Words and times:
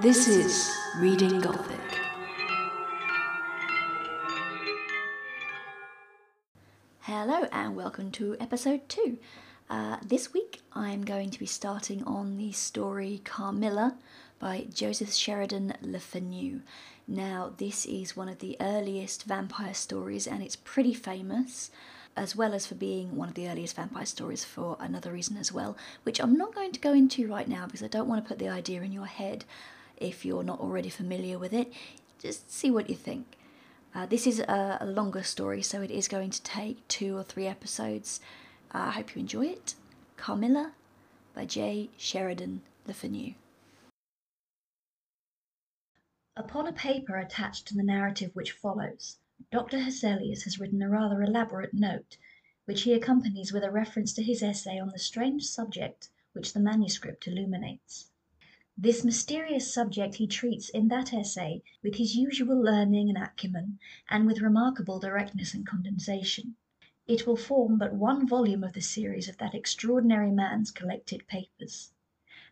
This 0.00 0.28
is 0.28 0.74
Reading 0.98 1.40
Gothic. 1.40 1.80
Hello 7.00 7.46
and 7.52 7.76
welcome 7.76 8.10
to 8.12 8.36
episode 8.40 8.88
two. 8.88 9.18
Uh, 9.70 9.98
this 10.04 10.32
week 10.32 10.62
I'm 10.72 11.04
going 11.04 11.30
to 11.30 11.38
be 11.38 11.46
starting 11.46 12.02
on 12.04 12.36
the 12.38 12.52
story 12.52 13.20
Carmilla 13.24 13.96
by 14.38 14.66
Joseph 14.72 15.12
Sheridan 15.12 15.74
Le 15.82 16.00
Fanu. 16.00 16.60
Now, 17.06 17.52
this 17.56 17.84
is 17.86 18.16
one 18.16 18.28
of 18.28 18.38
the 18.38 18.56
earliest 18.60 19.24
vampire 19.24 19.74
stories 19.74 20.26
and 20.26 20.42
it's 20.42 20.56
pretty 20.56 20.94
famous, 20.94 21.70
as 22.16 22.34
well 22.34 22.54
as 22.54 22.66
for 22.66 22.74
being 22.74 23.16
one 23.16 23.28
of 23.28 23.34
the 23.34 23.48
earliest 23.48 23.76
vampire 23.76 24.06
stories 24.06 24.44
for 24.44 24.76
another 24.80 25.12
reason 25.12 25.36
as 25.36 25.52
well, 25.52 25.76
which 26.02 26.20
I'm 26.20 26.36
not 26.36 26.54
going 26.54 26.72
to 26.72 26.80
go 26.80 26.92
into 26.92 27.28
right 27.28 27.48
now 27.48 27.66
because 27.66 27.82
I 27.82 27.88
don't 27.88 28.08
want 28.08 28.24
to 28.24 28.28
put 28.28 28.38
the 28.38 28.48
idea 28.48 28.82
in 28.82 28.92
your 28.92 29.06
head 29.06 29.44
if 29.96 30.24
you're 30.24 30.42
not 30.42 30.60
already 30.60 30.88
familiar 30.88 31.38
with 31.38 31.52
it. 31.52 31.72
Just 32.18 32.50
see 32.50 32.70
what 32.70 32.88
you 32.88 32.96
think. 32.96 33.36
Uh, 33.94 34.06
this 34.06 34.26
is 34.26 34.40
a, 34.40 34.78
a, 34.80 34.86
longer 34.86 35.22
story, 35.22 35.62
so 35.62 35.80
it 35.80 35.90
is 35.90 36.08
going 36.08 36.30
to 36.30 36.42
take 36.42 36.86
two 36.88 37.16
or 37.16 37.22
three 37.22 37.46
episodes. 37.46 38.20
Uh, 38.74 38.78
I 38.78 38.90
hope 38.90 39.14
you 39.14 39.20
enjoy 39.20 39.46
it. 39.46 39.74
Carmilla 40.16 40.72
by 41.34 41.44
J. 41.44 41.90
Sheridan 41.96 42.62
Le 42.86 42.94
Fanu. 42.94 43.34
Upon 46.36 46.66
a 46.66 46.72
paper 46.72 47.16
attached 47.16 47.68
to 47.68 47.74
the 47.74 47.84
narrative 47.84 48.30
which 48.34 48.50
follows, 48.50 49.18
Dr. 49.52 49.78
Hesselius 49.78 50.42
has 50.42 50.58
written 50.58 50.82
a 50.82 50.88
rather 50.88 51.22
elaborate 51.22 51.74
note, 51.74 52.16
which 52.64 52.82
he 52.82 52.92
accompanies 52.92 53.52
with 53.52 53.62
a 53.62 53.70
reference 53.70 54.12
to 54.14 54.22
his 54.22 54.42
essay 54.42 54.78
on 54.78 54.88
the 54.90 54.98
strange 54.98 55.44
subject 55.44 56.08
which 56.32 56.52
the 56.52 56.58
manuscript 56.58 57.28
illuminates. 57.28 58.10
This 58.76 59.04
mysterious 59.04 59.72
subject 59.72 60.16
he 60.16 60.26
treats 60.26 60.68
in 60.68 60.88
that 60.88 61.12
essay 61.14 61.62
with 61.80 61.94
his 61.94 62.16
usual 62.16 62.60
learning 62.60 63.08
and 63.08 63.16
acumen, 63.16 63.78
and 64.10 64.26
with 64.26 64.40
remarkable 64.40 64.98
directness 64.98 65.54
and 65.54 65.64
condensation. 65.64 66.56
It 67.06 67.24
will 67.24 67.36
form 67.36 67.78
but 67.78 67.94
one 67.94 68.26
volume 68.26 68.64
of 68.64 68.72
the 68.72 68.80
series 68.80 69.28
of 69.28 69.36
that 69.38 69.54
extraordinary 69.54 70.32
man's 70.32 70.72
collected 70.72 71.28
papers. 71.28 71.92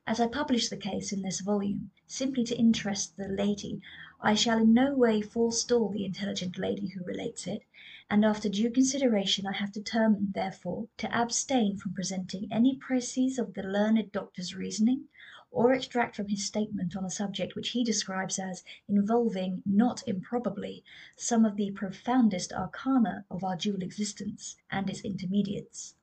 As 0.06 0.20
I 0.20 0.28
publish 0.28 0.68
the 0.68 0.76
case 0.76 1.12
in 1.12 1.22
this 1.22 1.40
volume, 1.40 1.90
simply 2.06 2.44
to 2.44 2.56
interest 2.56 3.16
the 3.16 3.26
lady, 3.26 3.82
I 4.20 4.34
shall 4.34 4.58
in 4.62 4.72
no 4.72 4.94
way 4.94 5.22
forestall 5.22 5.88
the 5.88 6.04
intelligent 6.04 6.56
lady 6.56 6.86
who 6.86 7.02
relates 7.02 7.48
it, 7.48 7.64
and 8.08 8.24
after 8.24 8.48
due 8.48 8.70
consideration 8.70 9.44
I 9.44 9.54
have 9.54 9.72
determined, 9.72 10.34
therefore, 10.34 10.86
to 10.98 11.12
abstain 11.12 11.78
from 11.78 11.94
presenting 11.94 12.46
any 12.52 12.78
précis 12.78 13.40
of 13.40 13.54
the 13.54 13.64
learned 13.64 14.12
doctor's 14.12 14.54
reasoning 14.54 15.08
or 15.52 15.72
extract 15.74 16.16
from 16.16 16.28
his 16.28 16.44
statement 16.44 16.96
on 16.96 17.04
a 17.04 17.10
subject 17.10 17.54
which 17.54 17.68
he 17.68 17.84
describes 17.84 18.38
as 18.38 18.64
involving, 18.88 19.62
not 19.66 20.02
improbably, 20.08 20.82
some 21.14 21.44
of 21.44 21.56
the 21.56 21.70
profoundest 21.72 22.52
arcana 22.54 23.24
of 23.30 23.44
our 23.44 23.54
dual 23.54 23.82
existence 23.82 24.56
and 24.70 24.88
its 24.88 25.02
intermediates. 25.02 25.94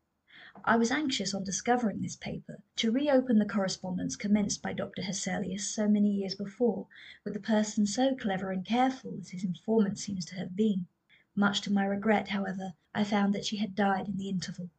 I 0.66 0.76
was 0.76 0.92
anxious 0.92 1.34
on 1.34 1.44
discovering 1.44 2.02
this 2.02 2.16
paper 2.16 2.62
to 2.76 2.92
reopen 2.92 3.40
the 3.40 3.46
correspondence 3.46 4.16
commenced 4.16 4.62
by 4.62 4.74
Dr. 4.74 5.02
Hesselius 5.02 5.68
so 5.68 5.88
many 5.88 6.12
years 6.12 6.36
before 6.36 6.88
with 7.24 7.36
a 7.36 7.40
person 7.40 7.88
so 7.88 8.16
clever 8.16 8.52
and 8.52 8.66
careful 8.66 9.18
as 9.20 9.30
his 9.30 9.44
informant 9.44 9.98
seems 9.98 10.26
to 10.26 10.36
have 10.36 10.56
been. 10.56 10.86
Much 11.36 11.62
to 11.62 11.72
my 11.72 11.86
regret, 11.86 12.28
however, 12.28 12.74
I 12.94 13.04
found 13.04 13.34
that 13.34 13.46
she 13.46 13.58
had 13.58 13.74
died 13.74 14.08
in 14.08 14.18
the 14.18 14.30
interval. 14.30 14.70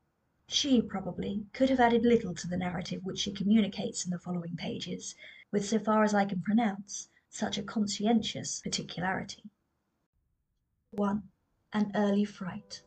She, 0.53 0.83
probably, 0.83 1.47
could 1.53 1.71
have 1.71 1.79
added 1.79 2.05
little 2.05 2.35
to 2.35 2.49
the 2.49 2.57
narrative 2.57 3.05
which 3.05 3.21
she 3.21 3.33
communicates 3.33 4.05
in 4.05 4.11
the 4.11 4.19
following 4.19 4.57
pages, 4.57 5.15
with, 5.53 5.65
so 5.65 5.79
far 5.79 6.03
as 6.03 6.13
I 6.13 6.25
can 6.25 6.43
pronounce, 6.43 7.09
such 7.29 7.57
a 7.57 7.63
conscientious 7.63 8.61
particularity. 8.61 9.45
1. 10.91 11.23
An 11.73 11.93
early 11.95 12.25
fright. 12.25 12.83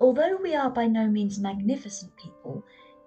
Although 0.00 0.36
we 0.36 0.54
are 0.54 0.70
by 0.70 0.86
no 0.86 1.08
means 1.08 1.40
magnificent 1.40 2.14
people, 2.14 2.64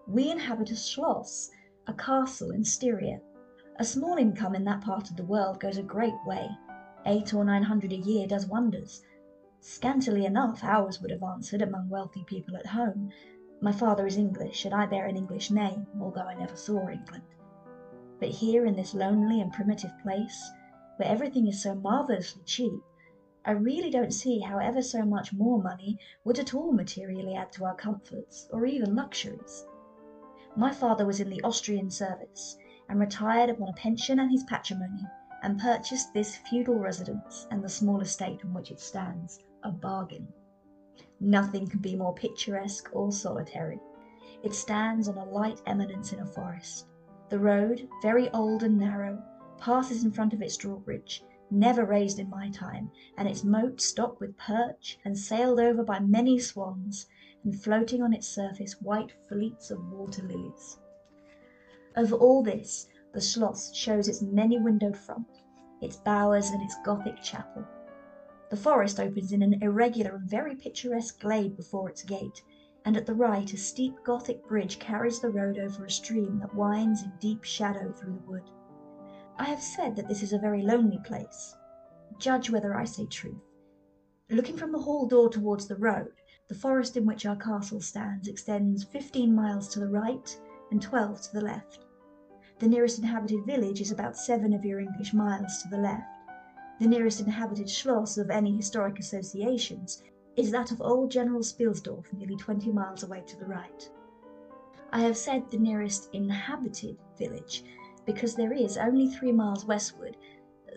we 0.08 0.30
inhabit 0.30 0.70
a 0.72 0.76
schloss, 0.76 1.50
a 1.88 1.94
castle 1.94 2.52
in 2.52 2.66
Styria. 2.66 3.22
A 3.78 3.86
small 3.86 4.18
income 4.18 4.56
in 4.56 4.66
that 4.66 4.82
part 4.82 5.10
of 5.10 5.16
the 5.16 5.26
world 5.26 5.62
goes 5.62 5.78
a 5.78 5.84
great 5.84 6.20
way. 6.26 6.50
Eight 7.06 7.34
or 7.34 7.46
nine 7.46 7.64
hundred 7.64 7.94
a 7.94 7.98
year 7.98 8.28
does 8.28 8.46
wonders. 8.46 9.04
Scantily 9.62 10.26
enough 10.26 10.66
ours 10.66 11.00
would 11.02 11.12
have 11.12 11.24
answered 11.24 11.62
among 11.62 11.88
wealthy 11.88 12.26
people 12.26 12.58
at 12.58 12.66
home. 12.66 13.10
My 13.64 13.72
father 13.72 14.06
is 14.06 14.18
English, 14.18 14.66
and 14.66 14.76
I 14.76 14.86
bear 14.86 15.06
an 15.06 15.16
English 15.16 15.50
name, 15.50 15.88
although 16.02 16.28
I 16.28 16.34
never 16.34 16.58
saw 16.58 16.90
England. 16.90 17.24
But 18.20 18.28
here 18.28 18.66
in 18.66 18.76
this 18.76 18.94
lonely 18.94 19.40
and 19.40 19.54
primitive 19.54 19.98
place, 20.04 20.52
where 20.98 21.08
everything 21.08 21.48
is 21.48 21.64
so 21.64 21.74
marvellously 21.74 22.44
cheap, 22.44 22.82
I 23.46 23.52
really 23.52 23.90
don't 23.90 24.12
see 24.12 24.40
how 24.40 24.58
ever 24.58 24.82
so 24.82 25.06
much 25.06 25.32
more 25.32 25.64
money 25.64 25.98
would 26.26 26.40
at 26.40 26.54
all 26.54 26.74
materially 26.74 27.36
add 27.36 27.54
to 27.54 27.64
our 27.64 27.74
comforts, 27.74 28.50
or 28.52 28.66
even 28.66 28.98
luxuries. 28.98 29.66
My 30.58 30.74
father 30.74 31.06
was 31.06 31.22
in 31.22 31.30
the 31.30 31.42
Austrian 31.44 31.90
service, 31.90 32.58
and 32.90 33.00
retired 33.00 33.50
upon 33.50 33.70
a 33.70 33.74
pension 33.74 34.20
and 34.20 34.30
his 34.30 34.44
patrimony, 34.44 35.08
and 35.42 35.58
purchased 35.58 36.14
this 36.14 36.36
feudal 36.36 36.76
residence 36.76 37.48
and 37.50 37.64
the 37.64 37.70
small 37.70 38.02
estate 38.02 38.44
on 38.44 38.54
which 38.54 38.72
it 38.72 38.82
stands, 38.82 39.40
a 39.64 39.72
bargain. 39.72 40.28
Nothing 41.26 41.68
can 41.68 41.80
be 41.80 41.96
more 41.96 42.14
picturesque 42.14 42.90
or 42.92 43.10
solitary. 43.10 43.80
It 44.44 44.54
stands 44.54 45.08
on 45.08 45.18
a 45.18 45.24
light 45.24 45.62
eminence 45.66 46.12
in 46.12 46.20
a 46.20 46.26
forest. 46.26 46.88
The 47.30 47.40
road, 47.40 47.88
very 48.02 48.30
old 48.32 48.62
and 48.62 48.78
narrow, 48.78 49.24
passes 49.58 50.04
in 50.04 50.12
front 50.12 50.34
of 50.34 50.42
its 50.42 50.58
drawbridge, 50.58 51.24
never 51.50 51.86
raised 51.86 52.20
in 52.20 52.30
my 52.30 52.50
time, 52.50 52.92
and 53.16 53.26
its 53.26 53.46
moat 53.46 53.80
stocked 53.80 54.20
with 54.20 54.38
perch, 54.38 55.00
and 55.06 55.18
sailed 55.18 55.62
over 55.62 55.82
by 55.82 56.02
many 56.02 56.40
swans, 56.40 57.08
and 57.46 57.58
floating 57.58 58.02
on 58.02 58.12
its 58.12 58.28
surface 58.28 58.82
white 58.82 59.14
fleets 59.30 59.72
of 59.72 59.94
water 59.94 60.24
lilies. 60.24 60.78
Over 61.96 62.18
all 62.18 62.44
this 62.44 62.90
the 63.14 63.22
Schloss 63.22 63.74
shows 63.74 64.10
its 64.10 64.22
many 64.22 64.60
windowed 64.60 64.98
front, 64.98 65.42
its 65.80 65.96
bowers 65.96 66.50
and 66.50 66.62
its 66.62 66.76
Gothic 66.84 67.22
chapel. 67.22 67.66
The 68.54 68.60
forest 68.60 69.00
opens 69.00 69.32
in 69.32 69.42
an 69.42 69.64
irregular 69.64 70.18
and 70.18 70.30
very 70.30 70.56
picturesque 70.56 71.20
glade 71.20 71.58
before 71.58 71.90
its 71.90 72.04
gate, 72.04 72.44
and 72.86 72.96
at 72.96 73.08
the 73.08 73.16
right 73.16 73.52
a 73.52 73.58
steep 73.58 73.96
Gothic 74.04 74.48
bridge 74.48 74.78
carries 74.78 75.20
the 75.20 75.32
road 75.32 75.58
over 75.58 75.86
a 75.86 75.90
stream 75.90 76.38
that 76.38 76.54
winds 76.54 77.02
in 77.02 77.12
deep 77.20 77.44
shadow 77.44 77.92
through 77.92 78.14
the 78.14 78.30
wood. 78.30 78.44
I 79.40 79.46
have 79.46 79.60
said 79.60 79.96
that 79.96 80.08
this 80.08 80.22
is 80.22 80.34
a 80.34 80.38
very 80.38 80.62
lonely 80.62 81.00
place. 81.04 81.56
Judge 82.20 82.52
whether 82.52 82.76
I 82.76 82.86
say 82.86 83.08
truth. 83.08 83.42
Looking 84.30 84.56
from 84.56 84.72
the 84.72 84.78
hall 84.78 85.08
door 85.08 85.30
towards 85.30 85.68
the 85.68 85.78
road, 85.78 86.14
the 86.48 86.54
forest 86.54 86.96
in 86.96 87.08
which 87.08 87.26
our 87.26 87.36
castle 87.36 87.82
stands 87.82 88.28
extends 88.28 88.84
fifteen 88.84 89.34
miles 89.34 89.68
to 89.70 89.80
the 89.80 89.90
right 89.90 90.40
and 90.70 90.80
twelve 90.80 91.24
to 91.24 91.34
the 91.34 91.42
left. 91.42 91.86
The 92.60 92.68
nearest 92.68 93.00
inhabited 93.00 93.48
village 93.48 93.82
is 93.82 93.92
about 93.92 94.16
seven 94.16 94.54
of 94.54 94.64
your 94.64 94.80
English 94.80 95.12
miles 95.12 95.64
to 95.64 95.70
the 95.70 95.82
left. 95.82 96.13
The 96.84 96.90
nearest 96.90 97.22
inhabited 97.22 97.70
schloss 97.70 98.18
of 98.18 98.30
any 98.30 98.58
historic 98.58 99.00
associations 99.00 100.04
is 100.36 100.52
that 100.52 100.70
of 100.70 100.82
old 100.82 101.12
General 101.12 101.40
Spielsdorf, 101.42 102.12
nearly 102.12 102.36
twenty 102.36 102.74
miles 102.74 103.04
away 103.04 103.24
to 103.26 103.38
the 103.40 103.46
right. 103.46 103.90
I 104.92 105.00
have 105.00 105.16
said 105.16 105.50
the 105.50 105.58
nearest 105.58 106.10
inhabited 106.12 106.98
village 107.18 107.64
because 108.06 108.36
there 108.36 108.52
is 108.52 108.76
only 108.76 109.08
three 109.08 109.32
miles 109.32 109.64
westward, 109.64 110.18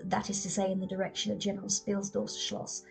that 0.04 0.30
is 0.30 0.44
to 0.44 0.48
say 0.48 0.70
in 0.70 0.78
the 0.78 0.86
direction 0.86 1.32
of 1.32 1.40
General 1.40 1.68
Spielsdorf's 1.68 2.36
schloss, 2.36 2.84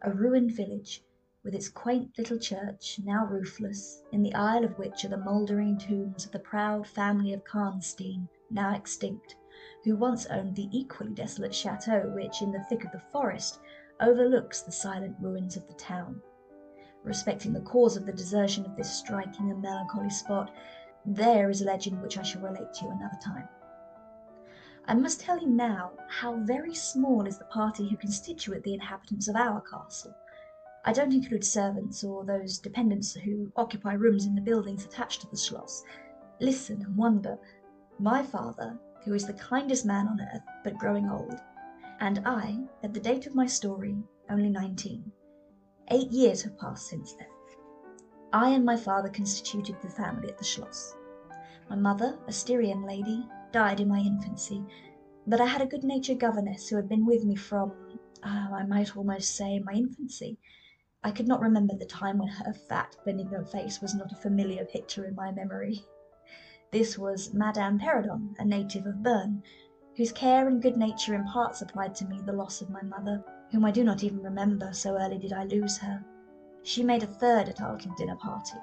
a 0.00 0.10
ruined 0.10 0.52
village 0.52 1.04
with 1.44 1.54
its 1.54 1.68
quaint 1.68 2.16
little 2.16 2.38
church, 2.38 2.98
now 3.04 3.26
roofless, 3.26 4.02
in 4.12 4.22
the 4.22 4.32
aisle 4.32 4.64
of 4.64 4.78
which 4.78 5.04
are 5.04 5.10
the 5.10 5.18
mouldering 5.18 5.76
tombs 5.76 6.24
of 6.24 6.32
the 6.32 6.38
proud 6.38 6.86
family 6.86 7.34
of 7.34 7.44
Karnstein, 7.44 8.30
now 8.50 8.74
extinct 8.74 9.36
who 9.84 9.96
once 9.96 10.26
owned 10.26 10.54
the 10.54 10.68
equally 10.70 11.12
desolate 11.12 11.54
chateau 11.54 12.10
which, 12.14 12.42
in 12.42 12.52
the 12.52 12.64
thick 12.64 12.84
of 12.84 12.92
the 12.92 13.02
forest, 13.12 13.60
overlooks 14.00 14.62
the 14.62 14.72
silent 14.72 15.16
ruins 15.20 15.56
of 15.56 15.66
the 15.66 15.74
town. 15.74 16.20
Respecting 17.04 17.52
the 17.52 17.60
cause 17.60 17.96
of 17.96 18.06
the 18.06 18.12
desertion 18.12 18.64
of 18.64 18.76
this 18.76 18.92
striking 18.92 19.50
and 19.50 19.60
melancholy 19.60 20.10
spot, 20.10 20.52
there 21.04 21.50
is 21.50 21.62
a 21.62 21.64
legend 21.64 22.00
which 22.00 22.16
I 22.16 22.22
shall 22.22 22.42
relate 22.42 22.72
to 22.74 22.84
you 22.84 22.90
another 22.92 23.18
time. 23.22 23.48
I 24.86 24.94
must 24.94 25.20
tell 25.20 25.38
you 25.38 25.48
now 25.48 25.92
how 26.08 26.36
very 26.36 26.74
small 26.74 27.26
is 27.26 27.38
the 27.38 27.44
party 27.44 27.88
who 27.88 27.96
constitute 27.96 28.62
the 28.62 28.74
inhabitants 28.74 29.28
of 29.28 29.36
our 29.36 29.60
castle. 29.60 30.14
I 30.84 30.92
don't 30.92 31.12
include 31.12 31.44
servants 31.44 32.02
or 32.02 32.24
those 32.24 32.58
dependents 32.58 33.14
who 33.14 33.52
occupy 33.56 33.94
rooms 33.94 34.26
in 34.26 34.34
the 34.34 34.40
buildings 34.40 34.84
attached 34.84 35.20
to 35.20 35.30
the 35.30 35.36
schloss. 35.36 35.84
Listen 36.40 36.82
and 36.82 36.96
wonder. 36.96 37.38
My 38.00 38.24
father, 38.24 38.76
who 39.04 39.14
is 39.14 39.26
the 39.26 39.32
kindest 39.34 39.84
man 39.84 40.06
on 40.08 40.20
earth, 40.20 40.42
but 40.64 40.78
growing 40.78 41.08
old, 41.08 41.40
and 42.00 42.22
I, 42.24 42.58
at 42.82 42.94
the 42.94 43.00
date 43.00 43.26
of 43.26 43.34
my 43.34 43.46
story, 43.46 43.96
only 44.30 44.48
nineteen. 44.48 45.10
Eight 45.88 46.10
years 46.10 46.42
have 46.42 46.58
passed 46.58 46.88
since 46.88 47.14
then. 47.14 47.28
I 48.32 48.50
and 48.50 48.64
my 48.64 48.76
father 48.76 49.08
constituted 49.08 49.76
the 49.82 49.90
family 49.90 50.28
at 50.28 50.38
the 50.38 50.44
Schloss. 50.44 50.94
My 51.68 51.76
mother, 51.76 52.18
a 52.26 52.32
Styrian 52.32 52.82
lady, 52.82 53.26
died 53.52 53.80
in 53.80 53.88
my 53.88 53.98
infancy, 53.98 54.64
but 55.26 55.40
I 55.40 55.46
had 55.46 55.60
a 55.60 55.66
good 55.66 55.84
natured 55.84 56.18
governess 56.18 56.68
who 56.68 56.76
had 56.76 56.88
been 56.88 57.04
with 57.04 57.24
me 57.24 57.36
from, 57.36 57.72
uh, 58.22 58.48
I 58.54 58.64
might 58.64 58.96
almost 58.96 59.36
say, 59.36 59.58
my 59.58 59.72
infancy. 59.72 60.38
I 61.04 61.10
could 61.10 61.28
not 61.28 61.40
remember 61.40 61.74
the 61.76 61.84
time 61.84 62.18
when 62.18 62.28
her 62.28 62.54
fat, 62.54 62.96
benignant 63.04 63.50
face 63.50 63.80
was 63.80 63.94
not 63.94 64.12
a 64.12 64.16
familiar 64.16 64.64
picture 64.64 65.04
in 65.04 65.14
my 65.14 65.32
memory. 65.32 65.84
This 66.72 66.96
was 66.96 67.34
Madame 67.34 67.78
Perrodon, 67.78 68.34
a 68.38 68.46
native 68.46 68.86
of 68.86 69.02
Berne, 69.02 69.42
whose 69.94 70.10
care 70.10 70.48
and 70.48 70.62
good 70.62 70.78
nature 70.78 71.14
in 71.14 71.26
part 71.26 71.54
supplied 71.54 71.94
to 71.96 72.06
me 72.06 72.22
the 72.22 72.32
loss 72.32 72.62
of 72.62 72.70
my 72.70 72.80
mother, 72.80 73.22
whom 73.50 73.66
I 73.66 73.70
do 73.70 73.84
not 73.84 74.02
even 74.02 74.22
remember, 74.22 74.72
so 74.72 74.96
early 74.96 75.18
did 75.18 75.34
I 75.34 75.44
lose 75.44 75.76
her. 75.76 76.02
She 76.62 76.82
made 76.82 77.02
a 77.02 77.06
third 77.06 77.50
at 77.50 77.60
our 77.60 77.74
little 77.74 77.94
dinner 77.96 78.16
party. 78.16 78.56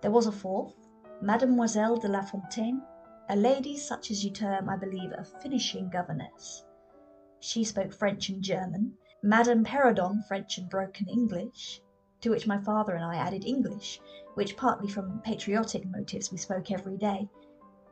There 0.00 0.10
was 0.10 0.26
a 0.26 0.32
fourth, 0.32 0.74
Mademoiselle 1.22 1.98
de 1.98 2.08
la 2.08 2.22
Fontaine, 2.22 2.82
a 3.28 3.36
lady 3.36 3.76
such 3.76 4.10
as 4.10 4.24
you 4.24 4.32
term, 4.32 4.68
I 4.68 4.76
believe, 4.76 5.12
a 5.12 5.22
finishing 5.22 5.88
governess. 5.88 6.64
She 7.38 7.62
spoke 7.62 7.92
French 7.92 8.28
and 8.28 8.42
German, 8.42 8.94
Madame 9.22 9.62
Perrodon 9.62 10.24
French 10.26 10.58
and 10.58 10.68
broken 10.68 11.06
English, 11.08 11.80
to 12.20 12.30
which 12.30 12.46
my 12.46 12.58
father 12.58 12.94
and 12.94 13.04
I 13.04 13.16
added 13.16 13.44
English, 13.44 14.00
which 14.34 14.56
partly 14.56 14.88
from 14.88 15.20
patriotic 15.22 15.86
motives 15.86 16.30
we 16.30 16.38
spoke 16.38 16.70
every 16.70 16.96
day. 16.96 17.28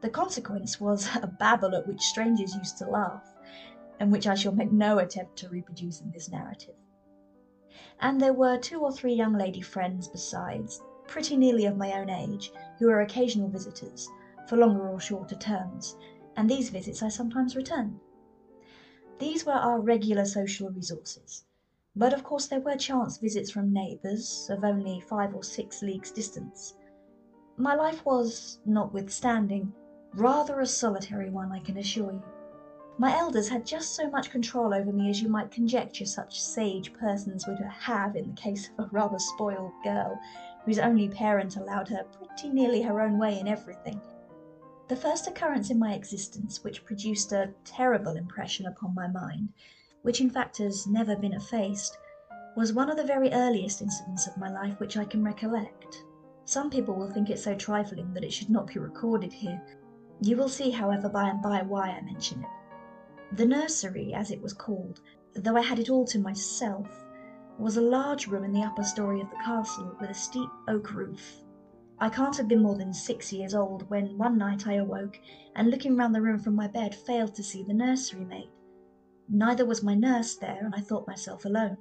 The 0.00 0.10
consequence 0.10 0.80
was 0.80 1.08
a 1.22 1.26
babble 1.26 1.74
at 1.74 1.86
which 1.86 2.02
strangers 2.02 2.54
used 2.54 2.78
to 2.78 2.88
laugh, 2.88 3.32
and 3.98 4.12
which 4.12 4.26
I 4.26 4.34
shall 4.34 4.52
make 4.52 4.70
no 4.70 4.98
attempt 4.98 5.36
to 5.38 5.48
reproduce 5.48 6.00
in 6.00 6.10
this 6.10 6.30
narrative. 6.30 6.76
And 8.00 8.20
there 8.20 8.32
were 8.32 8.58
two 8.58 8.80
or 8.80 8.92
three 8.92 9.14
young 9.14 9.32
lady 9.32 9.60
friends 9.60 10.06
besides, 10.08 10.80
pretty 11.06 11.36
nearly 11.36 11.64
of 11.64 11.76
my 11.76 11.98
own 11.98 12.10
age, 12.10 12.52
who 12.78 12.86
were 12.86 13.00
occasional 13.00 13.48
visitors, 13.48 14.08
for 14.46 14.56
longer 14.56 14.88
or 14.88 15.00
shorter 15.00 15.34
terms, 15.34 15.96
and 16.36 16.48
these 16.48 16.70
visits 16.70 17.02
I 17.02 17.08
sometimes 17.08 17.56
returned. 17.56 17.98
These 19.18 19.44
were 19.44 19.52
our 19.52 19.80
regular 19.80 20.24
social 20.24 20.70
resources, 20.70 21.44
but 21.98 22.12
of 22.12 22.22
course 22.22 22.46
there 22.46 22.60
were 22.60 22.76
chance 22.76 23.18
visits 23.18 23.50
from 23.50 23.72
neighbours 23.72 24.48
of 24.52 24.62
only 24.62 25.00
five 25.00 25.34
or 25.34 25.42
six 25.42 25.82
leagues 25.82 26.12
distance. 26.12 26.74
My 27.56 27.74
life 27.74 28.06
was, 28.06 28.60
notwithstanding, 28.64 29.72
rather 30.14 30.60
a 30.60 30.66
solitary 30.66 31.28
one, 31.28 31.50
I 31.50 31.58
can 31.58 31.76
assure 31.76 32.12
you. 32.12 32.22
My 32.98 33.16
elders 33.16 33.48
had 33.48 33.66
just 33.66 33.96
so 33.96 34.08
much 34.08 34.30
control 34.30 34.72
over 34.72 34.92
me 34.92 35.10
as 35.10 35.20
you 35.20 35.28
might 35.28 35.50
conjecture 35.50 36.06
such 36.06 36.40
sage 36.40 36.92
persons 36.92 37.48
would 37.48 37.58
have 37.58 38.14
in 38.14 38.28
the 38.28 38.40
case 38.40 38.70
of 38.78 38.86
a 38.86 38.88
rather 38.92 39.18
spoiled 39.18 39.72
girl, 39.82 40.20
whose 40.64 40.78
only 40.78 41.08
parent 41.08 41.56
allowed 41.56 41.88
her 41.88 42.04
pretty 42.04 42.48
nearly 42.48 42.82
her 42.82 43.00
own 43.00 43.18
way 43.18 43.40
in 43.40 43.48
everything, 43.48 44.00
the 44.88 44.96
first 44.96 45.26
occurrence 45.26 45.68
in 45.68 45.78
my 45.78 45.94
existence 45.94 46.62
which 46.64 46.84
produced 46.84 47.32
a 47.32 47.52
terrible 47.64 48.16
impression 48.16 48.66
upon 48.66 48.94
my 48.94 49.06
mind, 49.06 49.48
which 50.08 50.22
in 50.22 50.30
fact 50.30 50.56
has 50.56 50.86
never 50.86 51.14
been 51.14 51.34
effaced, 51.34 51.98
was 52.56 52.72
one 52.72 52.88
of 52.88 52.96
the 52.96 53.04
very 53.04 53.30
earliest 53.30 53.82
incidents 53.82 54.26
of 54.26 54.38
my 54.38 54.50
life 54.50 54.80
which 54.80 54.96
I 54.96 55.04
can 55.04 55.22
recollect. 55.22 56.02
Some 56.46 56.70
people 56.70 56.94
will 56.94 57.10
think 57.10 57.28
it 57.28 57.38
so 57.38 57.54
trifling 57.54 58.14
that 58.14 58.24
it 58.24 58.32
should 58.32 58.48
not 58.48 58.68
be 58.68 58.80
recorded 58.80 59.34
here. 59.34 59.62
You 60.22 60.38
will 60.38 60.48
see, 60.48 60.70
however, 60.70 61.10
by 61.10 61.28
and 61.28 61.42
by 61.42 61.60
why 61.60 61.90
I 61.90 62.00
mention 62.00 62.42
it. 62.42 63.36
The 63.36 63.44
nursery, 63.44 64.14
as 64.14 64.30
it 64.30 64.40
was 64.40 64.54
called, 64.54 65.02
though 65.34 65.58
I 65.58 65.60
had 65.60 65.78
it 65.78 65.90
all 65.90 66.06
to 66.06 66.18
myself, 66.18 66.88
was 67.58 67.76
a 67.76 67.82
large 67.82 68.28
room 68.28 68.44
in 68.44 68.54
the 68.54 68.62
upper 68.62 68.84
story 68.84 69.20
of 69.20 69.28
the 69.28 69.44
castle, 69.44 69.94
with 70.00 70.08
a 70.08 70.14
steep 70.14 70.48
oak 70.68 70.94
roof, 70.94 71.42
I 72.00 72.08
can't 72.08 72.36
have 72.38 72.48
been 72.48 72.62
more 72.62 72.76
than 72.76 72.94
six 72.94 73.30
years 73.30 73.54
old 73.54 73.90
when 73.90 74.16
one 74.16 74.38
night 74.38 74.66
I 74.66 74.76
awoke, 74.76 75.20
and 75.54 75.68
looking 75.68 75.96
round 75.96 76.14
the 76.14 76.22
room 76.22 76.38
from 76.38 76.54
my 76.54 76.66
bed, 76.66 76.94
failed 76.94 77.34
to 77.34 77.42
see 77.42 77.62
the 77.62 77.74
nursery 77.74 78.24
maid. 78.24 78.48
Neither 79.30 79.66
was 79.66 79.82
my 79.82 79.94
nurse 79.94 80.36
there, 80.36 80.64
and 80.64 80.74
I 80.74 80.80
thought 80.80 81.06
myself 81.06 81.44
alone. 81.44 81.76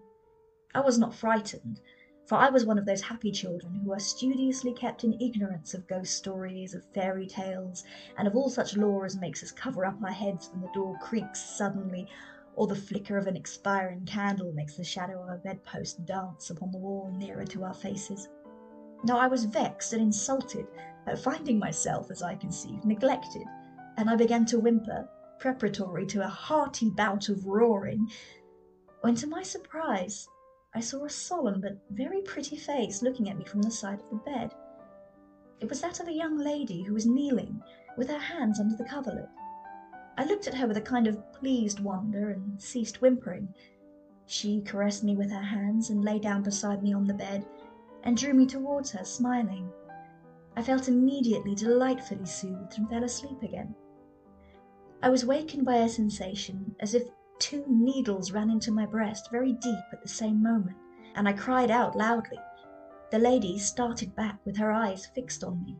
I 0.75 0.81
was 0.81 0.99
not 0.99 1.15
frightened, 1.15 1.79
for 2.25 2.35
I 2.35 2.49
was 2.49 2.65
one 2.65 2.77
of 2.77 2.85
those 2.85 3.03
happy 3.03 3.31
children 3.31 3.75
who 3.75 3.94
are 3.94 3.99
studiously 3.99 4.73
kept 4.73 5.05
in 5.05 5.21
ignorance 5.21 5.73
of 5.73 5.88
ghost 5.88 6.15
stories, 6.15 6.75
of 6.75 6.83
fairy 6.94 7.25
tales, 7.25 7.85
and 8.17 8.27
of 8.27 8.35
all 8.35 8.49
such 8.49 8.75
lore 8.75 9.05
as 9.05 9.15
makes 9.15 9.41
us 9.41 9.51
cover 9.53 9.85
up 9.85 10.03
our 10.03 10.11
heads 10.11 10.49
when 10.51 10.59
the 10.61 10.71
door 10.73 10.97
creaks 11.01 11.39
suddenly, 11.39 12.09
or 12.57 12.67
the 12.67 12.75
flicker 12.75 13.17
of 13.17 13.27
an 13.27 13.38
expiring 13.38 14.03
candle 14.05 14.51
makes 14.51 14.75
the 14.75 14.83
shadow 14.83 15.23
of 15.23 15.29
a 15.29 15.38
bedpost 15.38 16.05
dance 16.05 16.49
upon 16.49 16.71
the 16.71 16.77
wall 16.77 17.09
nearer 17.15 17.45
to 17.45 17.63
our 17.63 17.73
faces. 17.73 18.27
Now 19.05 19.19
I 19.19 19.27
was 19.27 19.45
vexed 19.45 19.94
and 19.94 20.01
insulted 20.01 20.67
at 21.05 21.19
finding 21.19 21.59
myself, 21.59 22.11
as 22.11 22.21
I 22.21 22.35
conceived, 22.35 22.83
neglected, 22.83 23.45
and 23.95 24.09
I 24.09 24.17
began 24.17 24.45
to 24.47 24.59
whimper, 24.59 25.07
preparatory 25.39 26.06
to 26.07 26.24
a 26.24 26.28
hearty 26.28 26.89
bout 26.89 27.30
of 27.30 27.45
roaring, 27.45 28.10
when 29.01 29.16
to 29.16 29.28
my 29.28 29.44
surprise 29.44 30.28
I 30.74 30.80
saw 30.80 31.06
a 31.06 31.10
solemn 31.10 31.62
but 31.62 31.81
very 31.89 32.22
pretty 32.22 32.57
face 32.57 33.01
looking 33.01 33.30
at 33.30 33.38
me 33.38 33.45
from 33.45 33.62
the 33.62 33.72
side 33.72 34.00
of 34.00 34.10
the 34.10 34.31
bed. 34.31 34.54
It 35.60 35.69
was 35.69 35.81
that 35.81 36.00
of 36.00 36.07
a 36.07 36.13
young 36.13 36.38
lady 36.38 36.84
who 36.84 36.94
was 36.94 37.06
kneeling, 37.06 37.63
with 37.98 38.10
her 38.10 38.19
hands 38.19 38.60
under 38.60 38.75
the 38.75 38.84
coverlet. 38.84 39.30
I 40.18 40.25
looked 40.25 40.48
at 40.48 40.56
her 40.56 40.68
with 40.68 40.78
a 40.78 40.81
kind 40.81 41.07
of 41.07 41.31
pleased 41.34 41.80
wonder 41.80 42.30
and 42.30 42.62
ceased 42.62 43.01
whimpering. 43.01 43.54
She 44.25 44.62
caressed 44.62 45.04
me 45.04 45.16
with 45.16 45.31
her 45.31 45.42
hands 45.42 45.90
and 45.90 46.04
lay 46.04 46.19
down 46.19 46.44
beside 46.44 46.83
me 46.83 46.94
on 46.94 47.07
the 47.07 47.13
bed 47.13 47.45
and 48.04 48.18
drew 48.18 48.33
me 48.33 48.45
towards 48.45 48.92
her, 48.92 49.04
smiling. 49.04 49.72
I 50.56 50.63
felt 50.63 50.88
immediately 50.88 51.56
delightfully 51.56 52.25
soothed 52.25 52.78
and 52.78 52.90
fell 52.90 53.04
asleep 53.04 53.42
again. 53.42 53.75
I 54.99 55.09
was 55.09 55.23
wakened 55.23 55.63
by 55.63 55.75
a 55.75 55.89
sensation 55.89 56.75
as 56.79 56.95
if 56.95 57.03
two 57.38 57.63
needles 57.67 58.31
ran 58.31 58.49
into 58.49 58.71
my 58.71 58.88
breast 58.88 59.29
very 59.29 59.53
deep 59.53 59.83
at 59.94 60.01
the 60.01 60.07
same 60.07 60.41
moment, 60.41 60.75
and 61.13 61.29
I 61.29 61.33
cried 61.33 61.69
out 61.69 61.95
loudly. 61.95 62.39
The 63.11 63.19
lady 63.19 63.59
started 63.59 64.15
back 64.15 64.39
with 64.44 64.57
her 64.57 64.71
eyes 64.71 65.05
fixed 65.05 65.44
on 65.44 65.63
me, 65.63 65.77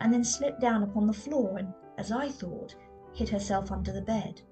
and 0.00 0.12
then 0.12 0.22
slipped 0.22 0.60
down 0.60 0.82
upon 0.82 1.06
the 1.06 1.14
floor 1.14 1.56
and, 1.56 1.72
as 1.96 2.12
I 2.12 2.28
thought, 2.28 2.74
hid 3.14 3.30
herself 3.30 3.72
under 3.72 3.90
the 3.90 4.02
bed. 4.02 4.42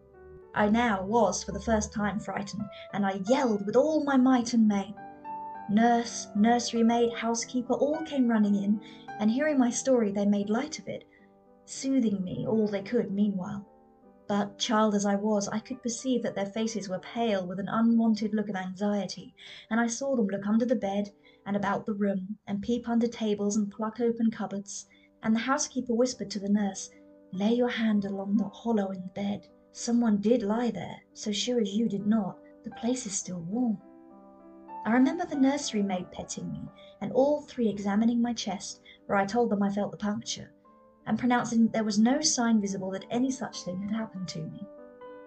I 0.54 0.70
now 0.70 1.04
was 1.04 1.44
for 1.44 1.52
the 1.52 1.60
first 1.60 1.92
time 1.92 2.18
frightened, 2.18 2.64
and 2.94 3.04
I 3.04 3.20
yelled 3.28 3.66
with 3.66 3.76
all 3.76 4.02
my 4.02 4.16
might 4.16 4.54
and 4.54 4.66
main. 4.66 4.94
Nurse, 5.68 6.28
nursery 6.34 6.82
maid, 6.82 7.12
housekeeper, 7.12 7.74
all 7.74 8.00
came 8.06 8.28
running 8.28 8.54
in, 8.54 8.80
and 9.18 9.30
hearing 9.30 9.58
my 9.58 9.68
story 9.68 10.10
they 10.10 10.24
made 10.24 10.48
light 10.48 10.78
of 10.78 10.88
it, 10.88 11.04
soothing 11.66 12.24
me 12.24 12.46
all 12.46 12.66
they 12.66 12.82
could 12.82 13.12
meanwhile. 13.12 13.66
But, 14.28 14.58
child 14.58 14.97
as 14.97 15.06
I 15.06 15.14
was, 15.14 15.47
I 15.49 15.61
could 15.61 15.83
perceive 15.83 16.25
that 16.25 16.35
their 16.35 16.47
faces 16.47 16.88
were 16.88 16.99
pale 16.99 17.47
with 17.47 17.61
an 17.61 17.68
unwonted 17.68 18.35
look 18.35 18.49
of 18.49 18.56
anxiety, 18.56 19.35
and 19.71 19.78
I 19.78 19.87
saw 19.87 20.16
them 20.16 20.26
look 20.26 20.47
under 20.47 20.64
the 20.66 20.75
bed 20.75 21.12
and 21.47 21.54
about 21.54 21.87
the 21.87 21.95
room, 21.95 22.38
and 22.45 22.61
peep 22.61 22.88
under 22.88 23.06
tables 23.06 23.56
and 23.56 23.71
pluck 23.71 24.00
open 24.00 24.33
cupboards, 24.33 24.88
and 25.23 25.33
the 25.33 25.40
housekeeper 25.40 25.95
whispered 25.95 26.30
to 26.33 26.40
the 26.40 26.49
nurse, 26.49 26.90
Lay 27.33 27.54
your 27.54 27.68
hand 27.68 28.04
along 28.04 28.37
the 28.37 28.49
hollow 28.49 28.90
in 28.90 29.00
the 29.02 29.09
bed. 29.09 29.47
Some 29.71 30.00
one 30.00 30.21
did 30.21 30.42
lie 30.42 30.73
there, 30.73 31.02
so 31.12 31.30
sure 31.30 31.61
as 31.61 31.75
you 31.75 31.88
did 31.88 32.06
not. 32.06 32.38
The 32.64 32.71
place 32.73 33.06
is 33.06 33.12
still 33.16 33.40
warm. 33.40 33.78
I 34.85 34.92
remember 34.92 35.25
the 35.25 35.37
nursery 35.37 35.83
maid 35.83 36.11
petting 36.11 36.50
me, 36.50 36.68
and 37.00 37.12
all 37.12 37.42
three 37.42 37.68
examining 37.68 38.21
my 38.21 38.33
chest, 38.33 38.80
where 39.06 39.18
I 39.18 39.25
told 39.26 39.50
them 39.50 39.62
I 39.62 39.71
felt 39.71 39.92
the 39.92 39.97
puncture, 39.99 40.52
and 41.06 41.18
pronouncing 41.18 41.62
that 41.62 41.72
there 41.72 41.84
was 41.84 41.98
no 41.98 42.20
sign 42.20 42.60
visible 42.60 42.90
that 42.90 43.06
any 43.10 43.30
such 43.30 43.62
thing 43.62 43.80
had 43.80 43.92
happened 43.92 44.28
to 44.28 44.42
me. 44.42 44.66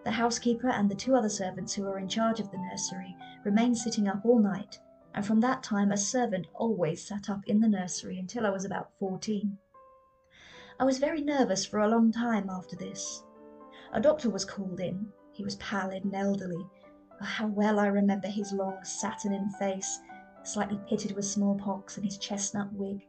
The 0.04 0.12
housekeeper 0.12 0.70
and 0.70 0.90
the 0.90 0.96
two 0.96 1.16
other 1.16 1.30
servants 1.30 1.74
who 1.74 1.84
were 1.84 2.00
in 2.00 2.08
charge 2.08 2.40
of 2.40 2.52
the 2.52 2.58
nursery 2.58 3.16
remained 3.44 3.78
sitting 3.78 4.08
up 4.08 4.26
all 4.26 4.40
night, 4.40 4.80
and 5.14 5.26
from 5.26 5.40
that 5.42 5.64
time 5.64 5.92
a 5.92 5.98
servant 5.98 6.48
always 6.54 7.06
sat 7.06 7.30
up 7.30 7.42
in 7.48 7.60
the 7.60 7.68
nursery 7.68 8.20
until 8.20 8.46
I 8.46 8.50
was 8.50 8.66
about 8.66 8.92
fourteen. 9.00 9.58
I 10.80 10.86
was 10.86 10.98
very 10.98 11.22
nervous 11.22 11.66
for 11.66 11.80
a 11.80 11.90
long 11.90 12.12
time 12.12 12.50
after 12.50 12.76
this. 12.76 13.24
A 13.92 14.00
doctor 14.00 14.30
was 14.30 14.46
called 14.46 14.80
in. 14.80 15.12
He 15.34 15.44
was 15.44 15.56
pallid 15.56 16.06
and 16.06 16.16
elderly, 16.16 16.66
Oh, 17.22 17.26
how 17.26 17.48
well 17.48 17.80
I 17.80 17.88
remember 17.88 18.30
his 18.30 18.54
long 18.54 18.82
saturnine 18.84 19.50
face, 19.60 20.00
slightly 20.44 20.80
pitted 20.88 21.12
with 21.12 21.26
smallpox, 21.26 21.98
and 21.98 22.06
his 22.06 22.18
chestnut 22.18 22.72
wig. 22.72 23.06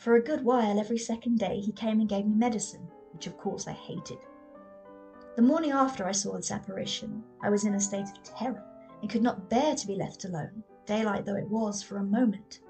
For 0.00 0.14
a 0.14 0.22
good 0.22 0.46
while 0.46 0.80
every 0.80 0.96
second 0.96 1.38
day 1.40 1.60
he 1.60 1.72
came 1.72 2.00
and 2.00 2.08
gave 2.08 2.24
me 2.24 2.34
medicine, 2.34 2.88
which 3.12 3.26
of 3.26 3.36
course 3.36 3.68
I 3.68 3.72
hated. 3.72 4.16
The 5.36 5.42
morning 5.42 5.72
after 5.72 6.06
I 6.06 6.12
saw 6.12 6.36
this 6.36 6.50
apparition, 6.50 7.22
I 7.42 7.50
was 7.50 7.66
in 7.66 7.74
a 7.74 7.80
state 7.80 8.08
of 8.08 8.22
terror, 8.22 8.64
and 9.02 9.10
could 9.10 9.22
not 9.22 9.50
bear 9.50 9.74
to 9.74 9.86
be 9.86 9.94
left 9.96 10.24
alone, 10.24 10.64
daylight 10.86 11.26
though 11.26 11.36
it 11.36 11.50
was, 11.50 11.82
for 11.82 11.98
a 11.98 12.02
moment. 12.02 12.60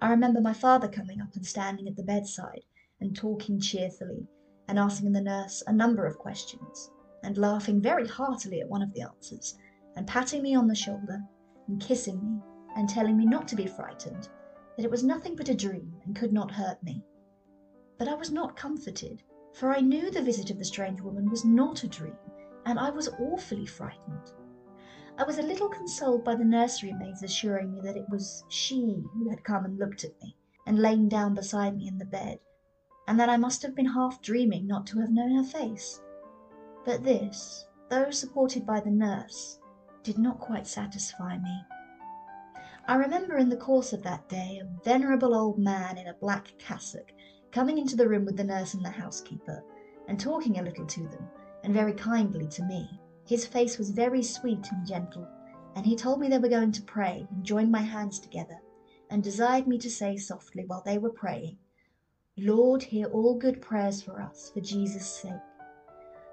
I 0.00 0.10
remember 0.10 0.40
my 0.40 0.52
father 0.52 0.86
coming 0.86 1.20
up 1.20 1.34
and 1.34 1.44
standing 1.44 1.88
at 1.88 1.96
the 1.96 2.04
bedside, 2.04 2.62
and 3.00 3.16
talking 3.16 3.58
cheerfully, 3.58 4.28
and 4.68 4.78
asking 4.78 5.10
the 5.10 5.20
nurse 5.20 5.64
a 5.66 5.72
number 5.72 6.06
of 6.06 6.16
questions, 6.16 6.92
and 7.24 7.36
laughing 7.36 7.82
very 7.82 8.06
heartily 8.06 8.60
at 8.60 8.68
one 8.68 8.82
of 8.82 8.92
the 8.92 9.02
answers, 9.02 9.58
and 9.96 10.06
patting 10.06 10.44
me 10.44 10.54
on 10.54 10.68
the 10.68 10.76
shoulder, 10.76 11.24
and 11.66 11.80
kissing 11.80 12.22
me, 12.22 12.40
and 12.76 12.88
telling 12.88 13.16
me 13.16 13.26
not 13.26 13.48
to 13.48 13.56
be 13.56 13.66
frightened, 13.66 14.28
that 14.78 14.84
it 14.84 14.90
was 14.92 15.02
nothing 15.02 15.34
but 15.34 15.48
a 15.48 15.54
dream 15.56 15.92
and 16.04 16.14
could 16.14 16.32
not 16.32 16.52
hurt 16.52 16.80
me. 16.84 17.02
But 17.98 18.06
I 18.06 18.14
was 18.14 18.30
not 18.30 18.54
comforted, 18.54 19.24
for 19.52 19.74
I 19.74 19.80
knew 19.80 20.08
the 20.08 20.22
visit 20.22 20.52
of 20.52 20.58
the 20.58 20.64
strange 20.64 21.00
woman 21.00 21.28
was 21.28 21.44
not 21.44 21.82
a 21.82 21.88
dream, 21.88 22.16
and 22.64 22.78
I 22.78 22.90
was 22.90 23.08
awfully 23.18 23.66
frightened. 23.66 24.30
I 25.18 25.24
was 25.24 25.36
a 25.38 25.42
little 25.42 25.68
consoled 25.68 26.22
by 26.22 26.36
the 26.36 26.44
nursery 26.44 26.92
maids 26.92 27.24
assuring 27.24 27.72
me 27.72 27.80
that 27.80 27.96
it 27.96 28.08
was 28.08 28.44
she 28.50 29.02
who 29.14 29.28
had 29.28 29.42
come 29.42 29.64
and 29.64 29.80
looked 29.80 30.04
at 30.04 30.14
me, 30.22 30.36
and 30.64 30.78
lain 30.78 31.08
down 31.08 31.34
beside 31.34 31.76
me 31.76 31.88
in 31.88 31.98
the 31.98 32.04
bed, 32.04 32.38
and 33.08 33.18
that 33.18 33.28
I 33.28 33.36
must 33.36 33.62
have 33.62 33.74
been 33.74 33.86
half 33.86 34.22
dreaming 34.22 34.68
not 34.68 34.86
to 34.86 35.00
have 35.00 35.10
known 35.10 35.34
her 35.34 35.42
face. 35.42 36.00
But 36.84 37.02
this, 37.02 37.66
though 37.88 38.12
supported 38.12 38.64
by 38.64 38.78
the 38.78 38.92
nurse, 38.92 39.58
did 40.04 40.18
not 40.18 40.38
quite 40.38 40.68
satisfy 40.68 41.36
me. 41.36 41.64
I 42.88 42.96
remember 42.96 43.36
in 43.36 43.50
the 43.50 43.56
course 43.58 43.92
of 43.92 44.02
that 44.04 44.30
day 44.30 44.62
a 44.62 44.82
venerable 44.82 45.34
old 45.34 45.58
man 45.58 45.98
in 45.98 46.06
a 46.06 46.14
black 46.14 46.54
cassock 46.56 47.12
coming 47.52 47.76
into 47.76 47.96
the 47.96 48.08
room 48.08 48.24
with 48.24 48.38
the 48.38 48.44
nurse 48.44 48.72
and 48.72 48.82
the 48.82 48.88
housekeeper, 48.88 49.62
and 50.06 50.18
talking 50.18 50.58
a 50.58 50.62
little 50.62 50.86
to 50.86 51.02
them, 51.08 51.28
and 51.62 51.74
very 51.74 51.92
kindly 51.92 52.48
to 52.48 52.64
me. 52.64 52.88
His 53.26 53.44
face 53.44 53.76
was 53.76 53.90
very 53.90 54.22
sweet 54.22 54.66
and 54.72 54.86
gentle, 54.86 55.28
and 55.76 55.84
he 55.84 55.94
told 55.96 56.18
me 56.18 56.28
they 56.28 56.38
were 56.38 56.48
going 56.48 56.72
to 56.72 56.82
pray, 56.82 57.26
and 57.30 57.44
joined 57.44 57.70
my 57.70 57.82
hands 57.82 58.18
together, 58.18 58.58
and 59.10 59.22
desired 59.22 59.66
me 59.66 59.76
to 59.76 59.90
say 59.90 60.16
softly 60.16 60.64
while 60.64 60.82
they 60.86 60.96
were 60.96 61.10
praying, 61.10 61.58
Lord, 62.38 62.82
hear 62.82 63.08
all 63.08 63.34
good 63.34 63.60
prayers 63.60 64.00
for 64.00 64.22
us, 64.22 64.50
for 64.54 64.62
Jesus' 64.62 65.06
sake. 65.20 65.32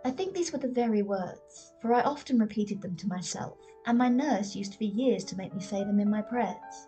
I 0.06 0.12
think 0.12 0.34
these 0.34 0.54
were 0.54 0.60
the 0.60 0.70
very 0.70 1.02
words, 1.02 1.74
for 1.82 1.94
I 1.94 2.02
often 2.04 2.40
repeated 2.40 2.82
them 2.82 2.96
to 2.96 3.10
myself, 3.10 3.58
and 3.86 3.98
my 3.98 4.10
nurse 4.10 4.56
used 4.56 4.76
for 4.76 4.84
years 4.84 5.24
to 5.24 5.38
make 5.38 5.54
me 5.54 5.62
say 5.62 5.84
them 5.84 6.00
in 6.00 6.10
my 6.10 6.22
prayers. 6.22 6.88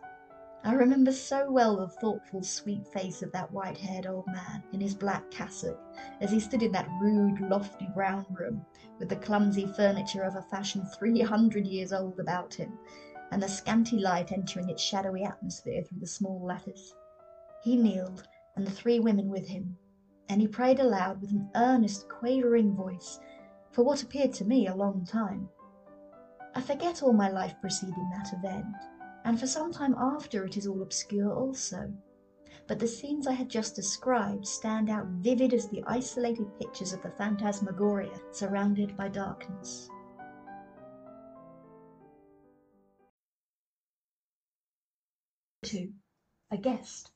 I 0.63 0.73
remember 0.73 1.11
so 1.11 1.49
well 1.49 1.77
the 1.77 1.87
thoughtful, 1.87 2.43
sweet 2.43 2.85
face 2.87 3.21
of 3.21 3.31
that 3.31 3.51
white 3.51 3.77
haired 3.77 4.07
old 4.07 4.27
man 4.27 4.63
in 4.73 4.81
his 4.81 4.95
black 4.95 5.29
cassock 5.31 5.79
as 6.19 6.31
he 6.31 6.39
stood 6.39 6.63
in 6.63 6.71
that 6.73 6.89
rude, 6.99 7.39
lofty 7.39 7.87
brown 7.93 8.25
room, 8.31 8.65
with 8.99 9.09
the 9.09 9.15
clumsy 9.15 9.67
furniture 9.67 10.23
of 10.23 10.35
a 10.35 10.41
fashion 10.41 10.83
three 10.97 11.21
hundred 11.21 11.67
years 11.67 11.93
old 11.93 12.19
about 12.19 12.53
him, 12.53 12.77
and 13.31 13.41
the 13.41 13.47
scanty 13.47 13.99
light 13.99 14.31
entering 14.31 14.69
its 14.69 14.81
shadowy 14.81 15.23
atmosphere 15.23 15.83
through 15.83 15.99
the 15.99 16.07
small 16.07 16.43
lattice. 16.43 16.93
He 17.63 17.77
kneeled, 17.77 18.27
and 18.55 18.65
the 18.65 18.71
three 18.71 18.99
women 18.99 19.29
with 19.29 19.47
him, 19.47 19.77
and 20.29 20.41
he 20.41 20.47
prayed 20.47 20.79
aloud 20.79 21.21
with 21.21 21.31
an 21.31 21.49
earnest, 21.55 22.09
quavering 22.09 22.75
voice 22.75 23.19
for 23.71 23.83
what 23.83 24.01
appeared 24.01 24.33
to 24.33 24.45
me 24.45 24.67
a 24.67 24.75
long 24.75 25.05
time. 25.05 25.47
I 26.57 26.61
forget 26.61 27.03
all 27.03 27.13
my 27.13 27.29
life 27.29 27.53
preceding 27.61 28.09
that 28.09 28.33
event 28.33 28.75
and 29.25 29.39
for 29.39 29.45
some 29.45 29.71
time 29.71 29.93
after 29.93 30.43
it 30.43 30.57
is 30.57 30.65
all 30.65 30.81
obscure 30.81 31.31
also. 31.31 31.93
But 32.67 32.79
the 32.79 32.87
scenes 32.87 33.27
I 33.27 33.33
have 33.33 33.47
just 33.47 33.75
described 33.75 34.47
stand 34.47 34.89
out 34.89 35.05
vivid 35.05 35.53
as 35.53 35.69
the 35.69 35.83
isolated 35.85 36.47
pictures 36.57 36.93
of 36.93 37.03
the 37.03 37.11
phantasmagoria 37.11 38.19
surrounded 38.31 38.97
by 38.97 39.07
darkness. 39.07 39.87
Two, 45.61 45.93
a 46.49 46.57
guest. 46.57 47.11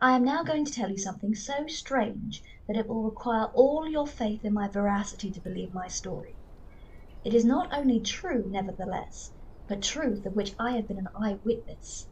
I 0.00 0.16
am 0.16 0.24
now 0.24 0.42
going 0.42 0.64
to 0.64 0.72
tell 0.72 0.90
you 0.90 0.98
something 0.98 1.36
so 1.36 1.68
strange 1.68 2.42
that 2.66 2.76
it 2.76 2.88
will 2.88 3.04
require 3.04 3.44
all 3.54 3.88
your 3.88 4.08
faith 4.08 4.44
in 4.44 4.54
my 4.54 4.66
veracity 4.66 5.30
to 5.30 5.40
believe 5.40 5.72
my 5.72 5.86
story. 5.86 6.34
It 7.24 7.34
is 7.34 7.44
not 7.44 7.72
only 7.72 8.00
true, 8.00 8.46
nevertheless, 8.48 9.32
but 9.68 9.80
truth 9.80 10.26
of 10.26 10.34
which 10.34 10.56
I 10.58 10.72
have 10.72 10.88
been 10.88 10.98
an 10.98 11.06
eye 11.14 11.38
witness. 11.44 12.08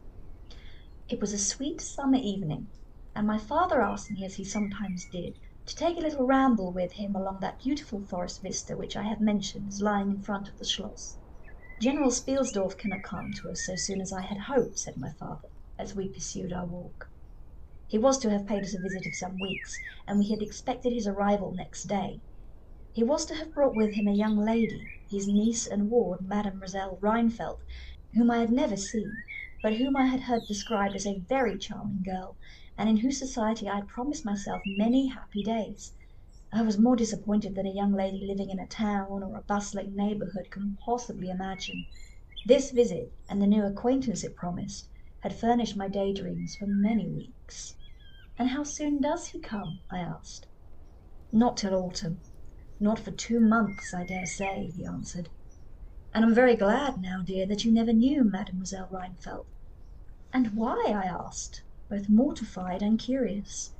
It 1.09 1.19
was 1.19 1.33
a 1.33 1.37
sweet 1.37 1.81
summer 1.81 2.15
evening, 2.17 2.71
and 3.13 3.27
my 3.27 3.37
father 3.37 3.81
asked 3.81 4.09
me, 4.09 4.23
as 4.23 4.35
he 4.35 4.45
sometimes 4.45 5.03
did, 5.03 5.37
to 5.65 5.75
take 5.75 5.97
a 5.97 5.99
little 5.99 6.25
ramble 6.25 6.71
with 6.71 6.93
him 6.93 7.13
along 7.13 7.41
that 7.41 7.59
beautiful 7.59 8.05
forest 8.05 8.41
vista 8.41 8.77
which 8.77 8.95
I 8.95 9.03
have 9.03 9.19
mentioned 9.19 9.67
as 9.67 9.81
lying 9.81 10.09
in 10.11 10.21
front 10.21 10.47
of 10.47 10.57
the 10.57 10.63
Schloss. 10.65 11.17
General 11.77 12.09
Spielsdorf 12.09 12.77
cannot 12.77 13.03
come 13.03 13.33
to 13.33 13.49
us 13.49 13.65
so 13.65 13.75
soon 13.75 13.99
as 13.99 14.13
I 14.13 14.21
had 14.21 14.37
hoped, 14.37 14.79
said 14.79 14.95
my 14.95 15.11
father, 15.11 15.49
as 15.77 15.93
we 15.93 16.07
pursued 16.07 16.53
our 16.53 16.65
walk. 16.65 17.11
He 17.85 17.97
was 17.97 18.17
to 18.19 18.29
have 18.29 18.47
paid 18.47 18.63
us 18.63 18.73
a 18.73 18.79
visit 18.79 19.05
of 19.05 19.13
some 19.15 19.39
weeks, 19.39 19.81
and 20.07 20.19
we 20.19 20.29
had 20.29 20.41
expected 20.41 20.93
his 20.93 21.05
arrival 21.05 21.51
next 21.51 21.83
day. 21.83 22.21
He 22.93 23.03
was 23.03 23.25
to 23.25 23.35
have 23.35 23.53
brought 23.53 23.75
with 23.75 23.95
him 23.95 24.07
a 24.07 24.13
young 24.13 24.37
lady, 24.37 24.89
his 25.11 25.27
niece 25.27 25.67
and 25.67 25.89
ward, 25.89 26.21
Mademoiselle 26.25 26.97
Rheinfeldt, 27.01 27.59
whom 28.13 28.31
I 28.31 28.37
had 28.37 28.49
never 28.49 28.77
seen, 28.77 29.23
but 29.61 29.73
whom 29.75 29.97
I 29.97 30.05
had 30.05 30.21
heard 30.21 30.45
described 30.45 30.95
as 30.95 31.05
a 31.05 31.19
very 31.19 31.57
charming 31.57 32.01
girl, 32.01 32.37
and 32.77 32.87
in 32.87 32.95
whose 32.95 33.19
society 33.19 33.67
I 33.67 33.75
had 33.75 33.89
promised 33.89 34.23
myself 34.23 34.65
many 34.65 35.07
happy 35.07 35.43
days. 35.43 35.95
I 36.53 36.61
was 36.61 36.79
more 36.79 36.95
disappointed 36.95 37.55
than 37.55 37.65
a 37.65 37.73
young 37.73 37.91
lady 37.91 38.25
living 38.25 38.49
in 38.51 38.57
a 38.59 38.65
town 38.65 39.21
or 39.21 39.35
a 39.37 39.41
bustling 39.41 39.93
neighbourhood 39.97 40.49
can 40.49 40.77
possibly 40.85 41.29
imagine. 41.29 41.87
This 42.45 42.71
visit, 42.71 43.13
and 43.27 43.41
the 43.41 43.47
new 43.47 43.65
acquaintance 43.65 44.23
it 44.23 44.37
promised, 44.37 44.87
had 45.19 45.35
furnished 45.35 45.75
my 45.75 45.89
day 45.89 46.13
dreams 46.13 46.55
for 46.55 46.67
many 46.67 47.09
weeks. 47.09 47.75
"And 48.37 48.47
how 48.51 48.63
soon 48.63 49.01
does 49.01 49.27
he 49.27 49.41
come?" 49.41 49.81
I 49.89 49.99
asked. 49.99 50.47
"Not 51.33 51.57
till 51.57 51.75
autumn. 51.75 52.21
Not 52.83 52.97
for 52.97 53.11
two 53.11 53.39
months, 53.39 53.93
I 53.93 54.03
dare 54.03 54.25
say," 54.25 54.71
he 54.75 54.83
answered. 54.83 55.29
"And 56.15 56.25
I'm 56.25 56.33
very 56.33 56.55
glad 56.55 56.99
now, 56.99 57.21
dear, 57.21 57.45
that 57.45 57.63
you 57.63 57.71
never 57.71 57.93
knew 57.93 58.23
Mademoiselle 58.23 58.87
Rheinfeldt." 58.89 59.45
"And 60.33 60.55
why?" 60.55 60.85
I 60.87 61.03
asked, 61.03 61.63
both 61.91 62.09
mortified 62.09 62.81
and 62.81 62.97
curious. 62.97 63.75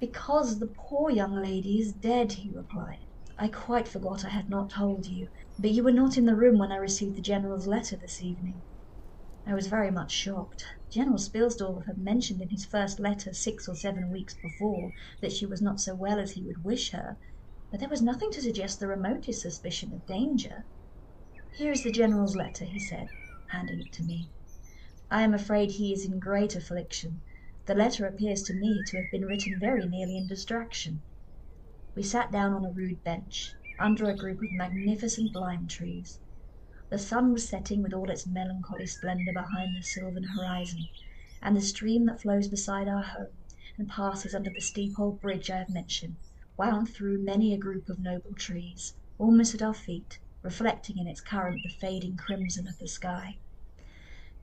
"Because 0.00 0.58
the 0.58 0.68
poor 0.74 1.10
young 1.10 1.34
lady 1.34 1.78
is 1.78 1.92
dead," 1.92 2.32
he 2.32 2.50
replied. 2.50 3.04
"I 3.36 3.48
quite 3.48 3.86
forgot 3.86 4.24
I 4.24 4.30
had 4.30 4.48
not 4.48 4.70
told 4.70 5.04
you, 5.04 5.28
but 5.58 5.72
you 5.72 5.84
were 5.84 5.92
not 5.92 6.16
in 6.16 6.24
the 6.24 6.34
room 6.34 6.56
when 6.56 6.72
I 6.72 6.76
received 6.76 7.18
the 7.18 7.20
General's 7.20 7.66
letter 7.66 7.98
this 7.98 8.22
evening." 8.22 8.62
I 9.44 9.52
was 9.52 9.66
very 9.66 9.90
much 9.90 10.12
shocked. 10.12 10.64
General 10.88 11.18
Spielsdorf 11.18 11.84
had 11.84 11.98
mentioned 11.98 12.40
in 12.40 12.48
his 12.48 12.64
first 12.64 12.98
letter 12.98 13.34
six 13.34 13.68
or 13.68 13.74
seven 13.76 14.08
weeks 14.08 14.32
before 14.34 14.94
that 15.20 15.32
she 15.32 15.44
was 15.44 15.60
not 15.60 15.78
so 15.78 15.94
well 15.94 16.18
as 16.18 16.30
he 16.30 16.42
would 16.42 16.64
wish 16.64 16.92
her 16.92 17.18
but 17.74 17.80
there 17.80 17.88
was 17.88 18.00
nothing 18.02 18.30
to 18.30 18.40
suggest 18.40 18.78
the 18.78 18.86
remotest 18.86 19.42
suspicion 19.42 19.92
of 19.92 20.06
danger. 20.06 20.64
"Here 21.50 21.72
is 21.72 21.82
the 21.82 21.90
General's 21.90 22.36
letter," 22.36 22.64
he 22.64 22.78
said, 22.78 23.10
handing 23.46 23.80
it 23.80 23.90
to 23.94 24.04
me. 24.04 24.30
"I 25.10 25.22
am 25.22 25.34
afraid 25.34 25.72
he 25.72 25.92
is 25.92 26.04
in 26.06 26.20
great 26.20 26.54
affliction. 26.54 27.24
The 27.66 27.74
letter 27.74 28.06
appears 28.06 28.44
to 28.44 28.54
me 28.54 28.84
to 28.84 28.96
have 28.98 29.10
been 29.10 29.24
written 29.26 29.58
very 29.58 29.88
nearly 29.88 30.16
in 30.16 30.28
distraction." 30.28 31.02
We 31.96 32.04
sat 32.04 32.30
down 32.30 32.52
on 32.52 32.64
a 32.64 32.70
rude 32.70 33.02
bench, 33.02 33.56
under 33.76 34.08
a 34.08 34.16
group 34.16 34.40
of 34.40 34.52
magnificent 34.52 35.34
lime 35.34 35.66
trees. 35.66 36.20
The 36.90 36.98
sun 37.00 37.32
was 37.32 37.48
setting 37.48 37.82
with 37.82 37.92
all 37.92 38.08
its 38.08 38.24
melancholy 38.24 38.86
splendour 38.86 39.34
behind 39.34 39.74
the 39.74 39.82
sylvan 39.82 40.22
horizon, 40.36 40.90
and 41.42 41.56
the 41.56 41.60
stream 41.60 42.06
that 42.06 42.20
flows 42.22 42.46
beside 42.46 42.86
our 42.86 43.02
home, 43.02 43.36
and 43.76 43.88
passes 43.88 44.32
under 44.32 44.50
the 44.50 44.60
steep 44.60 44.96
old 44.96 45.20
bridge 45.20 45.50
I 45.50 45.58
have 45.58 45.70
mentioned 45.70 46.18
wound 46.56 46.88
through 46.88 47.18
many 47.18 47.52
a 47.52 47.58
group 47.58 47.88
of 47.88 47.98
noble 47.98 48.32
trees, 48.34 48.94
almost 49.18 49.54
at 49.54 49.62
our 49.62 49.74
feet, 49.74 50.20
reflecting 50.42 50.98
in 50.98 51.08
its 51.08 51.20
current 51.20 51.62
the 51.62 51.68
fading 51.68 52.16
crimson 52.16 52.68
of 52.68 52.78
the 52.78 52.86
sky. 52.86 53.38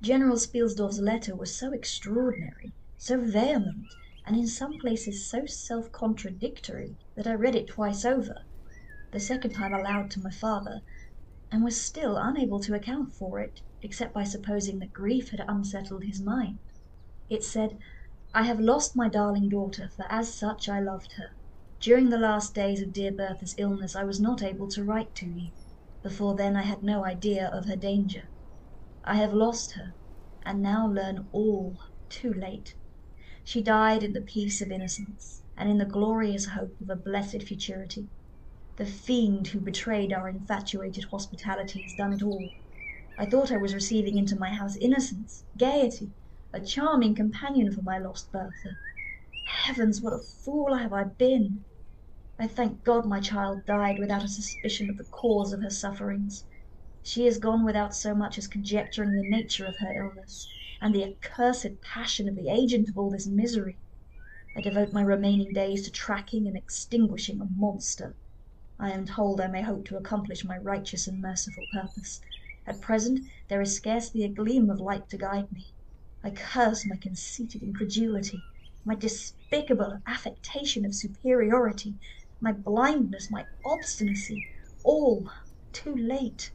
General 0.01 0.35
Spielsdorf's 0.35 0.99
letter 0.99 1.35
was 1.35 1.55
so 1.55 1.71
extraordinary, 1.71 2.73
so 2.97 3.21
vehement, 3.21 3.95
and 4.25 4.35
in 4.35 4.47
some 4.47 4.77
places 4.77 5.29
so 5.29 5.45
self 5.45 5.91
contradictory, 5.91 6.97
that 7.15 7.27
I 7.27 7.33
read 7.33 7.55
it 7.55 7.67
twice 7.67 8.03
over, 8.03 8.45
the 9.11 9.19
second 9.19 9.51
time 9.53 9.73
aloud 9.73 10.11
to 10.11 10.21
my 10.21 10.31
father, 10.31 10.81
and 11.51 11.63
was 11.63 11.81
still 11.81 12.17
unable 12.17 12.59
to 12.61 12.73
account 12.75 13.13
for 13.13 13.39
it, 13.39 13.61
except 13.81 14.13
by 14.13 14.23
supposing 14.25 14.79
that 14.79 14.91
grief 14.91 15.29
had 15.29 15.45
unsettled 15.47 16.03
his 16.03 16.21
mind. 16.21 16.59
It 17.29 17.43
said, 17.43 17.79
I 18.33 18.43
have 18.43 18.59
lost 18.59 18.95
my 18.95 19.07
darling 19.07 19.47
daughter, 19.47 19.89
for 19.95 20.05
as 20.09 20.33
such 20.33 20.67
I 20.67 20.79
loved 20.81 21.13
her. 21.13 21.37
During 21.83 22.09
the 22.11 22.19
last 22.19 22.53
days 22.53 22.79
of 22.83 22.93
dear 22.93 23.11
Bertha's 23.11 23.55
illness 23.57 23.95
I 23.95 24.03
was 24.03 24.19
not 24.19 24.43
able 24.43 24.67
to 24.69 24.83
write 24.83 25.15
to 25.15 25.25
you. 25.25 25.51
Before 26.03 26.35
then 26.35 26.55
I 26.55 26.61
had 26.61 26.83
no 26.83 27.03
idea 27.03 27.47
of 27.47 27.65
her 27.65 27.75
danger. 27.75 28.29
I 29.03 29.15
have 29.15 29.33
lost 29.33 29.71
her, 29.71 29.95
and 30.45 30.61
now 30.61 30.87
learn 30.87 31.27
all 31.31 31.79
too 32.07 32.31
late. 32.31 32.75
She 33.43 33.63
died 33.63 34.03
in 34.03 34.13
the 34.13 34.21
peace 34.21 34.61
of 34.61 34.69
innocence, 34.69 35.41
and 35.57 35.71
in 35.71 35.79
the 35.79 35.85
glorious 35.87 36.45
hope 36.49 36.79
of 36.81 36.91
a 36.91 36.95
blessed 36.95 37.41
futurity. 37.41 38.11
The 38.75 38.85
fiend 38.85 39.47
who 39.47 39.59
betrayed 39.59 40.13
our 40.13 40.29
infatuated 40.29 41.05
hospitality 41.05 41.81
has 41.81 41.95
done 41.95 42.13
it 42.13 42.21
all. 42.21 42.53
I 43.17 43.25
thought 43.25 43.51
I 43.51 43.57
was 43.57 43.73
receiving 43.73 44.19
into 44.19 44.37
my 44.37 44.53
house 44.53 44.75
innocence, 44.77 45.45
gaiety, 45.57 46.13
a 46.53 46.61
charming 46.61 47.15
companion 47.15 47.71
for 47.71 47.81
my 47.81 47.97
lost 47.97 48.31
Bertha. 48.31 48.77
Heavens, 49.45 49.99
what 49.99 50.13
a 50.13 50.19
fool 50.19 50.75
have 50.75 50.93
I 50.93 51.05
been! 51.05 51.65
I 52.41 52.47
thank 52.47 52.83
God 52.83 53.05
my 53.05 53.19
child 53.19 53.67
died 53.67 53.99
without 53.99 54.23
a 54.23 54.27
suspicion 54.27 54.89
of 54.89 54.97
the 54.97 55.03
cause 55.03 55.53
of 55.53 55.61
her 55.61 55.69
sufferings. 55.69 56.43
She 57.03 57.27
is 57.27 57.37
gone 57.37 57.63
without 57.63 57.93
so 57.93 58.15
much 58.15 58.39
as 58.39 58.47
conjecturing 58.47 59.11
the 59.13 59.21
nature 59.21 59.67
of 59.67 59.77
her 59.77 59.93
illness, 59.95 60.47
and 60.81 60.95
the 60.95 61.03
accursed 61.03 61.81
passion 61.83 62.27
of 62.27 62.35
the 62.35 62.49
agent 62.49 62.89
of 62.89 62.97
all 62.97 63.11
this 63.11 63.27
misery. 63.27 63.77
I 64.55 64.61
devote 64.61 64.91
my 64.91 65.03
remaining 65.03 65.53
days 65.53 65.83
to 65.83 65.91
tracking 65.91 66.47
and 66.47 66.57
extinguishing 66.57 67.39
a 67.39 67.45
monster. 67.45 68.17
I 68.79 68.89
am 68.89 69.05
told 69.05 69.39
I 69.39 69.45
may 69.45 69.61
hope 69.61 69.85
to 69.85 69.97
accomplish 69.97 70.43
my 70.43 70.57
righteous 70.57 71.07
and 71.07 71.21
merciful 71.21 71.67
purpose. 71.71 72.21
At 72.65 72.81
present 72.81 73.19
there 73.49 73.61
is 73.61 73.75
scarcely 73.75 74.23
a 74.23 74.29
gleam 74.29 74.71
of 74.71 74.79
light 74.79 75.07
to 75.09 75.17
guide 75.19 75.51
me. 75.51 75.67
I 76.23 76.31
curse 76.31 76.87
my 76.87 76.95
conceited 76.95 77.61
incredulity, 77.61 78.41
my 78.83 78.95
despicable 78.95 79.99
affectation 80.07 80.85
of 80.85 80.95
superiority, 80.95 81.99
my 82.41 82.51
blindness, 82.51 83.29
my 83.29 83.45
obstinacy, 83.63 84.43
all 84.83 85.29
too 85.71 85.95
late. 85.95 86.51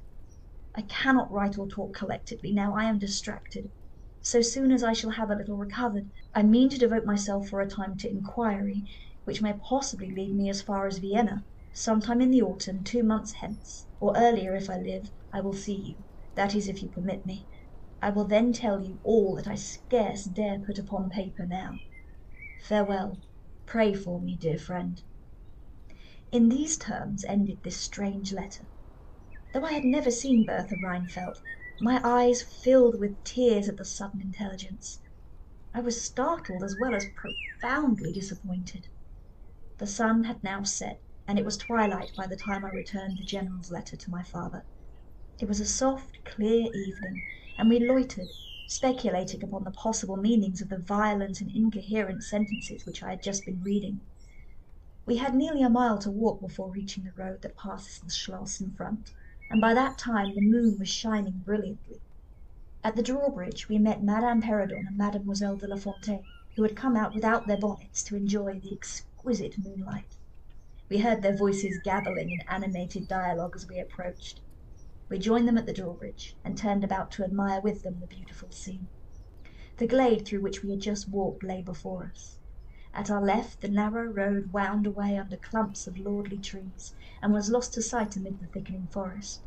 I 0.74 0.82
cannot 0.82 1.30
write 1.30 1.56
or 1.56 1.68
talk 1.68 1.94
collectedly 1.94 2.52
now 2.52 2.76
I 2.76 2.84
am 2.84 2.98
distracted. 2.98 3.70
So 4.20 4.42
soon 4.42 4.72
as 4.72 4.82
I 4.82 4.92
shall 4.92 5.10
have 5.10 5.30
a 5.30 5.36
little 5.36 5.56
recovered, 5.56 6.10
I 6.34 6.42
mean 6.42 6.68
to 6.70 6.78
devote 6.78 7.04
myself 7.04 7.48
for 7.48 7.60
a 7.60 7.68
time 7.68 7.96
to 7.98 8.10
inquiry, 8.10 8.82
which 9.24 9.40
may 9.40 9.52
possibly 9.52 10.10
lead 10.10 10.34
me 10.34 10.50
as 10.50 10.60
far 10.60 10.88
as 10.88 10.98
Vienna. 10.98 11.44
Sometime 11.72 12.20
in 12.20 12.32
the 12.32 12.42
autumn, 12.42 12.82
two 12.82 13.04
months 13.04 13.34
hence, 13.34 13.86
or 14.00 14.16
earlier 14.16 14.56
if 14.56 14.68
I 14.68 14.78
live, 14.78 15.10
I 15.32 15.40
will 15.40 15.52
see 15.52 15.76
you, 15.76 16.04
that 16.34 16.54
is 16.54 16.68
if 16.68 16.82
you 16.82 16.88
permit 16.88 17.24
me. 17.24 17.46
I 18.02 18.10
will 18.10 18.26
then 18.26 18.52
tell 18.52 18.82
you 18.82 18.98
all 19.04 19.36
that 19.36 19.46
I 19.46 19.54
scarce 19.54 20.24
dare 20.24 20.58
put 20.58 20.78
upon 20.78 21.10
paper 21.10 21.46
now. 21.46 21.78
Farewell. 22.62 23.18
Pray 23.66 23.94
for 23.94 24.20
me, 24.20 24.36
dear 24.36 24.58
friend. 24.58 25.00
In 26.32 26.48
these 26.48 26.76
terms 26.76 27.24
ended 27.24 27.62
this 27.62 27.76
strange 27.80 28.32
letter. 28.32 28.66
Though 29.52 29.64
I 29.64 29.74
had 29.74 29.84
never 29.84 30.10
seen 30.10 30.42
Bertha 30.42 30.74
Rheinfeldt, 30.76 31.40
my 31.78 32.00
eyes 32.02 32.42
filled 32.42 32.98
with 32.98 33.22
tears 33.22 33.68
at 33.68 33.76
the 33.76 33.84
sudden 33.84 34.20
intelligence. 34.20 34.98
I 35.72 35.78
was 35.82 36.02
startled 36.02 36.64
as 36.64 36.74
well 36.74 36.96
as 36.96 37.06
profoundly 37.10 38.12
disappointed. 38.12 38.88
The 39.78 39.86
sun 39.86 40.24
had 40.24 40.42
now 40.42 40.64
set, 40.64 41.00
and 41.28 41.38
it 41.38 41.44
was 41.44 41.56
twilight 41.56 42.12
by 42.16 42.26
the 42.26 42.34
time 42.34 42.64
I 42.64 42.70
returned 42.70 43.18
the 43.18 43.22
General's 43.22 43.70
letter 43.70 43.96
to 43.96 44.10
my 44.10 44.24
father. 44.24 44.66
It 45.38 45.46
was 45.46 45.60
a 45.60 45.64
soft, 45.64 46.24
clear 46.24 46.68
evening, 46.72 47.24
and 47.56 47.68
we 47.68 47.78
loitered, 47.78 48.34
speculating 48.66 49.44
upon 49.44 49.62
the 49.62 49.70
possible 49.70 50.16
meanings 50.16 50.60
of 50.60 50.70
the 50.70 50.78
violent 50.78 51.40
and 51.40 51.52
incoherent 51.54 52.24
sentences 52.24 52.84
which 52.84 53.00
I 53.00 53.10
had 53.10 53.22
just 53.22 53.44
been 53.46 53.62
reading. 53.62 54.00
We 55.06 55.18
had 55.18 55.36
nearly 55.36 55.62
a 55.62 55.70
mile 55.70 55.98
to 55.98 56.10
walk 56.10 56.40
before 56.40 56.72
reaching 56.72 57.04
the 57.04 57.12
road 57.12 57.42
that 57.42 57.56
passes 57.56 58.00
the 58.00 58.10
Schloss 58.10 58.60
in 58.60 58.72
front 58.72 59.12
and 59.48 59.60
by 59.60 59.72
that 59.72 59.98
time 59.98 60.34
the 60.34 60.40
moon 60.40 60.80
was 60.80 60.88
shining 60.88 61.42
brilliantly. 61.44 62.00
At 62.82 62.96
the 62.96 63.04
drawbridge 63.04 63.68
we 63.68 63.78
met 63.78 64.02
Madame 64.02 64.42
Perrodon 64.42 64.84
and 64.88 64.96
Mademoiselle 64.96 65.56
de 65.58 65.68
la 65.68 65.76
Fontaine, 65.76 66.26
who 66.56 66.64
had 66.64 66.74
come 66.74 66.96
out 66.96 67.14
without 67.14 67.46
their 67.46 67.56
bonnets 67.56 68.02
to 68.02 68.16
enjoy 68.16 68.58
the 68.58 68.72
exquisite 68.74 69.56
moonlight. 69.58 70.18
We 70.88 70.98
heard 70.98 71.22
their 71.22 71.36
voices 71.36 71.78
gabbling 71.78 72.32
in 72.32 72.40
animated 72.48 73.06
dialogue 73.06 73.54
as 73.54 73.68
we 73.68 73.78
approached. 73.78 74.40
We 75.08 75.20
joined 75.20 75.46
them 75.46 75.56
at 75.58 75.66
the 75.66 75.72
drawbridge, 75.72 76.36
and 76.42 76.58
turned 76.58 76.82
about 76.82 77.12
to 77.12 77.22
admire 77.22 77.60
with 77.60 77.84
them 77.84 78.00
the 78.00 78.08
beautiful 78.08 78.50
scene. 78.50 78.88
The 79.76 79.86
glade 79.86 80.26
through 80.26 80.40
which 80.40 80.64
we 80.64 80.70
had 80.70 80.80
just 80.80 81.08
walked 81.08 81.44
lay 81.44 81.62
before 81.62 82.06
us. 82.06 82.35
At 82.98 83.10
our 83.10 83.22
left 83.22 83.60
the 83.60 83.68
narrow 83.68 84.06
road 84.10 84.54
wound 84.54 84.86
away 84.86 85.18
under 85.18 85.36
clumps 85.36 85.86
of 85.86 85.98
lordly 85.98 86.38
trees, 86.38 86.94
and 87.20 87.30
was 87.30 87.50
lost 87.50 87.74
to 87.74 87.82
sight 87.82 88.16
amid 88.16 88.40
the 88.40 88.46
thickening 88.46 88.86
forest. 88.86 89.42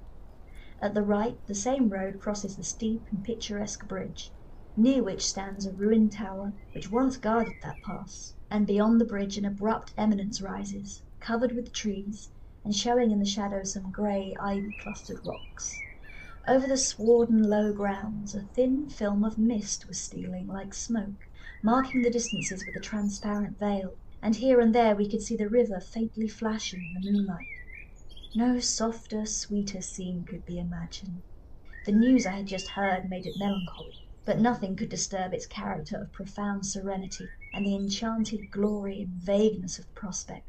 At 0.79 0.93
the 0.93 1.01
right 1.01 1.43
the 1.47 1.55
same 1.55 1.89
road 1.89 2.19
crosses 2.19 2.57
the 2.57 2.63
steep 2.63 3.07
and 3.09 3.23
picturesque 3.23 3.87
bridge, 3.87 4.35
near 4.75 5.01
which 5.01 5.25
stands 5.25 5.65
a 5.65 5.73
ruined 5.73 6.11
tower 6.11 6.53
which 6.73 6.91
once 6.91 7.17
guarded 7.17 7.59
that 7.61 7.81
pass, 7.81 8.35
and 8.51 8.67
beyond 8.67 9.01
the 9.01 9.05
bridge 9.05 9.35
an 9.35 9.45
abrupt 9.45 9.95
eminence 9.97 10.39
rises, 10.41 11.01
covered 11.19 11.53
with 11.53 11.73
trees, 11.73 12.29
and 12.63 12.75
showing 12.75 13.09
in 13.09 13.17
the 13.17 13.25
shadow 13.25 13.63
some 13.63 13.89
grey 13.89 14.35
ivy 14.39 14.73
clustered 14.73 15.25
rocks. 15.25 15.81
Over 16.47 16.67
the 16.67 16.77
sward 16.77 17.31
and 17.31 17.43
low 17.43 17.73
grounds 17.73 18.35
a 18.35 18.43
thin 18.43 18.89
film 18.91 19.23
of 19.23 19.39
mist 19.39 19.87
was 19.87 19.99
stealing 19.99 20.45
like 20.45 20.75
smoke 20.75 21.27
marking 21.61 22.01
the 22.01 22.09
distances 22.09 22.65
with 22.65 22.75
a 22.75 22.79
transparent 22.79 23.59
veil, 23.59 23.97
and 24.21 24.35
here 24.35 24.59
and 24.59 24.73
there 24.73 24.95
we 24.95 25.09
could 25.09 25.21
see 25.21 25.35
the 25.35 25.49
river 25.49 25.79
faintly 25.79 26.27
flashing 26.27 26.85
in 26.85 26.93
the 26.93 27.11
moonlight. 27.11 27.47
No 28.33 28.59
softer, 28.59 29.25
sweeter 29.25 29.81
scene 29.81 30.23
could 30.23 30.45
be 30.45 30.57
imagined. 30.59 31.23
The 31.85 31.91
news 31.91 32.25
I 32.25 32.33
had 32.37 32.47
just 32.47 32.69
heard 32.69 33.09
made 33.09 33.25
it 33.25 33.37
melancholy, 33.37 33.97
but 34.25 34.39
nothing 34.39 34.75
could 34.75 34.89
disturb 34.89 35.33
its 35.33 35.47
character 35.47 35.97
of 36.01 36.13
profound 36.13 36.65
serenity 36.65 37.31
and 37.51 37.65
the 37.65 37.75
enchanted 37.75 38.51
glory 38.51 39.01
and 39.01 39.11
vagueness 39.13 39.79
of 39.79 39.85
the 39.87 39.99
prospect. 39.99 40.45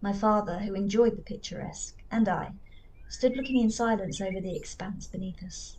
My 0.00 0.12
father, 0.12 0.60
who 0.60 0.74
enjoyed 0.74 1.16
the 1.16 1.22
picturesque, 1.22 1.96
and 2.10 2.28
I, 2.28 2.52
stood 3.08 3.36
looking 3.36 3.58
in 3.60 3.70
silence 3.70 4.20
over 4.20 4.40
the 4.40 4.56
expanse 4.56 5.08
beneath 5.08 5.42
us. 5.44 5.78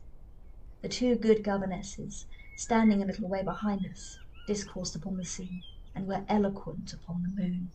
The 0.82 0.90
two 0.90 1.16
good 1.16 1.44
governesses, 1.44 2.28
standing 2.56 3.02
a 3.02 3.06
little 3.06 3.30
way 3.30 3.44
behind 3.44 3.86
us, 3.88 4.19
discoursed 4.50 4.96
upon 4.96 5.16
the 5.16 5.24
sea, 5.24 5.62
and 5.94 6.08
were 6.08 6.26
eloquent 6.28 6.92
upon 6.92 7.22
the 7.22 7.30
moon. 7.40 7.72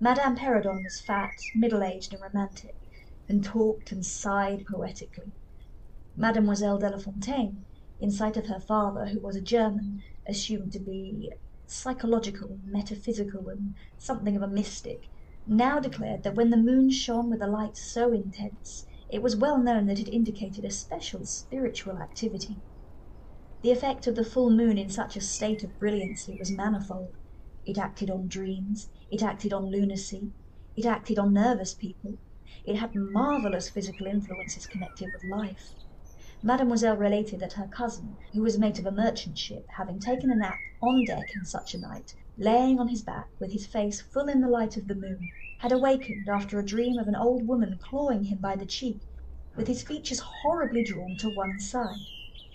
Madame 0.00 0.34
Perrodon 0.34 0.82
was 0.82 0.98
fat, 0.98 1.34
middle-aged, 1.54 2.14
and 2.14 2.22
romantic, 2.22 2.74
and 3.28 3.44
talked 3.44 3.92
and 3.92 4.06
sighed 4.06 4.64
poetically. 4.64 5.30
Mademoiselle 6.16 6.78
de 6.78 6.88
la 6.88 6.96
Fontaine, 6.98 7.66
in 8.00 8.10
sight 8.10 8.38
of 8.38 8.46
her 8.46 8.60
father, 8.60 9.04
who 9.08 9.20
was 9.20 9.36
a 9.36 9.42
German, 9.42 10.02
assumed 10.26 10.72
to 10.72 10.80
be 10.80 11.30
psychological, 11.66 12.58
metaphysical, 12.64 13.50
and 13.50 13.74
something 13.98 14.34
of 14.34 14.42
a 14.42 14.48
mystic, 14.48 15.10
now 15.46 15.78
declared 15.78 16.22
that 16.22 16.34
when 16.34 16.48
the 16.48 16.56
moon 16.56 16.90
shone 16.90 17.28
with 17.28 17.42
a 17.42 17.46
light 17.46 17.76
so 17.76 18.10
intense, 18.10 18.86
it 19.10 19.20
was 19.20 19.36
well 19.36 19.58
known 19.62 19.84
that 19.84 19.98
it 20.00 20.08
indicated 20.08 20.64
a 20.64 20.70
special 20.70 21.26
spiritual 21.26 21.98
activity. 21.98 22.62
The 23.62 23.70
effect 23.70 24.08
of 24.08 24.16
the 24.16 24.24
full 24.24 24.50
moon 24.50 24.76
in 24.76 24.88
such 24.90 25.14
a 25.14 25.20
state 25.20 25.62
of 25.62 25.78
brilliancy 25.78 26.34
was 26.36 26.50
manifold. 26.50 27.14
It 27.64 27.78
acted 27.78 28.10
on 28.10 28.26
dreams, 28.26 28.88
it 29.08 29.22
acted 29.22 29.52
on 29.52 29.70
lunacy, 29.70 30.32
it 30.74 30.84
acted 30.84 31.16
on 31.16 31.32
nervous 31.32 31.72
people, 31.72 32.18
it 32.64 32.74
had 32.74 32.96
marvellous 32.96 33.68
physical 33.70 34.08
influences 34.08 34.66
connected 34.66 35.12
with 35.12 35.22
life. 35.22 35.76
Mademoiselle 36.42 36.96
related 36.96 37.38
that 37.38 37.52
her 37.52 37.68
cousin, 37.68 38.18
who 38.32 38.42
was 38.42 38.58
mate 38.58 38.80
of 38.80 38.86
a 38.86 38.90
merchant 38.90 39.38
ship, 39.38 39.64
having 39.76 40.00
taken 40.00 40.32
a 40.32 40.34
nap 40.34 40.64
on 40.80 41.04
deck 41.04 41.36
in 41.36 41.44
such 41.44 41.72
a 41.72 41.78
night, 41.78 42.16
laying 42.36 42.80
on 42.80 42.88
his 42.88 43.02
back 43.02 43.30
with 43.38 43.52
his 43.52 43.68
face 43.68 44.00
full 44.00 44.28
in 44.28 44.40
the 44.40 44.48
light 44.48 44.76
of 44.76 44.88
the 44.88 44.96
moon, 44.96 45.30
had 45.58 45.70
awakened 45.70 46.28
after 46.28 46.58
a 46.58 46.66
dream 46.66 46.98
of 46.98 47.06
an 47.06 47.14
old 47.14 47.46
woman 47.46 47.78
clawing 47.80 48.24
him 48.24 48.38
by 48.38 48.56
the 48.56 48.66
cheek, 48.66 49.02
with 49.54 49.68
his 49.68 49.84
features 49.84 50.18
horribly 50.18 50.82
drawn 50.82 51.16
to 51.16 51.30
one 51.30 51.60
side 51.60 52.06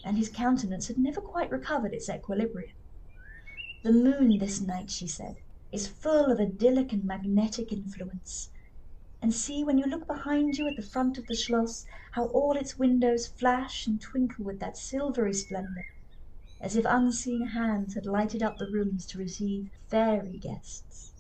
and 0.08 0.18
his 0.18 0.30
countenance 0.30 0.88
had 0.88 0.98
never 0.98 1.20
quite 1.20 1.52
recovered 1.52 1.94
its 1.94 2.10
equilibrium. 2.10 2.72
The 3.84 3.92
moon 3.92 4.38
this 4.38 4.62
night, 4.62 4.90
she 4.90 5.06
said, 5.06 5.36
is 5.70 5.86
full 5.86 6.32
of 6.32 6.40
idyllic 6.40 6.94
and 6.94 7.04
magnetic 7.04 7.74
influence. 7.74 8.50
And 9.22 9.34
see, 9.34 9.66
when 9.66 9.78
you 9.78 9.84
look 9.84 10.08
behind 10.08 10.56
you 10.56 10.66
at 10.66 10.78
the 10.78 10.82
front 10.82 11.18
of 11.18 11.28
the 11.28 11.36
Schloss, 11.36 11.86
how 12.12 12.28
all 12.28 12.56
its 12.56 12.80
windows 12.80 13.28
flash 13.28 13.86
and 13.86 14.00
twinkle 14.00 14.46
with 14.46 14.62
that 14.62 14.78
silvery 14.78 15.34
splendour, 15.34 15.88
as 16.62 16.78
if 16.78 16.86
unseen 16.88 17.48
hands 17.48 17.96
had 17.96 18.06
lighted 18.06 18.42
up 18.42 18.60
the 18.60 18.72
rooms 18.72 19.06
to 19.08 19.18
receive 19.18 19.72
fairy 19.90 20.38
guests. 20.38 21.12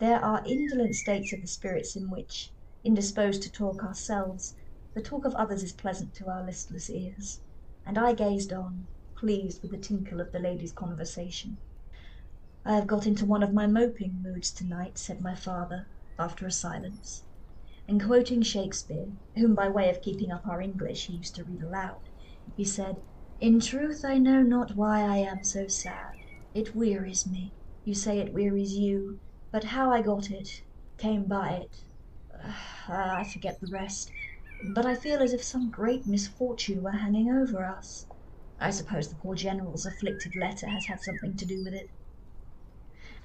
There 0.00 0.22
are 0.22 0.44
indolent 0.46 0.96
states 0.96 1.32
of 1.32 1.40
the 1.40 1.46
spirits 1.46 1.96
in 1.96 2.10
which, 2.10 2.52
indisposed 2.84 3.42
to 3.44 3.50
talk 3.50 3.82
ourselves, 3.82 4.54
the 4.92 5.00
talk 5.00 5.24
of 5.24 5.34
others 5.34 5.62
is 5.62 5.72
pleasant 5.72 6.12
to 6.16 6.28
our 6.28 6.44
listless 6.44 6.90
ears 6.90 7.40
and 7.86 7.96
I 7.96 8.12
gazed 8.14 8.52
on, 8.52 8.88
pleased 9.16 9.62
with 9.62 9.70
the 9.70 9.78
tinkle 9.78 10.20
of 10.20 10.32
the 10.32 10.40
ladies' 10.40 10.72
conversation. 10.72 11.60
"I 12.64 12.74
have 12.74 12.88
got 12.88 13.06
into 13.06 13.24
one 13.24 13.44
of 13.44 13.54
my 13.54 13.68
moping 13.68 14.20
moods 14.20 14.50
to 14.54 14.66
night," 14.66 14.98
said 14.98 15.20
my 15.20 15.36
father, 15.36 15.86
after 16.18 16.46
a 16.46 16.50
silence, 16.50 17.24
and 17.86 18.02
quoting 18.02 18.42
Shakespeare, 18.42 19.12
whom 19.36 19.54
by 19.54 19.68
way 19.68 19.88
of 19.88 20.02
keeping 20.02 20.32
up 20.32 20.48
our 20.48 20.60
English 20.60 21.06
he 21.06 21.14
used 21.14 21.36
to 21.36 21.44
read 21.44 21.62
aloud, 21.62 22.02
he 22.56 22.64
said, 22.64 22.96
"In 23.38 23.60
truth 23.60 24.04
I 24.04 24.18
know 24.18 24.42
not 24.42 24.74
why 24.74 25.02
I 25.02 25.18
am 25.18 25.44
so 25.44 25.68
sad. 25.68 26.16
It 26.54 26.74
wearies 26.74 27.24
me. 27.24 27.54
You 27.84 27.94
say 27.94 28.18
it 28.18 28.34
wearies 28.34 28.72
you, 28.72 29.20
but 29.52 29.62
how 29.62 29.92
I 29.92 30.02
got 30.02 30.28
it, 30.28 30.48
came 30.98 31.26
by 31.28 31.50
it, 31.58 31.76
ah, 32.42 33.18
I 33.18 33.22
forget 33.22 33.60
the 33.60 33.68
rest 33.70 34.10
but 34.62 34.86
I 34.86 34.94
feel 34.94 35.20
as 35.20 35.34
if 35.34 35.44
some 35.44 35.70
great 35.70 36.06
misfortune 36.06 36.82
were 36.82 36.92
hanging 36.92 37.30
over 37.30 37.62
us. 37.62 38.06
I 38.58 38.70
suppose 38.70 39.10
the 39.10 39.14
poor 39.16 39.34
General's 39.34 39.84
afflicted 39.84 40.34
letter 40.34 40.68
has 40.68 40.86
had 40.86 41.02
something 41.02 41.36
to 41.36 41.44
do 41.44 41.62
with 41.62 41.74
it." 41.74 41.90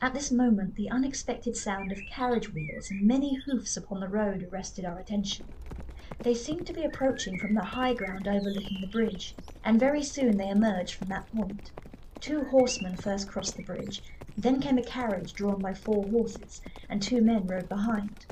At 0.01 0.13
this 0.13 0.29
moment 0.29 0.75
the 0.75 0.89
unexpected 0.89 1.55
sound 1.55 1.93
of 1.93 2.05
carriage 2.05 2.53
wheels 2.53 2.91
and 2.91 3.03
many 3.03 3.35
hoofs 3.45 3.77
upon 3.77 4.01
the 4.01 4.09
road 4.09 4.43
arrested 4.43 4.83
our 4.83 4.99
attention. 4.99 5.53
They 6.23 6.33
seemed 6.33 6.67
to 6.67 6.73
be 6.73 6.83
approaching 6.83 7.37
from 7.37 7.53
the 7.53 7.63
high 7.63 7.93
ground 7.93 8.27
overlooking 8.27 8.81
the 8.81 8.85
bridge, 8.87 9.37
and 9.63 9.79
very 9.79 10.03
soon 10.03 10.35
they 10.35 10.49
emerged 10.49 10.95
from 10.95 11.07
that 11.07 11.29
point. 11.29 11.71
Two 12.19 12.43
horsemen 12.43 12.97
first 12.97 13.29
crossed 13.29 13.55
the 13.55 13.63
bridge, 13.63 14.03
then 14.35 14.59
came 14.59 14.77
a 14.77 14.83
carriage 14.83 15.33
drawn 15.33 15.61
by 15.61 15.73
four 15.75 16.09
horses, 16.09 16.59
and 16.89 17.01
two 17.01 17.21
men 17.21 17.47
rode 17.47 17.69
behind. 17.69 18.25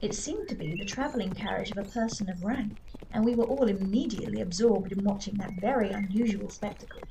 It 0.00 0.16
seemed 0.16 0.48
to 0.48 0.56
be 0.56 0.74
the 0.74 0.84
travelling 0.84 1.32
carriage 1.32 1.70
of 1.70 1.78
a 1.78 1.84
person 1.84 2.28
of 2.28 2.42
rank, 2.42 2.76
and 3.12 3.24
we 3.24 3.36
were 3.36 3.44
all 3.44 3.68
immediately 3.68 4.40
absorbed 4.40 4.90
in 4.90 5.04
watching 5.04 5.36
that 5.36 5.52
very 5.52 5.92
unusual 5.92 6.50
spectacle. 6.50 7.06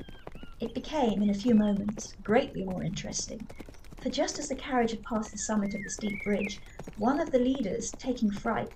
It 0.60 0.74
became, 0.74 1.22
in 1.24 1.30
a 1.30 1.34
few 1.34 1.56
moments, 1.56 2.16
greatly 2.22 2.66
more 2.66 2.84
interesting, 2.84 3.48
for 3.98 4.10
just 4.10 4.38
as 4.40 4.50
the 4.50 4.58
carriage 4.58 4.92
had 4.92 5.04
passed 5.06 5.32
the 5.32 5.38
summit 5.38 5.74
of 5.74 5.86
the 5.86 5.90
steep 5.90 6.22
bridge, 6.22 6.62
one 6.98 7.22
of 7.22 7.32
the 7.32 7.40
leaders, 7.40 7.94
taking 7.94 8.30
fright, 8.30 8.74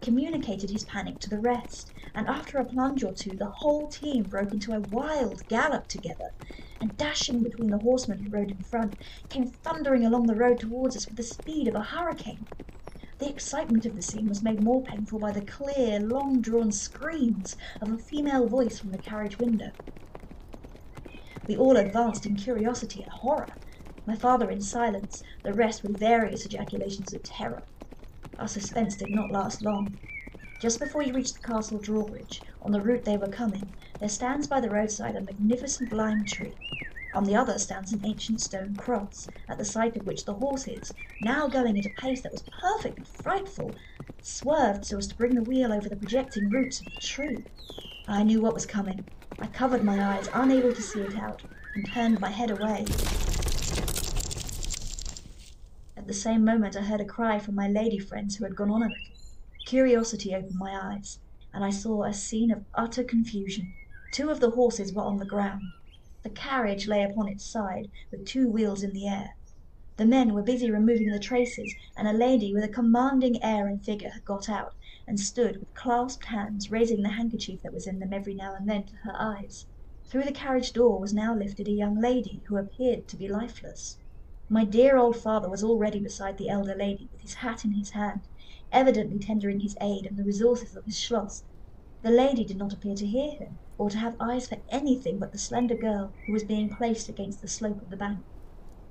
communicated 0.00 0.70
his 0.70 0.84
panic 0.84 1.20
to 1.20 1.28
the 1.28 1.38
rest, 1.38 1.92
and 2.14 2.26
after 2.28 2.56
a 2.56 2.64
plunge 2.64 3.04
or 3.04 3.12
two 3.12 3.36
the 3.36 3.50
whole 3.50 3.86
team 3.90 4.24
broke 4.28 4.54
into 4.54 4.72
a 4.72 4.80
wild 4.80 5.46
gallop 5.48 5.88
together, 5.88 6.30
and 6.80 6.96
dashing 6.96 7.42
between 7.42 7.68
the 7.68 7.80
horsemen 7.80 8.20
who 8.22 8.30
rode 8.30 8.50
in 8.50 8.62
front, 8.62 8.96
came 9.28 9.44
thundering 9.44 10.06
along 10.06 10.24
the 10.24 10.36
road 10.36 10.58
towards 10.58 10.96
us 10.96 11.06
with 11.06 11.18
the 11.18 11.22
speed 11.22 11.68
of 11.68 11.74
a 11.74 11.82
hurricane. 11.82 12.46
The 13.22 13.30
excitement 13.30 13.86
of 13.86 13.94
the 13.94 14.02
scene 14.02 14.26
was 14.26 14.42
made 14.42 14.60
more 14.60 14.82
painful 14.82 15.20
by 15.20 15.30
the 15.30 15.42
clear, 15.42 16.00
long 16.00 16.40
drawn 16.40 16.72
screams 16.72 17.54
of 17.80 17.88
a 17.88 17.96
female 17.96 18.48
voice 18.48 18.80
from 18.80 18.90
the 18.90 18.98
carriage 18.98 19.38
window. 19.38 19.70
We 21.46 21.56
all 21.56 21.76
advanced 21.76 22.26
in 22.26 22.34
curiosity 22.34 23.00
and 23.00 23.12
horror, 23.12 23.60
my 24.04 24.16
father 24.16 24.50
in 24.50 24.60
silence, 24.60 25.22
the 25.44 25.54
rest 25.54 25.84
with 25.84 26.00
various 26.00 26.44
ejaculations 26.44 27.12
of 27.12 27.22
terror. 27.22 27.68
Our 28.38 28.48
suspense 28.48 28.96
did 28.96 29.12
not 29.12 29.30
last 29.30 29.62
long. 29.62 30.00
Just 30.58 30.80
before 30.80 31.04
you 31.04 31.14
reach 31.14 31.32
the 31.32 31.46
castle 31.46 31.78
drawbridge, 31.78 32.42
on 32.60 32.72
the 32.72 32.82
route 32.82 33.04
they 33.04 33.16
were 33.16 33.28
coming, 33.28 33.76
there 34.00 34.08
stands 34.08 34.48
by 34.48 34.60
the 34.60 34.68
roadside 34.70 35.14
a 35.14 35.20
magnificent 35.20 35.92
lime 35.92 36.24
tree. 36.24 36.58
On 37.14 37.24
the 37.24 37.36
other 37.36 37.58
stands 37.58 37.92
an 37.92 38.00
ancient 38.04 38.40
stone 38.40 38.74
cross, 38.74 39.28
at 39.46 39.58
the 39.58 39.64
sight 39.66 39.96
of 39.96 40.06
which 40.06 40.24
the 40.24 40.32
horses, 40.32 40.94
now 41.20 41.46
going 41.46 41.78
at 41.78 41.84
a 41.84 41.90
pace 41.90 42.22
that 42.22 42.32
was 42.32 42.42
perfectly 42.42 43.04
frightful, 43.04 43.74
swerved 44.22 44.86
so 44.86 44.96
as 44.96 45.08
to 45.08 45.14
bring 45.16 45.34
the 45.34 45.42
wheel 45.42 45.74
over 45.74 45.90
the 45.90 45.96
projecting 45.96 46.48
roots 46.48 46.80
of 46.80 46.86
the 46.86 47.00
tree. 47.00 47.44
I 48.08 48.22
knew 48.22 48.40
what 48.40 48.54
was 48.54 48.64
coming. 48.64 49.04
I 49.38 49.46
covered 49.48 49.84
my 49.84 50.02
eyes, 50.02 50.30
unable 50.32 50.72
to 50.72 50.82
see 50.82 51.00
it 51.00 51.18
out, 51.18 51.42
and 51.74 51.86
turned 51.86 52.18
my 52.18 52.30
head 52.30 52.50
away. 52.50 52.86
At 55.96 56.06
the 56.06 56.14
same 56.14 56.44
moment 56.44 56.76
I 56.76 56.80
heard 56.80 57.02
a 57.02 57.04
cry 57.04 57.38
from 57.38 57.54
my 57.54 57.68
lady 57.68 57.98
friends 57.98 58.36
who 58.36 58.44
had 58.44 58.56
gone 58.56 58.70
on 58.70 58.82
a 58.82 58.86
little. 58.86 59.04
Curiosity 59.66 60.34
opened 60.34 60.58
my 60.58 60.94
eyes, 60.94 61.18
and 61.52 61.62
I 61.62 61.70
saw 61.70 62.04
a 62.04 62.14
scene 62.14 62.50
of 62.50 62.64
utter 62.74 63.04
confusion. 63.04 63.74
Two 64.12 64.30
of 64.30 64.40
the 64.40 64.50
horses 64.50 64.94
were 64.94 65.02
on 65.02 65.18
the 65.18 65.26
ground. 65.26 65.62
The 66.24 66.30
carriage 66.30 66.86
lay 66.86 67.02
upon 67.02 67.26
its 67.26 67.44
side, 67.44 67.90
with 68.12 68.24
two 68.24 68.48
wheels 68.48 68.84
in 68.84 68.92
the 68.92 69.08
air. 69.08 69.30
The 69.96 70.06
men 70.06 70.32
were 70.32 70.44
busy 70.44 70.70
removing 70.70 71.08
the 71.10 71.18
traces, 71.18 71.74
and 71.96 72.06
a 72.06 72.12
lady 72.12 72.54
with 72.54 72.62
a 72.62 72.68
commanding 72.68 73.42
air 73.42 73.66
and 73.66 73.84
figure 73.84 74.10
had 74.10 74.24
got 74.24 74.48
out, 74.48 74.76
and 75.04 75.18
stood 75.18 75.56
with 75.56 75.74
clasped 75.74 76.26
hands, 76.26 76.70
raising 76.70 77.02
the 77.02 77.08
handkerchief 77.08 77.60
that 77.62 77.72
was 77.72 77.88
in 77.88 77.98
them 77.98 78.12
every 78.12 78.34
now 78.36 78.54
and 78.54 78.68
then 78.68 78.84
to 78.84 78.94
her 79.02 79.14
eyes. 79.18 79.66
Through 80.04 80.22
the 80.22 80.30
carriage 80.30 80.72
door 80.72 81.00
was 81.00 81.12
now 81.12 81.34
lifted 81.34 81.66
a 81.66 81.72
young 81.72 82.00
lady, 82.00 82.44
who 82.46 82.56
appeared 82.56 83.08
to 83.08 83.16
be 83.16 83.26
lifeless. 83.26 83.98
My 84.48 84.64
dear 84.64 84.96
old 84.96 85.16
father 85.16 85.50
was 85.50 85.64
already 85.64 85.98
beside 85.98 86.38
the 86.38 86.48
elder 86.50 86.76
lady, 86.76 87.08
with 87.10 87.22
his 87.22 87.34
hat 87.34 87.64
in 87.64 87.72
his 87.72 87.90
hand, 87.90 88.28
evidently 88.70 89.18
tendering 89.18 89.58
his 89.58 89.76
aid 89.80 90.06
and 90.06 90.16
the 90.16 90.22
resources 90.22 90.76
of 90.76 90.84
his 90.84 90.96
schloss. 91.00 91.42
The 92.02 92.10
lady 92.10 92.42
did 92.44 92.56
not 92.56 92.72
appear 92.72 92.96
to 92.96 93.06
hear 93.06 93.30
him, 93.36 93.60
or 93.78 93.88
to 93.88 93.96
have 93.98 94.16
eyes 94.18 94.48
for 94.48 94.60
anything 94.68 95.20
but 95.20 95.30
the 95.30 95.38
slender 95.38 95.76
girl 95.76 96.16
who 96.26 96.32
was 96.32 96.42
being 96.42 96.68
placed 96.68 97.08
against 97.08 97.40
the 97.40 97.46
slope 97.46 97.80
of 97.80 97.90
the 97.90 97.96
bank. 97.96 98.26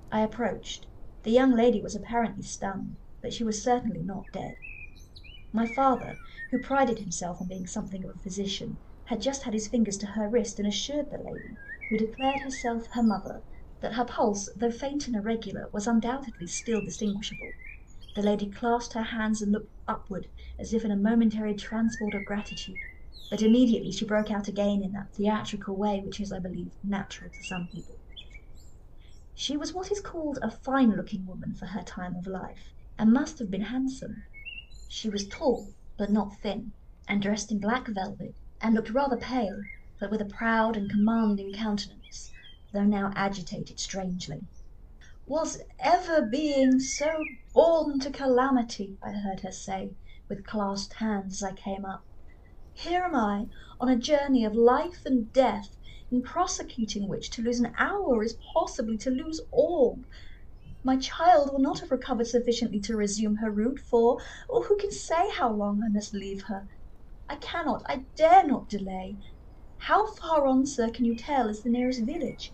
I 0.10 0.22
approached. 0.22 0.88
The 1.24 1.32
young 1.32 1.52
lady 1.52 1.82
was 1.82 1.94
apparently 1.94 2.44
stunned, 2.44 2.96
but 3.22 3.34
she 3.34 3.44
was 3.44 3.62
certainly 3.62 4.02
not 4.02 4.32
dead. 4.32 4.56
My 5.52 5.68
father, 5.68 6.22
who 6.52 6.58
prided 6.60 7.00
himself 7.00 7.42
on 7.42 7.50
being 7.50 7.68
something 7.68 8.02
of 8.06 8.12
a 8.16 8.20
physician, 8.20 8.80
had 9.04 9.22
just 9.22 9.44
had 9.44 9.54
his 9.54 9.68
fingers 9.68 9.98
to 9.98 10.06
her 10.06 10.30
wrist 10.30 10.58
and 10.58 10.68
assured 10.68 11.10
the 11.12 11.18
lady, 11.18 11.58
who 11.90 11.98
declared 11.98 12.40
herself 12.40 12.88
her 12.94 13.04
mother, 13.04 13.44
that 13.82 13.96
her 13.96 14.06
pulse, 14.06 14.50
though 14.56 14.72
faint 14.72 15.08
and 15.08 15.18
irregular, 15.18 15.68
was 15.74 15.86
undoubtedly 15.86 16.48
still 16.48 16.80
distinguishable. 16.80 17.56
The 18.14 18.24
lady 18.24 18.50
clasped 18.50 18.94
her 18.94 19.04
hands 19.04 19.42
and 19.42 19.52
looked 19.52 19.74
upward, 19.86 20.30
as 20.58 20.74
if 20.74 20.86
in 20.86 20.92
a 20.92 20.96
momentary 20.96 21.56
transport 21.56 22.14
of 22.16 22.24
gratitude, 22.24 22.80
but 23.30 23.44
immediately 23.44 23.92
she 23.92 24.04
broke 24.04 24.32
out 24.32 24.48
again 24.48 24.82
in 24.82 24.94
that 24.94 25.14
theatrical 25.14 25.76
way 25.78 26.02
which 26.02 26.20
is, 26.20 26.32
I 26.32 26.40
believe, 26.40 26.74
natural 26.82 27.30
to 27.30 27.44
some 27.44 27.68
people. 27.68 28.00
She 29.36 29.56
was 29.56 29.76
what 29.76 29.92
is 29.92 30.02
called 30.02 30.40
a 30.42 30.50
fine 30.50 30.96
looking 30.96 31.28
woman 31.28 31.54
for 31.54 31.68
her 31.68 31.84
time 31.84 32.16
of 32.16 32.26
life, 32.26 32.74
and 32.98 33.14
must 33.14 33.38
have 33.38 33.52
been 33.52 33.62
handsome. 33.66 34.26
She 34.88 35.08
was 35.08 35.28
tall, 35.28 35.76
but 36.00 36.10
not 36.10 36.42
thin, 36.42 36.74
and 37.08 37.22
dressed 37.22 37.52
in 37.52 37.60
black 37.60 37.88
velvet, 37.90 38.36
and 38.60 38.74
looked 38.74 38.90
rather 38.90 39.18
pale, 39.18 39.66
but 40.00 40.10
with 40.10 40.22
a 40.22 40.26
proud 40.26 40.76
and 40.76 40.90
commanding 40.90 41.54
countenance 41.54 42.34
though 42.74 42.86
now 42.86 43.14
agitated 43.16 43.80
strangely. 43.80 44.48
"Was 45.28 45.62
ever 45.78 46.24
being 46.26 46.80
so 46.80 47.36
born 47.54 48.00
to 48.00 48.10
calamity?" 48.10 48.98
I 49.04 49.12
heard 49.12 49.42
her 49.42 49.52
say, 49.52 49.96
with 50.28 50.44
clasped 50.44 50.94
hands, 50.96 51.34
as 51.34 51.44
I 51.44 51.54
came 51.54 51.86
up. 51.86 52.08
"Here 52.74 53.04
am 53.04 53.14
I, 53.16 53.48
on 53.82 53.90
a 53.90 53.98
journey 53.98 54.46
of 54.46 54.56
life 54.56 55.02
and 55.06 55.30
death, 55.34 55.76
in 56.10 56.22
prosecuting 56.22 57.10
which 57.10 57.30
to 57.32 57.42
lose 57.42 57.60
an 57.60 57.74
hour 57.78 58.24
is 58.24 58.38
possibly 58.54 58.98
to 59.00 59.10
lose 59.12 59.42
all. 59.52 60.00
My 60.82 60.96
child 60.96 61.52
will 61.52 61.60
not 61.60 61.82
have 61.82 61.92
recovered 61.92 62.28
sufficiently 62.28 62.80
to 62.80 62.96
resume 62.96 63.36
her 63.36 63.52
route, 63.52 63.78
for, 63.80 64.22
or 64.48 64.64
who 64.64 64.78
can 64.78 64.90
say 64.90 65.30
how 65.32 65.52
long 65.52 65.82
I 65.84 65.90
must 65.90 66.14
leave 66.14 66.44
her? 66.44 66.70
I 67.28 67.36
cannot, 67.36 67.84
I 67.88 68.06
dare 68.16 68.48
not 68.48 68.70
delay. 68.70 69.18
How 69.80 70.08
far 70.16 70.48
on, 70.48 70.66
sir, 70.66 70.90
can 70.92 71.04
you 71.04 71.14
tell 71.14 71.50
is 71.50 71.64
the 71.64 71.70
nearest 71.70 72.06
village? 72.06 72.54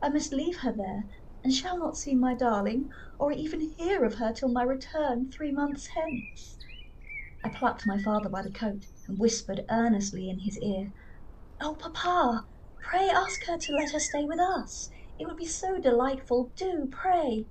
I 0.00 0.08
must 0.08 0.32
leave 0.32 0.60
her 0.60 0.72
there, 0.72 1.04
and 1.44 1.52
shall 1.52 1.78
not 1.78 1.98
see 1.98 2.14
my 2.14 2.32
darling, 2.34 2.88
or 3.18 3.32
even 3.32 3.60
hear 3.60 4.02
of 4.06 4.14
her 4.14 4.32
till 4.32 4.48
my 4.48 4.62
return 4.62 5.30
three 5.30 5.52
months 5.52 5.88
hence." 5.88 6.58
I 7.44 7.50
plucked 7.50 7.86
my 7.86 7.98
father 7.98 8.30
by 8.30 8.40
the 8.40 8.50
coat, 8.50 8.86
and 9.08 9.18
whispered 9.18 9.64
earnestly 9.70 10.28
in 10.28 10.40
his 10.40 10.58
ear, 10.58 10.92
"Oh, 11.62 11.74
papa, 11.76 12.46
pray 12.78 13.08
ask 13.08 13.42
her 13.46 13.56
to 13.56 13.72
let 13.72 13.92
her 13.92 13.98
stay 13.98 14.26
with 14.26 14.38
us. 14.38 14.90
It 15.18 15.26
would 15.26 15.38
be 15.38 15.46
so 15.46 15.78
delightful, 15.78 16.52
do, 16.56 16.86
pray." 16.92 17.46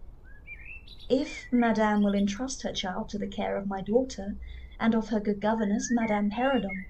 "If 1.10 1.48
madame 1.52 2.04
will 2.04 2.14
entrust 2.14 2.62
her 2.62 2.72
child 2.72 3.10
to 3.10 3.18
the 3.18 3.26
care 3.28 3.58
of 3.58 3.66
my 3.66 3.82
daughter, 3.82 4.38
and 4.80 4.94
of 4.94 5.10
her 5.10 5.20
good 5.20 5.42
governess, 5.42 5.90
Madame 5.90 6.30
Perrodon, 6.30 6.86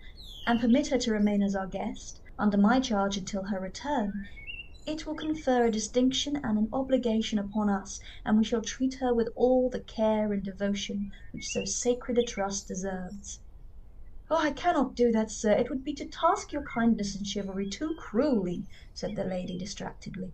and 0.46 0.60
permit 0.60 0.88
her 0.88 0.98
to 0.98 1.14
remain 1.14 1.42
as 1.42 1.56
our 1.56 1.68
guest, 1.68 2.20
under 2.38 2.58
my 2.58 2.82
charge 2.82 3.16
until 3.16 3.44
her 3.44 3.62
return. 3.62 4.28
It 4.86 5.06
will 5.08 5.16
confer 5.16 5.64
a 5.68 5.72
distinction 5.72 6.36
and 6.36 6.58
an 6.58 6.68
obligation 6.74 7.40
upon 7.40 7.70
us, 7.70 8.02
and 8.26 8.38
we 8.38 8.44
shall 8.44 8.62
treat 8.62 8.96
her 8.96 9.14
with 9.14 9.30
all 9.34 9.70
the 9.70 9.80
care 9.80 10.34
and 10.34 10.44
devotion 10.44 11.14
which 11.32 11.48
so 11.48 11.64
sacred 11.64 12.18
a 12.18 12.24
trust 12.24 12.68
deserves." 12.68 13.40
"Oh, 14.30 14.40
I 14.46 14.52
cannot 14.52 14.94
do 14.94 15.10
that, 15.14 15.32
sir; 15.32 15.54
it 15.54 15.70
would 15.70 15.86
be 15.86 15.94
to 15.94 16.06
task 16.06 16.52
your 16.52 16.66
kindness 16.66 17.16
and 17.16 17.26
chivalry 17.26 17.70
too 17.70 17.96
cruelly," 17.98 18.66
said 18.94 19.16
the 19.16 19.24
lady 19.24 19.58
distractedly. 19.58 20.34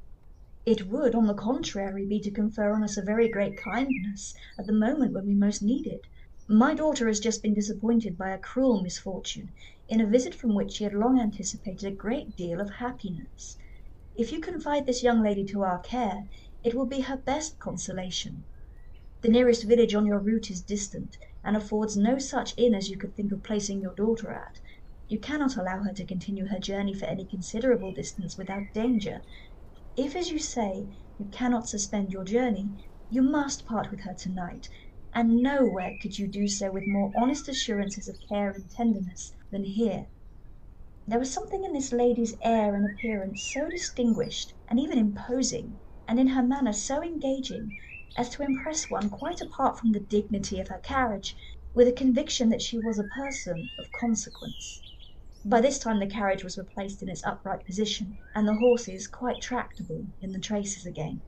"It 0.66 0.88
would, 0.88 1.14
on 1.14 1.28
the 1.28 1.36
contrary, 1.36 2.08
be 2.08 2.20
to 2.22 2.32
confer 2.32 2.74
on 2.74 2.82
us 2.84 2.98
a 2.98 3.04
very 3.04 3.30
great 3.30 3.56
kindness 3.56 4.34
at 4.58 4.66
the 4.66 4.74
moment 4.74 5.14
when 5.14 5.28
we 5.28 5.36
most 5.36 5.62
need 5.62 5.86
it. 5.86 6.08
My 6.50 6.74
daughter 6.74 7.06
has 7.06 7.20
just 7.20 7.44
been 7.44 7.54
disappointed 7.54 8.18
by 8.18 8.32
a 8.32 8.40
cruel 8.40 8.82
misfortune, 8.82 9.54
in 9.88 10.02
a 10.02 10.08
visit 10.10 10.34
from 10.34 10.56
which 10.56 10.72
she 10.72 10.86
had 10.86 10.96
long 10.96 11.20
anticipated 11.20 11.86
a 11.86 11.96
great 11.96 12.36
deal 12.36 12.60
of 12.60 12.72
happiness. 12.80 13.58
If 14.16 14.32
you 14.32 14.42
confide 14.42 14.88
this 14.88 15.04
young 15.04 15.22
lady 15.22 15.46
to 15.46 15.62
our 15.62 15.78
care, 15.78 16.30
it 16.64 16.74
will 16.74 16.88
be 16.88 17.02
her 17.02 17.18
best 17.18 17.60
consolation. 17.60 18.48
The 19.22 19.30
nearest 19.30 19.66
village 19.68 19.94
on 19.94 20.08
your 20.08 20.18
route 20.18 20.50
is 20.50 20.64
distant, 20.64 21.16
and 21.44 21.58
affords 21.58 21.98
no 21.98 22.18
such 22.18 22.54
inn 22.58 22.74
as 22.74 22.90
you 22.90 22.98
could 22.98 23.16
think 23.16 23.32
of 23.32 23.44
placing 23.44 23.82
your 23.82 23.94
daughter 23.96 24.32
at. 24.32 24.60
You 25.08 25.20
cannot 25.20 25.58
allow 25.58 25.84
her 25.84 25.94
to 25.94 26.06
continue 26.06 26.48
her 26.48 26.60
journey 26.60 26.94
for 26.94 27.06
any 27.06 27.26
considerable 27.26 27.92
distance 27.92 28.38
without 28.38 28.74
danger. 28.74 29.22
If, 29.96 30.16
as 30.16 30.30
you 30.32 30.40
say, 30.40 30.88
you 31.18 31.26
cannot 31.32 31.68
suspend 31.70 32.12
your 32.12 32.24
journey, 32.24 32.72
you 33.10 33.22
must 33.22 33.66
part 33.66 33.92
with 33.92 34.02
her 34.02 34.14
to 34.22 34.30
night, 34.30 34.70
and 35.14 35.44
nowhere 35.44 35.98
could 36.02 36.18
you 36.18 36.28
do 36.28 36.48
so 36.48 36.72
with 36.72 36.88
more 36.88 37.12
honest 37.16 37.48
assurances 37.48 38.08
of 38.08 38.18
care 38.28 38.50
and 38.50 38.70
tenderness 38.70 39.34
than 39.52 39.66
here. 39.66 40.08
There 41.06 41.20
was 41.20 41.34
something 41.34 41.66
in 41.66 41.74
this 41.74 41.92
lady's 41.92 42.34
air 42.42 42.74
and 42.76 42.86
appearance 42.86 43.44
so 43.44 43.70
distinguished 43.70 44.54
and 44.70 44.80
even 44.80 44.98
imposing, 44.98 45.82
and 46.08 46.20
in 46.20 46.28
her 46.28 46.42
manner 46.42 46.74
so 46.74 47.04
engaging, 47.04 47.78
as 48.16 48.30
to 48.30 48.44
impress 48.44 48.92
one 48.92 49.10
quite 49.10 49.42
apart 49.42 49.80
from 49.80 49.92
the 49.92 50.00
dignity 50.00 50.60
of 50.60 50.68
her 50.68 50.78
carriage 50.78 51.36
with 51.74 51.88
a 51.88 51.92
conviction 51.92 52.50
that 52.50 52.62
she 52.62 52.78
was 52.78 53.00
a 53.00 53.04
person 53.04 53.72
of 53.80 53.92
consequence. 53.92 54.84
By 55.44 55.62
this 55.62 55.80
time 55.80 55.98
the 55.98 56.06
carriage 56.06 56.44
was 56.44 56.56
replaced 56.56 57.02
in 57.02 57.10
its 57.10 57.24
upright 57.24 57.66
position, 57.66 58.20
and 58.36 58.48
the 58.48 58.54
horses 58.54 59.08
quite 59.08 59.42
tractable 59.42 60.06
in 60.22 60.32
the 60.32 60.38
traces 60.40 60.86
again. 60.86 61.24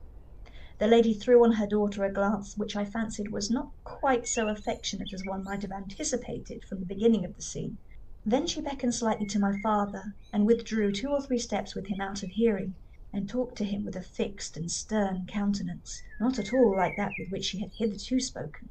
The 0.78 0.86
lady 0.86 1.12
threw 1.12 1.42
on 1.42 1.54
her 1.54 1.66
daughter 1.66 2.04
a 2.04 2.12
glance 2.12 2.56
which 2.56 2.76
I 2.76 2.84
fancied 2.84 3.32
was 3.32 3.50
not 3.50 3.72
quite 3.82 4.28
so 4.28 4.46
affectionate 4.48 5.12
as 5.12 5.24
one 5.24 5.42
might 5.42 5.62
have 5.62 5.72
anticipated 5.72 6.64
from 6.64 6.78
the 6.78 6.86
beginning 6.86 7.24
of 7.24 7.34
the 7.34 7.42
scene. 7.42 7.78
Then 8.24 8.46
she 8.46 8.60
beckoned 8.60 8.94
slightly 8.94 9.26
to 9.26 9.40
my 9.40 9.58
father, 9.58 10.14
and 10.32 10.46
withdrew 10.46 10.92
two 10.92 11.08
or 11.08 11.20
three 11.20 11.38
steps 11.40 11.74
with 11.74 11.88
him 11.88 12.00
out 12.00 12.22
of 12.22 12.30
hearing, 12.30 12.76
and 13.12 13.28
talked 13.28 13.56
to 13.56 13.64
him 13.64 13.84
with 13.84 13.94
a 13.94 14.02
fixed 14.02 14.56
and 14.56 14.68
stern 14.68 15.24
countenance, 15.28 16.02
not 16.18 16.40
at 16.40 16.52
all 16.52 16.74
like 16.76 16.96
that 16.96 17.12
with 17.16 17.30
which 17.30 17.44
she 17.44 17.60
had 17.60 17.70
hitherto 17.78 18.18
spoken. 18.18 18.68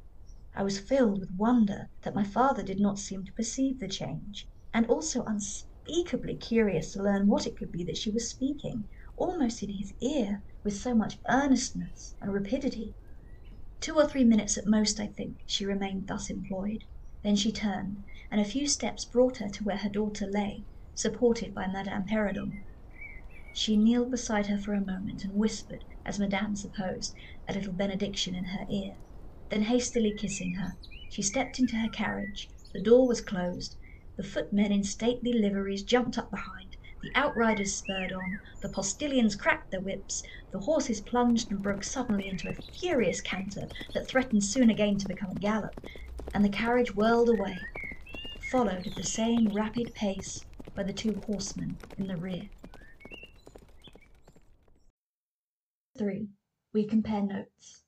I 0.54 0.62
was 0.62 0.78
filled 0.78 1.20
with 1.20 1.30
wonder 1.38 1.88
that 2.02 2.14
my 2.14 2.22
father 2.22 2.62
did 2.62 2.78
not 2.78 2.98
seem 2.98 3.24
to 3.24 3.32
perceive 3.32 3.78
the 3.80 3.88
change, 3.88 4.46
and 4.74 4.84
also 4.88 5.24
unspeakably 5.24 6.36
curious 6.36 6.92
to 6.92 7.02
learn 7.02 7.28
what 7.28 7.46
it 7.46 7.56
could 7.56 7.72
be 7.72 7.82
that 7.84 7.96
she 7.96 8.10
was 8.10 8.28
speaking, 8.30 8.90
almost 9.16 9.62
in 9.62 9.70
his 9.70 9.94
ear, 10.02 10.44
with 10.62 10.76
so 10.76 10.94
much 10.94 11.18
earnestness 11.30 12.14
and 12.20 12.30
rapidity. 12.30 12.94
Two 13.80 13.94
or 13.94 14.06
three 14.06 14.24
minutes 14.24 14.58
at 14.58 14.66
most, 14.66 15.00
I 15.00 15.06
think, 15.06 15.38
she 15.46 15.64
remained 15.64 16.08
thus 16.08 16.28
employed. 16.28 16.84
Then 17.22 17.36
she 17.36 17.52
turned, 17.52 18.04
and 18.30 18.38
a 18.38 18.44
few 18.44 18.68
steps 18.68 19.06
brought 19.06 19.38
her 19.38 19.48
to 19.48 19.64
where 19.64 19.78
her 19.78 19.88
daughter 19.88 20.26
lay, 20.26 20.66
supported 20.94 21.54
by 21.54 21.66
Madame 21.68 22.04
Perrodon. 22.04 22.64
She 23.58 23.78
kneeled 23.78 24.10
beside 24.10 24.48
her 24.48 24.58
for 24.58 24.74
a 24.74 24.84
moment, 24.84 25.24
and 25.24 25.32
whispered, 25.32 25.86
as 26.04 26.18
Madame 26.18 26.56
supposed, 26.56 27.14
a 27.48 27.54
little 27.54 27.72
benediction 27.72 28.34
in 28.34 28.44
her 28.44 28.66
ear. 28.70 28.98
Then 29.48 29.62
hastily 29.62 30.12
kissing 30.12 30.52
her, 30.60 30.76
she 31.08 31.22
stepped 31.22 31.58
into 31.58 31.76
her 31.76 31.88
carriage, 31.88 32.52
the 32.74 32.82
door 32.82 33.08
was 33.08 33.22
closed, 33.22 33.78
the 34.14 34.22
footmen 34.22 34.72
in 34.72 34.84
stately 34.84 35.32
liveries 35.32 35.84
jumped 35.84 36.18
up 36.18 36.30
behind, 36.30 36.76
the 37.00 37.10
outriders 37.14 37.74
spurred 37.78 38.12
on, 38.12 38.40
the 38.60 38.68
postilions 38.68 39.34
cracked 39.34 39.70
their 39.70 39.80
whips, 39.80 40.22
the 40.52 40.60
horses 40.60 41.00
plunged 41.00 41.50
and 41.50 41.62
broke 41.62 41.82
suddenly 41.82 42.28
into 42.28 42.50
a 42.50 42.52
furious 42.52 43.22
canter 43.22 43.70
that 43.94 44.06
threatened 44.06 44.44
soon 44.44 44.68
again 44.68 44.98
to 44.98 45.06
become 45.06 45.30
a 45.30 45.34
gallop, 45.34 45.76
and 46.34 46.44
the 46.44 46.50
carriage 46.50 46.94
whirled 46.94 47.30
away, 47.30 47.70
followed 48.38 48.86
at 48.86 48.96
the 48.96 49.02
same 49.02 49.48
rapid 49.48 49.94
pace 49.94 50.44
by 50.74 50.82
the 50.82 50.92
two 50.92 51.20
horsemen 51.20 51.80
in 51.96 52.06
the 52.06 52.18
rear. 52.18 52.50
3. 55.98 56.28
We 56.74 56.84
compare 56.84 57.22
notes. 57.22 57.82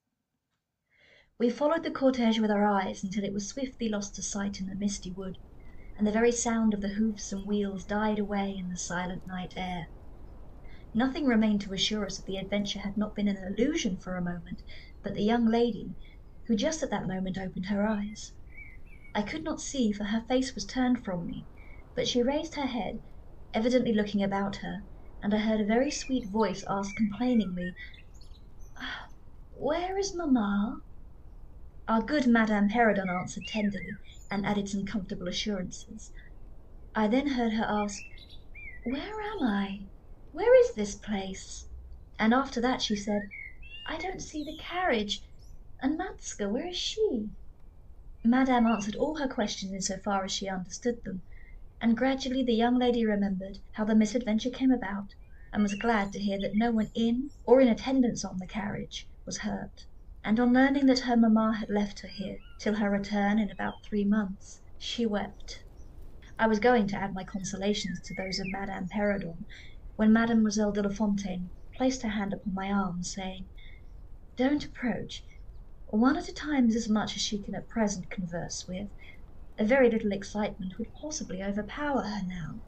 We 1.38 1.50
followed 1.50 1.82
the 1.82 1.90
cortege 1.90 2.38
with 2.40 2.50
our 2.50 2.64
eyes 2.64 3.04
until 3.04 3.22
it 3.22 3.34
was 3.34 3.46
swiftly 3.46 3.86
lost 3.86 4.14
to 4.14 4.22
sight 4.22 4.60
in 4.60 4.66
the 4.66 4.74
misty 4.74 5.12
wood, 5.12 5.36
and 5.98 6.06
the 6.06 6.10
very 6.12 6.32
sound 6.32 6.72
of 6.72 6.80
the 6.80 6.94
hoofs 6.94 7.32
and 7.32 7.44
wheels 7.46 7.84
died 7.84 8.18
away 8.18 8.56
in 8.56 8.70
the 8.70 8.78
silent 8.78 9.26
night 9.26 9.52
air. 9.58 9.90
Nothing 10.94 11.26
remained 11.26 11.60
to 11.62 11.74
assure 11.74 12.06
us 12.06 12.16
that 12.16 12.24
the 12.24 12.38
adventure 12.38 12.78
had 12.78 12.96
not 12.96 13.14
been 13.14 13.28
an 13.28 13.36
illusion 13.36 13.98
for 13.98 14.16
a 14.16 14.22
moment 14.24 14.62
but 15.02 15.12
the 15.12 15.22
young 15.22 15.44
lady, 15.44 15.94
who 16.46 16.56
just 16.56 16.82
at 16.82 16.88
that 16.88 17.06
moment 17.06 17.36
opened 17.36 17.66
her 17.66 17.86
eyes. 17.86 18.32
I 19.14 19.20
could 19.20 19.44
not 19.44 19.60
see, 19.60 19.92
for 19.92 20.04
her 20.04 20.22
face 20.22 20.54
was 20.54 20.64
turned 20.64 21.04
from 21.04 21.26
me, 21.26 21.46
but 21.94 22.08
she 22.08 22.22
raised 22.22 22.54
her 22.54 22.66
head, 22.68 23.02
evidently 23.52 23.92
looking 23.92 24.22
about 24.22 24.56
her, 24.56 24.86
and 25.20 25.34
I 25.34 25.38
heard 25.38 25.60
a 25.60 25.64
very 25.66 25.90
sweet 25.90 26.28
voice 26.28 26.64
ask 26.70 26.94
complainingly, 26.94 27.74
"Where 29.60 29.98
is 29.98 30.14
mamma?" 30.14 30.82
Our 31.88 32.00
good 32.00 32.28
Madame 32.28 32.68
Perrodon 32.68 33.10
answered 33.10 33.44
tenderly, 33.48 33.98
and 34.30 34.46
added 34.46 34.68
some 34.68 34.84
comfortable 34.86 35.26
assurances. 35.26 36.12
I 36.94 37.08
then 37.08 37.30
heard 37.30 37.54
her 37.54 37.64
ask, 37.66 38.06
"Where 38.84 39.20
am 39.20 39.42
I? 39.42 39.88
Where 40.30 40.54
is 40.62 40.74
this 40.76 40.94
place?" 40.94 41.66
And 42.20 42.32
after 42.32 42.60
that 42.60 42.82
she 42.82 42.94
said, 42.94 43.32
"I 43.84 43.98
don't 43.98 44.22
see 44.22 44.44
the 44.44 44.54
carriage, 44.56 45.26
and 45.82 45.98
Matska, 45.98 46.48
where 46.48 46.68
is 46.68 46.76
she?" 46.76 47.30
Madame 48.22 48.64
answered 48.64 48.94
all 48.94 49.16
her 49.16 49.26
questions 49.26 49.72
in 49.72 49.82
so 49.82 49.98
far 49.98 50.24
as 50.24 50.30
she 50.30 50.46
understood 50.48 51.02
them, 51.02 51.24
and 51.80 51.96
gradually 51.96 52.44
the 52.44 52.54
young 52.54 52.78
lady 52.78 53.04
remembered 53.04 53.58
how 53.72 53.84
the 53.84 53.96
misadventure 53.96 54.50
came 54.50 54.70
about, 54.70 55.14
and 55.52 55.64
was 55.64 55.74
glad 55.74 56.12
to 56.12 56.20
hear 56.20 56.38
that 56.42 56.54
no 56.54 56.70
one 56.70 56.92
in 56.94 57.32
or 57.42 57.60
in 57.60 57.66
attendance 57.66 58.24
on 58.24 58.38
the 58.38 58.46
carriage 58.46 59.10
was 59.28 59.36
hurt 59.40 59.84
and 60.24 60.40
on 60.40 60.54
learning 60.54 60.86
that 60.86 61.00
her 61.00 61.14
mamma 61.14 61.54
had 61.58 61.68
left 61.68 62.00
her 62.00 62.08
here 62.08 62.38
till 62.56 62.76
her 62.76 62.88
return 62.88 63.38
in 63.38 63.50
about 63.50 63.84
three 63.84 64.02
months, 64.06 64.62
she 64.78 65.04
wept. 65.04 65.66
I 66.38 66.46
was 66.46 66.58
going 66.58 66.86
to 66.86 66.96
add 66.96 67.12
my 67.12 67.24
consolations 67.24 68.00
to 68.06 68.14
those 68.14 68.38
of 68.38 68.50
Madame 68.50 68.88
Perrodon, 68.88 69.44
when 69.96 70.14
Mademoiselle 70.14 70.72
de 70.72 70.82
la 70.82 70.88
Fontaine 70.88 71.50
placed 71.76 72.00
her 72.00 72.08
hand 72.08 72.32
upon 72.32 72.54
my 72.54 72.72
arm, 72.72 73.02
saying, 73.02 73.50
"Don't 74.38 74.64
approach. 74.64 75.26
One 75.88 76.16
at 76.16 76.30
a 76.30 76.32
time 76.32 76.66
is 76.70 76.74
as 76.76 76.88
much 76.88 77.14
as 77.14 77.20
she 77.20 77.42
can 77.42 77.54
at 77.54 77.68
present 77.68 78.08
converse 78.08 78.64
with. 78.66 78.88
A 79.58 79.64
very 79.66 79.90
little 79.90 80.12
excitement 80.12 80.78
would 80.78 80.94
possibly 81.02 81.42
overpower 81.42 82.00
her 82.04 82.22
now. 82.24 82.62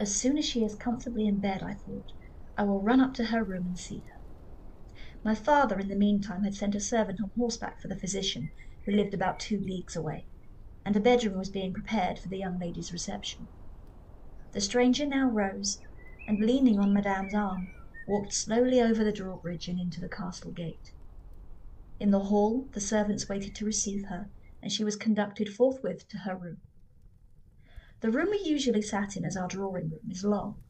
As 0.00 0.12
soon 0.20 0.36
as 0.38 0.44
she 0.44 0.64
is 0.64 0.74
comfortably 0.74 1.28
in 1.28 1.38
bed, 1.38 1.62
I 1.62 1.74
thought, 1.74 2.10
I 2.56 2.64
will 2.64 2.82
run 2.82 2.98
up 3.00 3.14
to 3.14 3.26
her 3.26 3.44
room 3.44 3.66
and 3.68 3.78
see 3.78 4.00
her. 4.00 4.13
My 5.26 5.34
father 5.34 5.78
in 5.80 5.88
the 5.88 5.96
meantime 5.96 6.42
had 6.44 6.54
sent 6.54 6.74
a 6.74 6.80
servant 6.80 7.18
on 7.18 7.30
horseback 7.34 7.80
for 7.80 7.88
the 7.88 7.98
physician, 7.98 8.52
who 8.84 8.92
lived 8.92 9.14
about 9.14 9.40
two 9.40 9.58
leagues 9.58 9.96
away, 9.96 10.28
and 10.84 10.94
a 10.94 11.00
bedroom 11.00 11.38
was 11.38 11.48
being 11.48 11.72
prepared 11.72 12.18
for 12.18 12.28
the 12.28 12.36
young 12.36 12.58
lady's 12.58 12.92
reception. 12.92 13.48
The 14.52 14.60
stranger 14.60 15.06
now 15.06 15.30
rose, 15.30 15.78
and 16.26 16.40
leaning 16.40 16.78
on 16.78 16.92
Madame's 16.92 17.32
arm, 17.32 17.72
walked 18.04 18.34
slowly 18.34 18.82
over 18.82 19.02
the 19.02 19.12
drawbridge 19.14 19.66
and 19.66 19.80
into 19.80 19.98
the 19.98 20.10
castle 20.10 20.52
gate. 20.52 20.92
In 21.98 22.10
the 22.10 22.24
hall 22.24 22.68
the 22.74 22.80
servants 22.82 23.26
waited 23.26 23.54
to 23.54 23.64
receive 23.64 24.04
her, 24.08 24.30
and 24.60 24.70
she 24.70 24.84
was 24.84 24.94
conducted 24.94 25.48
forthwith 25.48 26.06
to 26.08 26.18
her 26.18 26.36
room. 26.36 26.60
The 28.00 28.10
room 28.10 28.28
we 28.30 28.42
usually 28.44 28.82
sat 28.82 29.16
in 29.16 29.24
as 29.24 29.38
our 29.38 29.48
drawing 29.48 29.88
room 29.88 30.10
is 30.10 30.22
long, 30.22 30.63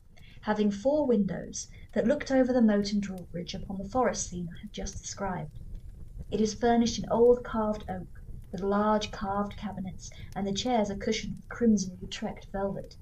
having 0.45 0.71
four 0.71 1.07
windows 1.07 1.69
that 1.95 2.07
looked 2.07 2.31
over 2.31 2.53
the 2.53 2.61
moat 2.61 2.93
and 2.93 3.01
drawbridge 3.01 3.55
upon 3.55 3.79
the 3.79 3.89
forest 3.89 4.29
scene 4.29 4.47
I 4.47 4.61
have 4.61 4.73
just 4.73 4.99
described. 5.01 5.59
It 6.31 6.39
is 6.39 6.53
furnished 6.53 6.99
in 6.99 7.09
old 7.11 7.43
carved 7.43 7.83
oak, 7.89 8.11
with 8.53 8.61
large 8.61 9.11
carved 9.11 9.57
cabinets, 9.57 10.11
and 10.35 10.47
the 10.47 10.53
chairs 10.53 10.91
are 10.91 10.99
cushioned 10.99 11.37
with 11.37 11.49
crimson 11.49 11.97
Utrecht 11.99 12.47
velvet. 12.53 12.97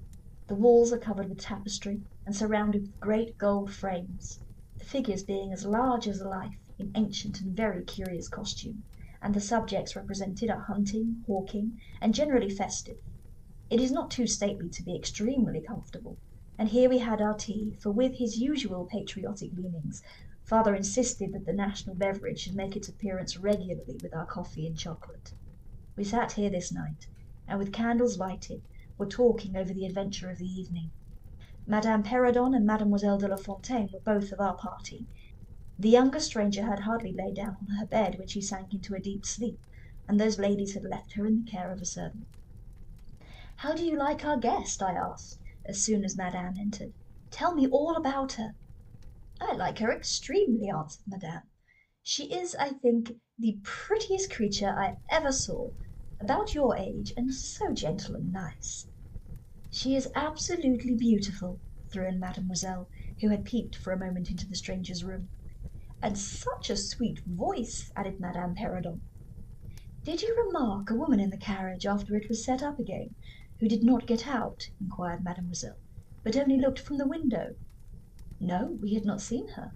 The 0.47 0.55
walls 0.55 0.93
are 0.93 0.97
covered 0.97 1.27
with 1.27 1.39
tapestry, 1.41 2.05
and 2.25 2.33
surrounded 2.33 2.83
with 2.83 2.99
great 3.01 3.37
gold 3.37 3.73
frames, 3.73 4.39
the 4.79 4.85
figures 4.85 5.25
being 5.25 5.51
as 5.51 5.65
large 5.65 6.07
as 6.07 6.21
life, 6.21 6.55
in 6.79 6.93
ancient 6.95 7.41
and 7.41 7.53
very 7.53 7.83
curious 7.83 8.29
costume, 8.29 8.85
and 9.21 9.33
the 9.33 9.41
subjects 9.41 9.97
represented 9.97 10.49
are 10.49 10.61
hunting, 10.69 11.25
hawking, 11.27 11.77
and 11.99 12.15
generally 12.15 12.49
festive. 12.49 12.99
It 13.69 13.81
is 13.81 13.91
not 13.91 14.11
too 14.11 14.27
stately 14.27 14.69
to 14.69 14.83
be 14.83 14.95
extremely 14.95 15.61
comfortable 15.61 16.19
and 16.57 16.69
here 16.69 16.87
we 16.87 16.99
had 16.99 17.19
our 17.19 17.33
tea, 17.33 17.75
for 17.81 17.91
with 17.91 18.15
his 18.17 18.37
usual 18.37 18.85
patriotic 18.85 19.51
leanings, 19.53 20.03
father 20.43 20.75
insisted 20.75 21.33
that 21.33 21.45
the 21.45 21.53
national 21.53 21.95
beverage 21.95 22.41
should 22.41 22.53
make 22.55 22.75
its 22.75 22.87
appearance 22.87 23.37
regularly 23.37 23.97
with 24.03 24.13
our 24.13 24.25
coffee 24.27 24.67
and 24.67 24.77
chocolate. 24.77 25.33
We 25.95 26.03
sat 26.03 26.33
here 26.33 26.51
this 26.51 26.71
night, 26.71 27.07
and 27.47 27.57
with 27.57 27.73
candles 27.73 28.19
lighted, 28.19 28.61
were 28.99 29.07
talking 29.07 29.55
over 29.55 29.73
the 29.73 29.87
adventure 29.87 30.29
of 30.29 30.37
the 30.37 30.45
evening. 30.45 30.91
Madame 31.65 32.03
Perrodon 32.03 32.53
and 32.55 32.67
Mademoiselle 32.67 33.17
de 33.17 33.27
la 33.27 33.37
Fontaine 33.37 33.89
were 33.91 33.99
both 34.01 34.31
of 34.31 34.39
our 34.39 34.55
party. 34.55 35.07
The 35.79 35.89
younger 35.89 36.19
stranger 36.19 36.65
had 36.65 36.81
hardly 36.81 37.13
laid 37.13 37.35
down 37.35 37.57
on 37.61 37.77
her 37.79 37.87
bed 37.87 38.19
when 38.19 38.27
she 38.27 38.41
sank 38.41 38.73
into 38.75 38.93
a 38.93 38.99
deep 38.99 39.25
sleep, 39.25 39.59
and 40.07 40.19
those 40.19 40.37
ladies 40.37 40.75
had 40.75 40.83
left 40.83 41.13
her 41.13 41.25
in 41.25 41.43
the 41.45 41.49
care 41.51 41.71
of 41.71 41.81
a 41.81 41.85
servant. 41.85 42.37
"How 43.55 43.73
do 43.73 43.83
you 43.83 43.97
like 43.97 44.23
our 44.23 44.37
guest?" 44.37 44.83
I 44.83 44.93
asked 44.93 45.39
as 45.65 45.81
soon 45.81 46.03
as 46.03 46.17
Madame 46.17 46.57
entered. 46.59 46.93
"Tell 47.31 47.55
me 47.55 47.65
all 47.69 47.95
about 47.95 48.33
her." 48.33 48.57
"I 49.39 49.53
like 49.55 49.79
her 49.79 49.93
extremely," 49.95 50.67
answered 50.69 51.03
Madame. 51.07 51.43
"She 52.01 52.33
is, 52.33 52.53
I 52.55 52.71
think, 52.71 53.21
the 53.39 53.61
prettiest 53.63 54.29
creature 54.29 54.67
I 54.77 54.97
ever 55.09 55.31
saw, 55.31 55.71
about 56.19 56.53
your 56.53 56.75
age, 56.75 57.13
and 57.15 57.33
so 57.33 57.71
gentle 57.73 58.13
and 58.17 58.33
nice." 58.33 58.87
"She 59.69 59.95
is 59.95 60.09
absolutely 60.15 60.95
beautiful," 60.95 61.61
threw 61.93 62.09
in 62.09 62.19
Mademoiselle, 62.19 62.89
who 63.21 63.29
had 63.29 63.45
peeped 63.45 63.77
for 63.77 63.93
a 63.93 63.97
moment 63.97 64.29
into 64.29 64.45
the 64.45 64.57
stranger's 64.57 65.05
room. 65.05 65.29
"And 66.01 66.17
such 66.19 66.69
a 66.69 66.75
sweet 66.75 67.21
voice," 67.25 67.89
added 67.95 68.19
Madame 68.19 68.53
Perrodon. 68.53 69.03
"Did 70.03 70.23
you 70.23 70.35
remark 70.45 70.89
a 70.89 70.95
woman 70.95 71.21
in 71.21 71.29
the 71.29 71.37
carriage 71.37 71.85
after 71.85 72.17
it 72.17 72.27
was 72.27 72.43
set 72.43 72.61
up 72.61 72.79
again? 72.79 73.15
Who 73.59 73.69
did 73.69 73.83
not 73.83 74.07
get 74.07 74.27
out?" 74.27 74.63
inquired 74.81 75.23
mademoiselle, 75.23 75.77
"but 76.23 76.35
only 76.35 76.57
looked 76.59 76.79
from 76.79 76.97
the 76.97 77.07
window?" 77.07 77.55
"No, 78.39 78.77
we 78.81 78.93
had 78.95 79.05
not 79.05 79.21
seen 79.21 79.47
her." 79.49 79.73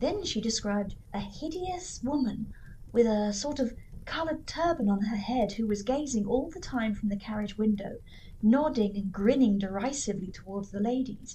"Then 0.00 0.24
she 0.24 0.42
described 0.42 0.94
a 1.14 1.20
hideous 1.20 2.02
woman, 2.02 2.52
with 2.92 3.06
a 3.06 3.32
sort 3.32 3.60
of 3.60 3.74
coloured 4.04 4.46
turban 4.46 4.90
on 4.90 5.04
her 5.04 5.16
head, 5.16 5.52
who 5.52 5.66
was 5.66 5.84
gazing 5.84 6.26
all 6.26 6.50
the 6.50 6.60
time 6.60 6.94
from 6.94 7.08
the 7.08 7.16
carriage 7.16 7.56
window, 7.56 8.00
nodding 8.42 8.94
and 8.96 9.10
grinning 9.12 9.56
derisively 9.58 10.30
towards 10.30 10.70
the 10.70 10.80
ladies. 10.80 11.34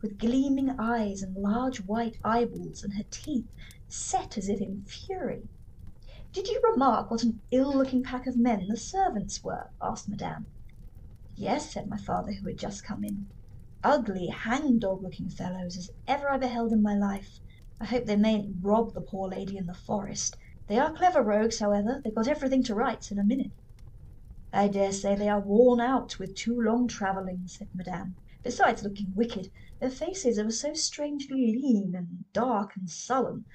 with 0.00 0.16
gleaming 0.16 0.70
eyes 0.78 1.20
and 1.22 1.34
large 1.36 1.82
white 1.82 2.16
eyeballs, 2.24 2.82
and 2.82 2.94
her 2.94 3.04
teeth 3.10 3.50
set 3.88 4.38
as 4.38 4.48
if 4.48 4.60
in 4.62 4.84
fury. 4.84 5.50
"Did 6.32 6.46
you 6.48 6.62
remark 6.72 7.10
what 7.10 7.24
an 7.24 7.42
ill 7.50 7.76
looking 7.76 8.02
pack 8.04 8.26
of 8.26 8.38
men 8.38 8.68
the 8.68 8.76
servants 8.78 9.42
were?" 9.42 9.70
asked 9.82 10.08
Madame. 10.08 10.46
"Yes," 11.40 11.72
said 11.72 11.86
my 11.86 11.98
father, 11.98 12.32
who 12.32 12.48
had 12.48 12.58
just 12.58 12.82
come 12.82 13.04
in. 13.04 13.30
"Ugly, 13.84 14.26
hang 14.26 14.80
dog 14.80 15.04
looking 15.04 15.28
fellows 15.30 15.76
as 15.76 15.88
ever 16.04 16.28
I 16.28 16.36
beheld 16.36 16.72
in 16.72 16.82
my 16.82 16.96
life. 16.96 17.38
I 17.78 17.84
hope 17.84 18.06
they 18.06 18.16
mayn't 18.16 18.56
rob 18.60 18.92
the 18.92 19.00
poor 19.00 19.28
lady 19.28 19.56
in 19.56 19.66
the 19.66 19.72
forest. 19.72 20.36
They 20.66 20.80
are 20.80 20.92
clever 20.92 21.22
rogues, 21.22 21.60
however; 21.60 22.00
they 22.02 22.10
got 22.10 22.26
everything 22.26 22.64
to 22.64 22.74
rights 22.74 23.12
in 23.12 23.20
a 23.20 23.24
minute." 23.24 23.52
"I 24.52 24.66
dare 24.66 24.90
say 24.90 25.14
they 25.14 25.28
are 25.28 25.38
worn 25.38 25.78
out 25.78 26.18
with 26.18 26.34
too 26.34 26.60
long 26.60 26.88
travelling," 26.88 27.46
said 27.46 27.68
Madame. 27.72 28.16
"Besides 28.42 28.82
looking 28.82 29.12
wicked, 29.14 29.52
their 29.78 29.90
faces 29.90 30.40
are 30.40 30.50
so 30.50 30.74
strangely 30.74 31.56
lean 31.56 31.94
and 31.94 32.24
dark 32.32 32.74
and 32.74 32.90
sullen. 32.90 33.46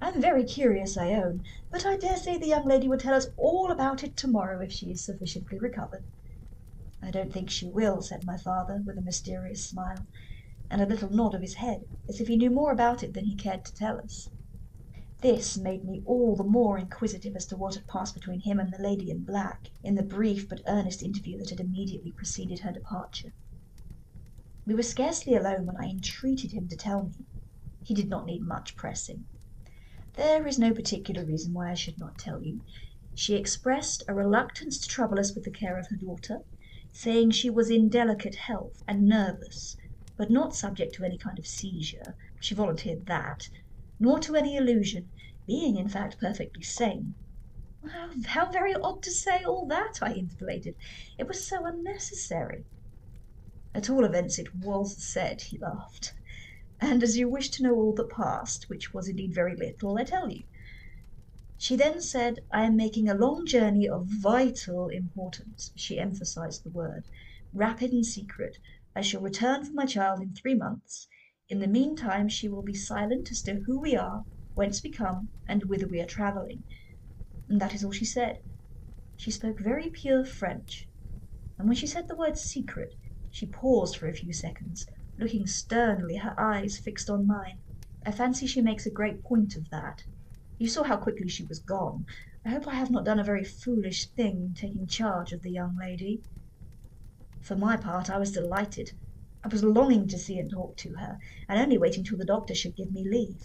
I 0.00 0.10
am 0.10 0.20
very 0.20 0.44
curious, 0.44 0.96
I 0.96 1.12
own, 1.14 1.42
but 1.72 1.84
I 1.84 1.96
dare 1.96 2.18
say 2.18 2.38
the 2.38 2.46
young 2.46 2.68
lady 2.68 2.86
will 2.86 2.98
tell 2.98 3.14
us 3.14 3.26
all 3.36 3.72
about 3.72 4.04
it 4.04 4.16
to 4.18 4.28
morrow 4.28 4.60
if 4.62 4.70
she 4.70 4.92
is 4.92 5.04
sufficiently 5.04 5.58
recovered." 5.58 6.06
"I 7.06 7.12
don't 7.12 7.32
think 7.32 7.50
she 7.50 7.68
will," 7.68 8.02
said 8.02 8.24
my 8.24 8.36
father, 8.36 8.82
with 8.84 8.98
a 8.98 9.00
mysterious 9.00 9.64
smile, 9.64 10.08
and 10.68 10.82
a 10.82 10.86
little 10.86 11.08
nod 11.08 11.36
of 11.36 11.40
his 11.40 11.54
head, 11.54 11.84
as 12.08 12.20
if 12.20 12.26
he 12.26 12.34
knew 12.36 12.50
more 12.50 12.72
about 12.72 13.04
it 13.04 13.14
than 13.14 13.26
he 13.26 13.36
cared 13.36 13.64
to 13.66 13.72
tell 13.72 14.00
us. 14.00 14.30
This 15.20 15.56
made 15.56 15.84
me 15.84 16.02
all 16.04 16.34
the 16.34 16.42
more 16.42 16.76
inquisitive 16.76 17.36
as 17.36 17.46
to 17.46 17.56
what 17.56 17.76
had 17.76 17.86
passed 17.86 18.12
between 18.14 18.40
him 18.40 18.58
and 18.58 18.72
the 18.72 18.82
lady 18.82 19.08
in 19.08 19.22
black, 19.22 19.68
in 19.84 19.94
the 19.94 20.02
brief 20.02 20.48
but 20.48 20.62
earnest 20.66 21.00
interview 21.00 21.38
that 21.38 21.50
had 21.50 21.60
immediately 21.60 22.10
preceded 22.10 22.58
her 22.62 22.72
departure. 22.72 23.32
We 24.64 24.74
were 24.74 24.82
scarcely 24.82 25.36
alone 25.36 25.64
when 25.64 25.76
I 25.76 25.84
entreated 25.88 26.50
him 26.50 26.66
to 26.66 26.76
tell 26.76 27.04
me. 27.04 27.28
He 27.84 27.94
did 27.94 28.08
not 28.08 28.26
need 28.26 28.42
much 28.42 28.74
pressing. 28.74 29.28
There 30.14 30.44
is 30.44 30.58
no 30.58 30.74
particular 30.74 31.24
reason 31.24 31.52
why 31.52 31.70
I 31.70 31.74
should 31.74 32.00
not 32.00 32.18
tell 32.18 32.42
you. 32.42 32.62
She 33.14 33.36
expressed 33.36 34.02
a 34.08 34.12
reluctance 34.14 34.80
to 34.80 34.88
trouble 34.88 35.20
us 35.20 35.36
with 35.36 35.44
the 35.44 35.52
care 35.52 35.78
of 35.78 35.86
her 35.90 35.96
daughter, 35.96 36.40
saying 36.96 37.30
she 37.30 37.50
was 37.50 37.68
in 37.70 37.90
delicate 37.90 38.36
health 38.36 38.82
and 38.88 39.06
nervous, 39.06 39.76
but 40.16 40.30
not 40.30 40.54
subject 40.56 40.94
to 40.94 41.04
any 41.04 41.18
kind 41.18 41.38
of 41.38 41.46
seizure 41.46 42.16
she 42.40 42.54
volunteered 42.54 43.04
that 43.04 43.50
nor 43.98 44.18
to 44.18 44.34
any 44.34 44.56
illusion, 44.56 45.10
being 45.46 45.76
in 45.76 45.88
fact 45.88 46.18
perfectly 46.18 46.62
sane. 46.62 47.14
How, 47.86 48.10
how 48.26 48.50
very 48.50 48.74
odd 48.74 49.02
to 49.02 49.10
say 49.10 49.44
all 49.44 49.66
that, 49.66 49.98
I 50.00 50.14
interpolated. 50.14 50.74
It 51.18 51.28
was 51.28 51.46
so 51.46 51.66
unnecessary. 51.66 52.64
At 53.74 53.90
all 53.90 54.04
events 54.04 54.38
it 54.38 54.54
was 54.54 55.02
said, 55.02 55.42
he 55.42 55.58
laughed. 55.58 56.14
And 56.80 57.02
as 57.02 57.16
you 57.18 57.28
wish 57.28 57.50
to 57.50 57.62
know 57.62 57.74
all 57.74 57.94
that 57.94 58.10
passed, 58.10 58.70
which 58.70 58.94
was 58.94 59.08
indeed 59.08 59.34
very 59.34 59.54
little, 59.54 59.98
I 59.98 60.04
tell 60.04 60.30
you. 60.30 60.44
She 61.58 61.74
then 61.74 62.02
said, 62.02 62.40
I 62.52 62.64
am 62.66 62.76
making 62.76 63.08
a 63.08 63.14
long 63.14 63.46
journey 63.46 63.88
of 63.88 64.08
vital 64.08 64.88
importance. 64.88 65.72
She 65.74 65.98
emphasized 65.98 66.64
the 66.64 66.70
word. 66.70 67.04
Rapid 67.52 67.92
and 67.92 68.04
secret. 68.04 68.58
I 68.94 69.00
shall 69.00 69.22
return 69.22 69.64
for 69.64 69.72
my 69.72 69.86
child 69.86 70.20
in 70.20 70.34
three 70.34 70.54
months. 70.54 71.08
In 71.48 71.60
the 71.60 71.66
meantime 71.66 72.28
she 72.28 72.46
will 72.48 72.62
be 72.62 72.74
silent 72.74 73.30
as 73.30 73.40
to 73.42 73.62
who 73.66 73.80
we 73.80 73.96
are, 73.96 74.26
whence 74.54 74.82
we 74.82 74.90
come, 74.90 75.30
and 75.48 75.64
whither 75.64 75.88
we 75.88 75.98
are 76.00 76.06
travelling. 76.06 76.64
And 77.48 77.58
that 77.60 77.74
is 77.74 77.82
all 77.82 77.92
she 77.92 78.04
said. 78.04 78.40
She 79.16 79.30
spoke 79.30 79.58
very 79.58 79.88
pure 79.88 80.26
French, 80.26 80.90
and 81.56 81.68
when 81.68 81.76
she 81.76 81.86
said 81.86 82.06
the 82.06 82.16
word 82.16 82.36
secret, 82.36 82.94
she 83.30 83.46
paused 83.46 83.96
for 83.96 84.08
a 84.08 84.14
few 84.14 84.34
seconds, 84.34 84.86
looking 85.18 85.46
sternly, 85.46 86.16
her 86.16 86.38
eyes 86.38 86.78
fixed 86.78 87.08
on 87.08 87.26
mine. 87.26 87.60
I 88.04 88.12
fancy 88.12 88.46
she 88.46 88.60
makes 88.60 88.84
a 88.84 88.90
great 88.90 89.22
point 89.24 89.56
of 89.56 89.70
that. 89.70 90.02
You 90.58 90.68
saw 90.68 90.84
how 90.84 90.96
quickly 90.96 91.28
she 91.28 91.44
was 91.44 91.58
gone. 91.60 92.06
I 92.42 92.48
hope 92.48 92.66
I 92.66 92.74
have 92.76 92.90
not 92.90 93.04
done 93.04 93.20
a 93.20 93.24
very 93.24 93.44
foolish 93.44 94.08
thing 94.12 94.40
in 94.40 94.54
taking 94.54 94.86
charge 94.86 95.32
of 95.32 95.42
the 95.42 95.50
young 95.50 95.76
lady. 95.76 96.22
For 97.40 97.56
my 97.56 97.76
part, 97.76 98.08
I 98.08 98.16
was 98.16 98.32
delighted. 98.32 98.92
I 99.44 99.48
was 99.48 99.62
longing 99.62 100.08
to 100.08 100.18
see 100.18 100.38
and 100.38 100.50
talk 100.50 100.78
to 100.78 100.94
her, 100.94 101.18
and 101.46 101.60
only 101.60 101.76
waiting 101.76 102.04
till 102.04 102.16
the 102.16 102.24
doctor 102.24 102.54
should 102.54 102.74
give 102.74 102.90
me 102.90 103.04
leave. 103.06 103.42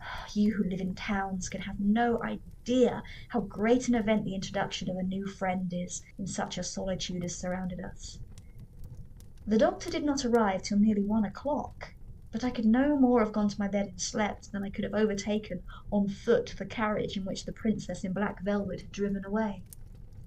You 0.34 0.54
who 0.54 0.64
live 0.64 0.80
in 0.80 0.94
towns 0.94 1.50
can 1.50 1.60
have 1.60 1.78
no 1.78 2.22
idea 2.22 3.02
how 3.28 3.40
great 3.42 3.88
an 3.88 3.94
event 3.94 4.24
the 4.24 4.34
introduction 4.34 4.88
of 4.88 4.96
a 4.96 5.02
new 5.02 5.26
friend 5.26 5.70
is 5.74 6.02
in 6.18 6.26
such 6.26 6.56
a 6.56 6.62
solitude 6.62 7.22
as 7.22 7.38
surrounded 7.38 7.80
us. 7.80 8.18
The 9.46 9.58
doctor 9.58 9.90
did 9.90 10.04
not 10.04 10.24
arrive 10.24 10.62
till 10.62 10.78
nearly 10.78 11.04
one 11.04 11.24
o'clock, 11.24 11.94
but 12.32 12.44
I 12.44 12.50
could 12.50 12.64
no 12.64 12.96
more 12.96 13.24
have 13.24 13.32
gone 13.32 13.48
to 13.48 13.58
my 13.58 13.66
bed 13.66 13.88
and 13.88 14.00
slept 14.00 14.52
than 14.52 14.62
I 14.62 14.70
could 14.70 14.84
have 14.84 14.94
overtaken 14.94 15.64
on 15.90 16.08
foot 16.08 16.54
the 16.56 16.64
carriage 16.64 17.16
in 17.16 17.24
which 17.24 17.44
the 17.44 17.52
princess 17.52 18.04
in 18.04 18.12
black 18.12 18.42
velvet 18.44 18.82
had 18.82 18.92
driven 18.92 19.24
away. 19.24 19.64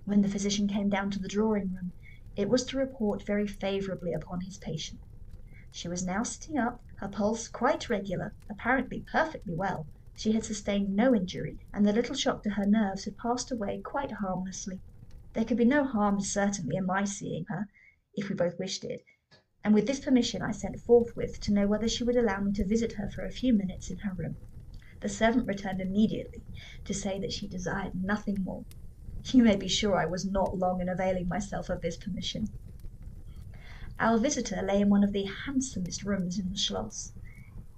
When 0.03 0.21
the 0.21 0.27
physician 0.27 0.67
came 0.67 0.89
down 0.89 1.11
to 1.11 1.19
the 1.19 1.29
drawing 1.29 1.71
room, 1.73 1.93
it 2.35 2.49
was 2.49 2.65
to 2.65 2.77
report 2.77 3.25
very 3.25 3.47
favourably 3.47 4.11
upon 4.11 4.41
his 4.41 4.57
patient. 4.57 4.99
She 5.71 5.87
was 5.87 6.05
now 6.05 6.23
sitting 6.23 6.57
up, 6.57 6.83
her 6.97 7.07
pulse 7.07 7.47
quite 7.47 7.89
regular, 7.89 8.35
apparently 8.49 9.05
perfectly 9.09 9.55
well. 9.55 9.87
She 10.13 10.33
had 10.33 10.43
sustained 10.43 10.93
no 10.93 11.15
injury, 11.15 11.57
and 11.71 11.85
the 11.85 11.93
little 11.93 12.15
shock 12.15 12.43
to 12.43 12.49
her 12.49 12.65
nerves 12.65 13.05
had 13.05 13.17
passed 13.17 13.49
away 13.49 13.81
quite 13.81 14.11
harmlessly. 14.11 14.81
There 15.33 15.45
could 15.45 15.57
be 15.57 15.63
no 15.63 15.85
harm 15.85 16.19
certainly 16.19 16.75
in 16.75 16.85
my 16.85 17.05
seeing 17.05 17.45
her, 17.47 17.67
if 18.13 18.27
we 18.27 18.35
both 18.35 18.59
wished 18.59 18.83
it, 18.83 19.05
and 19.63 19.73
with 19.73 19.87
this 19.87 19.99
permission 19.99 20.41
I 20.41 20.51
sent 20.51 20.79
forthwith 20.81 21.39
to 21.41 21.53
know 21.53 21.67
whether 21.67 21.87
she 21.87 22.03
would 22.03 22.17
allow 22.17 22.41
me 22.41 22.51
to 22.53 22.65
visit 22.65 22.93
her 22.93 23.09
for 23.09 23.25
a 23.25 23.31
few 23.31 23.53
minutes 23.53 23.89
in 23.89 23.99
her 23.99 24.13
room. 24.13 24.37
The 25.01 25.09
servant 25.09 25.47
returned 25.47 25.81
immediately 25.81 26.43
to 26.85 26.93
say 26.93 27.19
that 27.19 27.31
she 27.31 27.47
desired 27.47 27.93
nothing 27.95 28.43
more. 28.43 28.65
You 29.31 29.43
may 29.43 29.55
be 29.55 29.67
sure 29.69 29.95
I 29.95 30.05
was 30.05 30.25
not 30.25 30.57
long 30.57 30.81
in 30.81 30.89
availing 30.89 31.27
myself 31.27 31.69
of 31.69 31.81
this 31.81 31.97
permission. 31.97 32.53
Our 33.99 34.17
visitor 34.17 34.61
lay 34.61 34.81
in 34.81 34.89
one 34.89 35.03
of 35.03 35.13
the 35.13 35.29
handsomest 35.45 36.03
rooms 36.03 36.37
in 36.39 36.49
the 36.49 36.57
Schloss. 36.57 37.13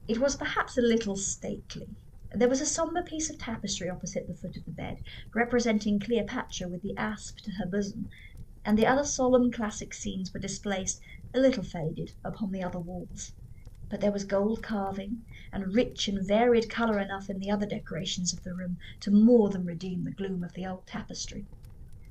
It 0.07 0.17
was 0.19 0.35
perhaps 0.35 0.77
a 0.77 0.81
little 0.81 1.15
stately. 1.15 1.97
There 2.31 2.49
was 2.49 2.61
a 2.61 2.65
sombre 2.65 3.03
piece 3.03 3.29
of 3.29 3.37
tapestry 3.37 3.89
opposite 3.89 4.27
the 4.27 4.33
foot 4.33 4.57
of 4.57 4.65
the 4.65 4.71
bed, 4.71 5.01
representing 5.33 5.99
Cleopatra 5.99 6.67
with 6.67 6.81
the 6.81 6.95
asp 6.97 7.37
to 7.43 7.51
her 7.59 7.65
bosom, 7.65 8.09
and 8.63 8.77
the 8.77 8.87
other 8.87 9.03
solemn 9.03 9.51
classic 9.51 9.93
scenes 9.93 10.33
were 10.33 10.39
displaced, 10.39 10.99
a 11.35 11.39
little 11.39 11.63
faded, 11.65 12.13
upon 12.23 12.49
the 12.53 12.63
other 12.63 12.79
walls. 12.79 13.33
But 13.89 13.99
there 13.99 14.13
was 14.13 14.23
gold 14.23 14.63
carving, 14.63 15.25
and 15.51 15.73
rich 15.75 16.07
and 16.07 16.25
varied 16.25 16.69
colour 16.69 16.97
enough 16.97 17.29
in 17.29 17.39
the 17.39 17.51
other 17.51 17.65
decorations 17.65 18.31
of 18.33 18.41
the 18.43 18.55
room 18.55 18.77
to 19.01 19.11
more 19.11 19.49
than 19.49 19.65
redeem 19.65 20.05
the 20.05 20.13
gloom 20.13 20.45
of 20.45 20.53
the 20.53 20.65
old 20.65 20.87
tapestry. 20.87 21.49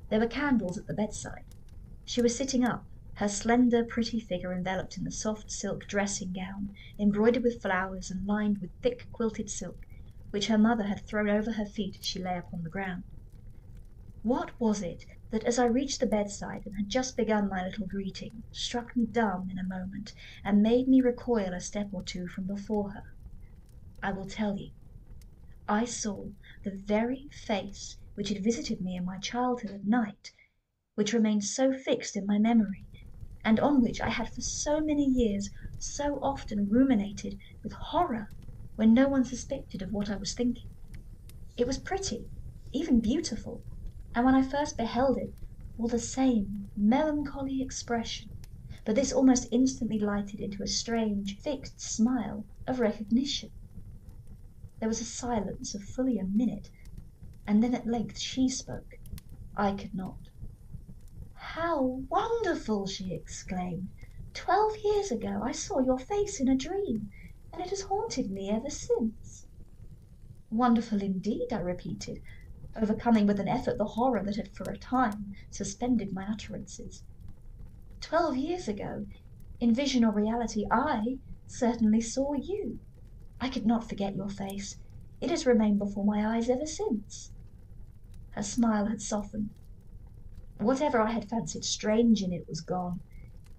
There 0.09 0.19
were 0.19 0.27
candles 0.27 0.77
at 0.77 0.85
the 0.85 0.93
bedside. 0.93 1.55
She 2.03 2.21
was 2.21 2.37
sitting 2.37 2.63
up, 2.63 2.87
her 3.13 3.27
slender, 3.27 3.83
pretty 3.83 4.19
figure 4.19 4.53
enveloped 4.53 4.95
in 4.95 5.05
the 5.05 5.11
soft 5.11 5.49
silk 5.49 5.87
dressing 5.87 6.31
gown, 6.31 6.75
embroidered 6.99 7.41
with 7.41 7.63
flowers 7.63 8.11
and 8.11 8.27
lined 8.27 8.59
with 8.59 8.73
thick 8.83 9.07
quilted 9.11 9.49
silk, 9.49 9.87
which 10.29 10.47
her 10.49 10.57
mother 10.59 10.83
had 10.83 11.03
thrown 11.07 11.29
over 11.31 11.53
her 11.53 11.65
feet 11.65 11.97
as 11.97 12.05
she 12.05 12.19
lay 12.21 12.37
upon 12.37 12.61
the 12.61 12.69
ground. 12.69 13.05
What 14.21 14.59
was 14.61 14.83
it 14.83 15.05
that 15.35 15.43
as 15.43 15.59
I 15.59 15.65
reached 15.65 15.99
the 15.99 16.05
bedside 16.05 16.61
and 16.65 16.77
had 16.77 16.87
just 16.87 17.17
begun 17.17 17.49
my 17.49 17.61
little 17.65 17.85
greeting, 17.85 18.45
struck 18.53 18.95
me 18.95 19.05
dumb 19.05 19.49
in 19.51 19.59
a 19.59 19.67
moment, 19.67 20.13
and 20.45 20.61
made 20.63 20.87
me 20.87 21.01
recoil 21.01 21.53
a 21.53 21.59
step 21.59 21.89
or 21.91 22.03
two 22.03 22.25
from 22.29 22.47
before 22.47 22.91
her? 22.91 23.03
I 24.01 24.13
will 24.13 24.27
tell 24.27 24.55
you. 24.55 24.71
I 25.67 25.83
saw 25.83 26.29
the 26.63 26.71
very 26.71 27.27
face 27.33 27.97
which 28.13 28.29
had 28.29 28.45
visited 28.45 28.79
me 28.79 28.95
in 28.95 29.03
my 29.03 29.17
childhood 29.17 29.71
at 29.71 29.83
night, 29.85 30.31
which 30.93 31.11
remained 31.11 31.43
so 31.43 31.73
fixed 31.73 32.15
in 32.15 32.25
my 32.25 32.37
memory, 32.39 32.85
and 33.43 33.59
on 33.59 33.81
which 33.81 33.99
I 33.99 34.11
had 34.11 34.33
for 34.33 34.39
so 34.39 34.79
many 34.79 35.03
years 35.03 35.49
so 35.77 36.17
often 36.21 36.69
ruminated 36.69 37.37
with 37.61 37.73
horror 37.73 38.31
when 38.77 38.93
no 38.93 39.09
one 39.09 39.25
suspected 39.25 39.81
of 39.81 39.91
what 39.91 40.09
I 40.09 40.15
was 40.15 40.33
thinking. 40.33 40.69
It 41.57 41.67
was 41.67 41.77
pretty, 41.77 42.29
even 42.71 43.01
beautiful 43.01 43.65
and 44.15 44.23
when 44.23 44.33
I 44.33 44.43
first 44.43 44.77
beheld 44.77 45.17
it 45.17 45.35
wore 45.75 45.89
the 45.89 45.99
same 45.99 46.71
melancholy 46.73 47.61
expression, 47.61 48.29
but 48.85 48.95
this 48.95 49.11
almost 49.11 49.49
instantly 49.51 49.99
lighted 49.99 50.39
into 50.39 50.63
a 50.63 50.67
strange, 50.67 51.37
fixed 51.41 51.81
smile 51.81 52.45
of 52.65 52.79
recognition. 52.79 53.51
There 54.79 54.87
was 54.87 55.01
a 55.01 55.03
silence 55.05 55.75
of 55.75 55.83
fully 55.83 56.17
a 56.17 56.23
minute, 56.23 56.69
and 57.45 57.61
then 57.61 57.75
at 57.75 57.85
length 57.87 58.17
she 58.17 58.47
spoke. 58.47 59.01
I 59.53 59.73
could 59.73 59.93
not. 59.93 60.29
"How 61.33 62.05
wonderful!" 62.09 62.87
she 62.87 63.13
exclaimed. 63.13 63.89
"Twelve 64.33 64.77
years 64.81 65.11
ago 65.11 65.41
I 65.43 65.51
saw 65.51 65.81
your 65.81 65.99
face 65.99 66.39
in 66.39 66.47
a 66.47 66.55
dream, 66.55 67.11
and 67.51 67.61
it 67.61 67.69
has 67.71 67.81
haunted 67.81 68.31
me 68.31 68.49
ever 68.49 68.69
since." 68.69 69.47
"Wonderful 70.49 71.01
indeed!" 71.01 71.51
I 71.51 71.59
repeated 71.59 72.21
overcoming 72.75 73.25
with 73.25 73.39
an 73.39 73.47
effort 73.47 73.77
the 73.77 73.85
horror 73.85 74.21
that 74.23 74.35
had 74.35 74.53
for 74.53 74.69
a 74.69 74.77
time 74.77 75.33
suspended 75.49 76.11
my 76.11 76.25
utterances. 76.27 77.03
Twelve 78.01 78.35
years 78.35 78.67
ago, 78.67 79.07
in 79.61 79.73
vision 79.73 80.03
or 80.03 80.11
reality, 80.11 80.65
I, 80.69 81.19
certainly 81.47 82.01
saw 82.01 82.33
you. 82.33 82.81
I 83.39 83.49
could 83.49 83.65
not 83.65 83.87
forget 83.87 84.15
your 84.15 84.29
face. 84.29 84.77
It 85.21 85.29
has 85.29 85.45
remained 85.45 85.79
before 85.79 86.03
my 86.03 86.35
eyes 86.35 86.49
ever 86.49 86.65
since." 86.65 87.31
Her 88.31 88.43
smile 88.43 88.87
had 88.87 89.01
softened. 89.01 89.51
Whatever 90.57 90.99
I 90.99 91.11
had 91.11 91.29
fancied 91.29 91.63
strange 91.63 92.21
in 92.21 92.33
it 92.33 92.47
was 92.47 92.59
gone, 92.59 92.99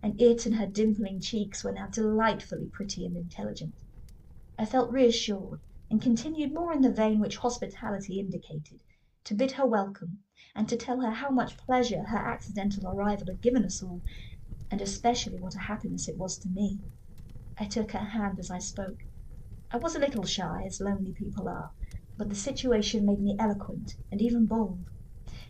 and 0.03 0.21
it 0.21 0.45
and 0.45 0.57
her 0.57 0.67
dimpling 0.67 1.21
cheeks 1.21 1.65
were 1.65 1.73
now 1.73 1.87
delightfully 1.87 2.69
pretty 2.69 3.07
and 3.07 3.17
intelligent. 3.17 3.83
I 4.59 4.67
felt 4.67 4.93
reassured, 4.93 5.63
and 5.91 6.03
continued 6.03 6.53
more 6.53 6.73
in 6.75 6.83
the 6.83 6.93
vein 6.93 7.21
which 7.21 7.39
hospitality 7.39 8.21
indicated, 8.21 8.83
to 9.27 9.35
bid 9.35 9.51
her 9.51 9.67
welcome, 9.67 10.23
and 10.55 10.69
to 10.69 10.77
tell 10.77 11.01
her 11.01 11.11
how 11.11 11.29
much 11.29 11.57
pleasure 11.57 12.05
her 12.05 12.17
accidental 12.17 12.87
arrival 12.89 13.27
had 13.27 13.41
given 13.41 13.65
us 13.65 13.83
all, 13.83 14.01
and 14.71 14.81
especially 14.81 15.41
what 15.41 15.57
a 15.57 15.67
happiness 15.67 16.07
it 16.07 16.17
was 16.17 16.39
to 16.39 16.49
me. 16.49 16.79
I 17.59 17.65
took 17.65 17.91
her 17.91 17.99
hand 17.99 18.39
as 18.39 18.53
I 18.53 18.59
spoke. 18.61 19.01
I 19.73 19.79
was 19.79 19.97
a 19.97 19.99
little 19.99 20.25
shy, 20.25 20.63
as 20.65 20.81
lonely 20.81 21.13
people 21.13 21.49
are, 21.49 21.73
but 22.17 22.29
the 22.29 22.37
situation 22.37 23.05
made 23.05 23.19
me 23.19 23.35
eloquent 23.37 23.97
and 24.13 24.23
even 24.23 24.47
bold. 24.47 24.85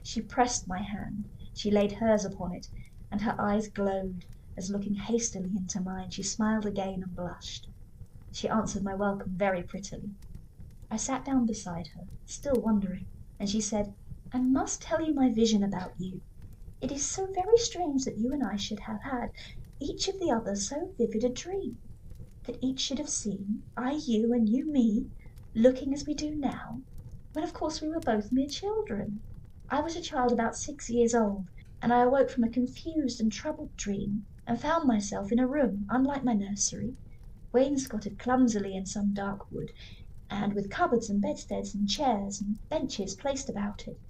She 0.02 0.22
pressed 0.22 0.66
my 0.66 0.80
hand, 0.80 1.28
she 1.52 1.70
laid 1.70 1.92
hers 1.92 2.24
upon 2.24 2.54
it, 2.54 2.68
and 3.10 3.20
her 3.20 3.38
eyes 3.38 3.68
glowed, 3.68 4.24
as 4.56 4.70
looking 4.70 4.94
hastily 4.94 5.50
into 5.54 5.82
mine 5.82 6.08
she 6.08 6.22
smiled 6.22 6.64
again 6.64 7.02
and 7.02 7.14
blushed. 7.14 7.68
She 8.30 8.48
answered 8.48 8.84
my 8.84 8.94
welcome 8.94 9.36
very 9.36 9.62
prettily. 9.62 10.14
I 10.90 10.96
sat 10.96 11.26
down 11.26 11.44
beside 11.44 11.88
her, 11.88 12.04
still 12.24 12.58
wondering, 12.58 13.08
and 13.38 13.50
she 13.50 13.60
said, 13.60 13.94
"I 14.32 14.40
must 14.40 14.80
tell 14.80 15.02
you 15.06 15.12
my 15.12 15.30
vision 15.30 15.62
about 15.62 15.92
you. 16.00 16.22
It 16.80 16.90
is 16.90 17.04
so 17.04 17.26
very 17.34 17.58
strange 17.58 18.04
that 18.04 18.16
you 18.16 18.32
and 18.32 18.42
I 18.42 18.56
should 18.56 18.80
have 18.80 19.02
had, 19.02 19.30
each 19.78 20.08
of 20.08 20.18
the 20.18 20.30
other, 20.30 20.56
so 20.56 20.94
vivid 20.96 21.22
a 21.22 21.28
dream. 21.28 21.78
That 22.44 22.58
each 22.62 22.80
should 22.80 22.98
have 22.98 23.10
seen, 23.10 23.64
I 23.76 23.92
you 23.92 24.32
and 24.32 24.48
you 24.48 24.64
me, 24.70 25.10
looking 25.54 25.92
as 25.92 26.06
we 26.06 26.14
do 26.14 26.34
now, 26.34 26.82
when 27.32 27.44
of 27.44 27.52
course 27.52 27.82
we 27.82 27.88
were 27.88 28.00
both 28.00 28.32
mere 28.32 28.48
children. 28.48 29.22
I 29.68 29.82
was 29.82 29.96
a 29.96 30.00
child 30.00 30.32
about 30.32 30.56
six 30.56 30.88
years 30.88 31.14
old, 31.14 31.48
and 31.82 31.92
I 31.92 32.04
awoke 32.04 32.30
from 32.30 32.44
a 32.44 32.48
confused 32.48 33.20
and 33.20 33.30
troubled 33.30 33.76
dream, 33.76 34.26
and 34.46 34.58
found 34.58 34.86
myself 34.88 35.30
in 35.30 35.38
a 35.38 35.46
room 35.46 35.86
unlike 35.90 36.24
my 36.24 36.32
nursery 36.32 36.96
wainscoted 37.52 38.18
clumsily 38.18 38.74
in 38.74 38.86
some 38.86 39.12
dark 39.12 39.50
wood, 39.50 39.72
and 40.30 40.54
with 40.54 40.70
cupboards 40.70 41.08
and 41.08 41.20
bedsteads 41.22 41.74
and 41.74 41.88
chairs 41.88 42.40
and 42.40 42.58
benches 42.68 43.14
placed 43.14 43.48
about 43.48 43.86
it. 43.86 44.00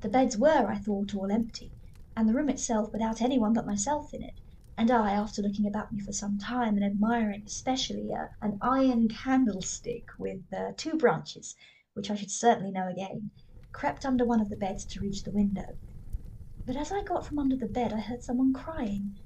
The 0.00 0.08
beds 0.08 0.36
were, 0.36 0.66
I 0.66 0.78
thought, 0.78 1.14
all 1.14 1.30
empty, 1.30 1.72
and 2.16 2.28
the 2.28 2.34
room 2.34 2.48
itself 2.48 2.92
without 2.92 3.22
any 3.22 3.38
one 3.38 3.52
but 3.52 3.66
myself 3.66 4.12
in 4.12 4.22
it, 4.22 4.40
and 4.76 4.90
I, 4.90 5.12
after 5.12 5.42
looking 5.42 5.66
about 5.66 5.92
me 5.92 6.00
for 6.00 6.12
some 6.12 6.38
time 6.38 6.76
and 6.76 6.84
admiring 6.84 7.42
especially 7.46 8.12
uh, 8.12 8.26
an 8.40 8.58
iron 8.60 9.08
candlestick 9.08 10.06
with 10.18 10.42
uh, 10.52 10.72
two 10.76 10.94
branches, 10.94 11.56
which 11.94 12.10
I 12.10 12.14
should 12.14 12.30
certainly 12.30 12.70
know 12.70 12.88
again, 12.88 13.30
crept 13.72 14.06
under 14.06 14.24
one 14.24 14.40
of 14.40 14.50
the 14.50 14.56
beds 14.56 14.84
to 14.86 15.00
reach 15.00 15.22
the 15.24 15.32
window. 15.32 15.78
But 16.64 16.76
as 16.76 16.92
I 16.92 17.02
got 17.02 17.26
from 17.26 17.38
under 17.38 17.56
the 17.56 17.66
bed 17.66 17.92
I 17.92 18.00
heard 18.00 18.22
someone 18.22 18.52
crying, 18.52 19.16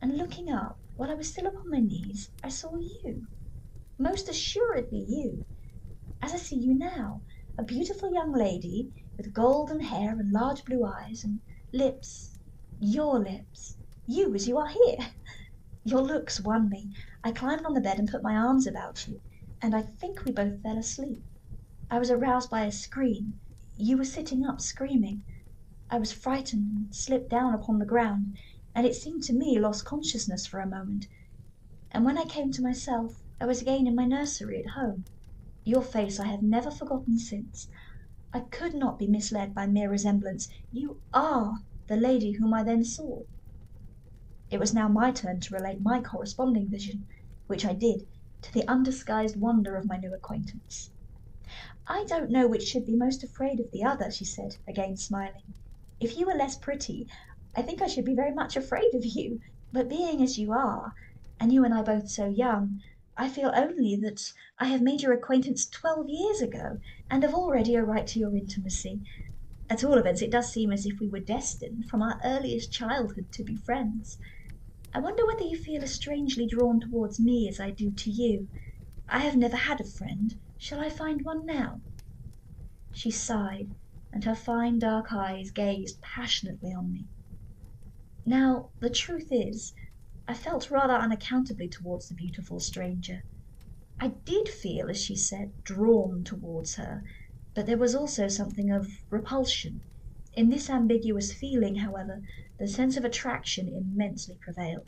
and 0.00 0.18
looking 0.18 0.50
up, 0.50 0.80
while 0.96 1.10
I 1.10 1.14
was 1.14 1.30
still 1.30 1.46
upon 1.46 1.70
my 1.70 1.80
knees, 1.80 2.30
I 2.42 2.48
saw 2.48 2.76
you. 2.76 3.28
Most 3.98 4.28
assuredly 4.28 5.04
you. 5.06 5.44
As 6.22 6.32
I 6.32 6.36
see 6.38 6.56
you 6.56 6.72
now, 6.74 7.22
a 7.58 7.62
beautiful 7.62 8.12
young 8.12 8.32
lady, 8.32 8.92
with 9.16 9.32
golden 9.34 9.80
hair 9.80 10.18
and 10.18 10.32
large 10.32 10.64
blue 10.64 10.84
eyes, 10.84 11.24
and 11.24 11.40
lips, 11.72 12.38
your 12.78 13.18
lips, 13.18 13.76
you 14.06 14.34
as 14.34 14.48
you 14.48 14.56
are 14.56 14.68
here. 14.68 15.14
Your 15.84 16.00
looks 16.00 16.40
won 16.40 16.68
me. 16.70 16.94
I 17.22 17.32
climbed 17.32 17.66
on 17.66 17.74
the 17.74 17.80
bed 17.80 17.98
and 17.98 18.08
put 18.08 18.22
my 18.22 18.34
arms 18.34 18.66
about 18.66 19.06
you, 19.06 19.20
and 19.60 19.74
I 19.74 19.82
think 19.82 20.24
we 20.24 20.32
both 20.32 20.62
fell 20.62 20.78
asleep. 20.78 21.24
I 21.90 21.98
was 21.98 22.10
aroused 22.10 22.48
by 22.48 22.64
a 22.64 22.72
scream. 22.72 23.40
You 23.76 23.98
were 23.98 24.04
sitting 24.04 24.44
up 24.46 24.60
screaming. 24.60 25.24
I 25.90 25.98
was 25.98 26.12
frightened 26.12 26.72
and 26.76 26.94
slipped 26.94 27.28
down 27.28 27.52
upon 27.52 27.78
the 27.78 27.84
ground 27.84 28.38
and 28.74 28.86
it 28.86 28.94
seemed 28.94 29.22
to 29.24 29.34
me 29.34 29.58
lost 29.58 29.84
consciousness 29.84 30.46
for 30.46 30.60
a 30.60 30.66
moment, 30.66 31.06
and 31.90 32.04
when 32.04 32.16
I 32.16 32.24
came 32.24 32.50
to 32.52 32.62
myself 32.62 33.21
I 33.42 33.44
was 33.44 33.60
again 33.60 33.88
in 33.88 33.96
my 33.96 34.04
nursery 34.04 34.60
at 34.64 34.70
home. 34.70 35.04
Your 35.64 35.82
face 35.82 36.20
I 36.20 36.26
have 36.28 36.44
never 36.44 36.70
forgotten 36.70 37.18
since. 37.18 37.66
I 38.32 38.38
could 38.38 38.72
not 38.72 39.00
be 39.00 39.08
misled 39.08 39.52
by 39.52 39.66
mere 39.66 39.90
resemblance. 39.90 40.48
You 40.70 41.00
are 41.12 41.56
the 41.88 41.96
lady 41.96 42.34
whom 42.34 42.54
I 42.54 42.62
then 42.62 42.84
saw." 42.84 43.24
It 44.48 44.60
was 44.60 44.72
now 44.72 44.86
my 44.86 45.10
turn 45.10 45.40
to 45.40 45.54
relate 45.56 45.80
my 45.80 46.00
corresponding 46.00 46.68
vision, 46.68 47.08
which 47.48 47.64
I 47.64 47.72
did, 47.72 48.06
to 48.42 48.52
the 48.52 48.64
undisguised 48.68 49.34
wonder 49.34 49.74
of 49.74 49.86
my 49.86 49.96
new 49.96 50.14
acquaintance. 50.14 50.92
"I 51.88 52.04
don't 52.04 52.30
know 52.30 52.46
which 52.46 52.62
should 52.68 52.86
be 52.86 52.94
most 52.94 53.24
afraid 53.24 53.58
of 53.58 53.72
the 53.72 53.82
other," 53.82 54.12
she 54.12 54.24
said, 54.24 54.58
again 54.68 54.96
smiling. 54.96 55.54
"If 55.98 56.16
you 56.16 56.26
were 56.26 56.34
less 56.36 56.56
pretty 56.56 57.08
I 57.56 57.62
think 57.62 57.82
I 57.82 57.88
should 57.88 58.04
be 58.04 58.14
very 58.14 58.32
much 58.32 58.56
afraid 58.56 58.94
of 58.94 59.04
you; 59.04 59.40
but 59.72 59.88
being 59.88 60.22
as 60.22 60.38
you 60.38 60.52
are, 60.52 60.94
and 61.40 61.52
you 61.52 61.64
and 61.64 61.74
I 61.74 61.82
both 61.82 62.08
so 62.08 62.26
young, 62.28 62.80
I 63.14 63.28
feel 63.28 63.52
only 63.54 63.94
that 63.96 64.32
I 64.58 64.68
have 64.68 64.80
made 64.80 65.02
your 65.02 65.12
acquaintance 65.12 65.66
twelve 65.66 66.08
years 66.08 66.40
ago, 66.40 66.78
and 67.10 67.22
have 67.22 67.34
already 67.34 67.74
a 67.74 67.84
right 67.84 68.06
to 68.06 68.18
your 68.18 68.34
intimacy. 68.34 69.02
At 69.68 69.84
all 69.84 69.98
events 69.98 70.22
it 70.22 70.30
does 70.30 70.50
seem 70.50 70.72
as 70.72 70.86
if 70.86 70.98
we 70.98 71.08
were 71.08 71.20
destined, 71.20 71.90
from 71.90 72.00
our 72.00 72.18
earliest 72.24 72.72
childhood, 72.72 73.30
to 73.32 73.44
be 73.44 73.54
friends. 73.54 74.16
I 74.94 75.00
wonder 75.00 75.26
whether 75.26 75.44
you 75.44 75.58
feel 75.62 75.82
as 75.82 75.94
strangely 75.94 76.46
drawn 76.46 76.80
towards 76.80 77.20
me 77.20 77.50
as 77.50 77.60
I 77.60 77.70
do 77.70 77.90
to 77.92 78.10
you. 78.10 78.48
I 79.06 79.18
have 79.18 79.36
never 79.36 79.56
had 79.58 79.82
a 79.82 79.84
friend. 79.84 80.40
Shall 80.56 80.80
I 80.80 80.88
find 80.88 81.22
one 81.22 81.44
now?" 81.44 81.82
She 82.90 83.10
sighed, 83.10 83.74
and 84.10 84.24
her 84.24 84.34
fine 84.34 84.78
dark 84.78 85.12
eyes 85.12 85.50
gazed 85.50 86.00
passionately 86.00 86.72
on 86.72 86.90
me. 86.90 87.08
Now, 88.24 88.70
the 88.80 88.88
truth 88.88 89.28
is, 89.30 89.74
I 90.28 90.34
felt 90.34 90.70
rather 90.70 90.94
unaccountably 90.94 91.68
towards 91.68 92.08
the 92.08 92.14
beautiful 92.14 92.60
stranger. 92.60 93.24
I 93.98 94.08
did 94.24 94.48
feel, 94.48 94.88
as 94.88 95.02
she 95.02 95.16
said, 95.16 95.52
drawn 95.64 96.22
towards 96.22 96.76
her, 96.76 97.02
but 97.54 97.66
there 97.66 97.76
was 97.76 97.94
also 97.94 98.28
something 98.28 98.70
of 98.70 98.88
repulsion. 99.10 99.82
In 100.34 100.48
this 100.48 100.70
ambiguous 100.70 101.32
feeling, 101.32 101.76
however, 101.76 102.22
the 102.58 102.68
sense 102.68 102.96
of 102.96 103.04
attraction 103.04 103.68
immensely 103.68 104.38
prevailed. 104.40 104.86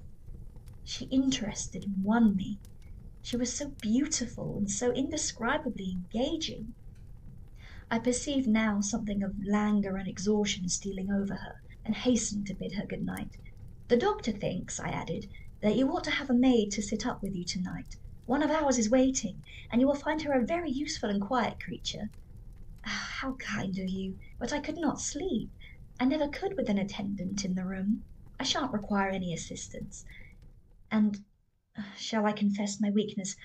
She 0.85 1.07
interested 1.07 1.82
and 1.85 2.05
won 2.05 2.37
me. 2.37 2.61
She 3.20 3.37
was 3.37 3.53
so 3.53 3.74
beautiful 3.80 4.57
and 4.57 4.70
so 4.70 4.93
indescribably 4.93 5.91
engaging. 5.91 6.74
I 7.91 7.99
perceived 7.99 8.47
now 8.47 8.80
something 8.80 9.22
of 9.22 9.35
languor 9.45 9.97
and 9.97 10.09
exhaustion 10.09 10.68
stealing 10.68 11.11
over 11.11 11.35
her 11.35 11.57
and 11.85 11.95
hastened 11.95 12.47
to 12.47 12.55
bid 12.55 12.74
her 12.74 12.87
good 12.87 13.03
night. 13.05 13.37
"The 13.89 13.99
doctor 13.99 14.32
thinks," 14.32 14.80
I 14.80 14.89
added, 14.89 15.30
"that 15.61 15.76
you 15.76 15.87
ought 15.91 16.05
to 16.05 16.11
have 16.12 16.30
a 16.30 16.35
maid 16.35 16.72
to 16.72 16.80
sit 16.80 17.05
up 17.05 17.20
with 17.20 17.35
you 17.35 17.45
to 17.45 17.61
night. 17.61 17.97
One 18.24 18.43
of 18.43 18.51
ours 18.51 18.78
is 18.78 18.89
waiting, 18.89 19.45
and 19.70 19.78
you 19.78 19.87
will 19.87 19.95
find 19.95 20.22
her 20.22 20.32
a 20.32 20.43
very 20.47 20.70
useful 20.70 21.11
and 21.11 21.20
quiet 21.20 21.61
creature." 21.61 22.11
Ah, 22.87 23.11
how 23.20 23.35
kind 23.35 23.76
of 23.78 23.91
you! 23.91 24.18
But 24.39 24.55
I 24.55 24.61
could 24.61 24.78
not 24.78 25.03
sleep. 25.03 25.51
I 26.01 26.07
never 26.07 26.28
could 26.30 26.57
with 26.57 26.70
an 26.70 26.78
attendant 26.78 27.45
in 27.45 27.57
the 27.57 27.66
room. 27.66 28.07
I 28.41 28.45
shan't 28.45 28.72
require 28.72 29.11
any 29.11 29.35
assistance. 29.35 30.07
And 30.91 31.22
shall 31.99 32.24
I 32.24 32.32
confess 32.32 32.80
my 32.80 32.89
weakness? 32.89 33.37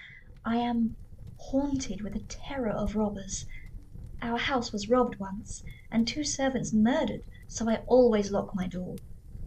I 0.45 0.55
am 0.55 0.95
haunted 1.35 1.99
with 1.99 2.15
a 2.15 2.23
terror 2.23 2.71
of 2.71 2.95
robbers. 2.95 3.45
Our 4.21 4.37
house 4.37 4.71
was 4.71 4.87
robbed 4.87 5.17
once, 5.19 5.65
and 5.91 6.07
two 6.07 6.23
servants 6.23 6.71
murdered 6.71 7.23
so 7.45 7.69
I 7.69 7.83
always 7.87 8.31
lock 8.31 8.55
my 8.55 8.67
door. 8.67 9.01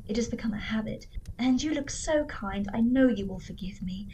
It 0.09 0.17
has 0.17 0.27
become 0.29 0.53
a 0.53 0.59
habit, 0.59 1.07
and 1.39 1.63
you 1.63 1.73
look 1.73 1.89
so 1.89 2.25
kind 2.27 2.69
I 2.75 2.81
know 2.81 3.07
you 3.07 3.25
will 3.25 3.39
forgive 3.39 3.81
me. 3.81 4.09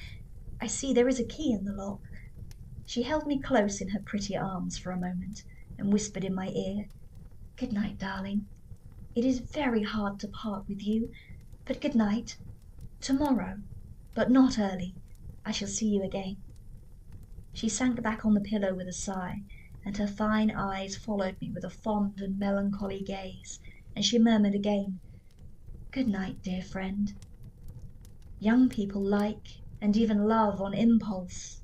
I 0.60 0.66
see 0.66 0.92
there 0.92 1.08
is 1.08 1.18
a 1.18 1.24
key 1.24 1.50
in 1.50 1.64
the 1.64 1.72
lock." 1.72 2.02
She 2.84 3.04
held 3.04 3.26
me 3.26 3.40
close 3.40 3.80
in 3.80 3.88
her 3.88 4.02
pretty 4.04 4.36
arms 4.36 4.76
for 4.76 4.90
a 4.90 5.00
moment, 5.00 5.44
and 5.78 5.90
whispered 5.90 6.24
in 6.24 6.34
my 6.34 6.48
ear, 6.50 6.90
"Good 7.56 7.72
night, 7.72 7.96
darling. 7.96 8.50
It 9.14 9.24
is 9.24 9.38
very 9.50 9.82
hard 9.82 10.20
to 10.20 10.28
part 10.28 10.68
with 10.68 10.82
you, 10.86 11.10
but 11.64 11.80
good 11.80 11.94
night. 11.94 12.38
To 13.00 13.14
morrow, 13.14 13.62
but 14.12 14.30
not 14.30 14.58
early, 14.58 14.98
I 15.42 15.52
shall 15.52 15.68
see 15.68 15.88
you 15.88 16.02
again." 16.02 16.44
She 17.54 17.70
sank 17.70 18.02
back 18.02 18.26
on 18.26 18.34
the 18.34 18.42
pillow 18.42 18.74
with 18.74 18.88
a 18.88 18.92
sigh, 18.92 19.44
and 19.86 19.96
her 19.96 20.06
fine 20.06 20.50
eyes 20.50 20.96
followed 20.98 21.40
me 21.40 21.50
with 21.50 21.64
a 21.64 21.70
fond 21.70 22.20
and 22.20 22.38
melancholy 22.38 23.02
gaze 23.02 23.58
and 23.96 24.04
she 24.04 24.18
murmured 24.18 24.54
again, 24.54 25.00
"Good 25.90 26.06
night, 26.08 26.42
dear 26.42 26.60
friend." 26.60 27.18
Young 28.38 28.68
people 28.68 29.00
like, 29.02 29.62
and 29.80 29.96
even 29.96 30.28
love, 30.28 30.60
on 30.60 30.74
impulse. 30.74 31.62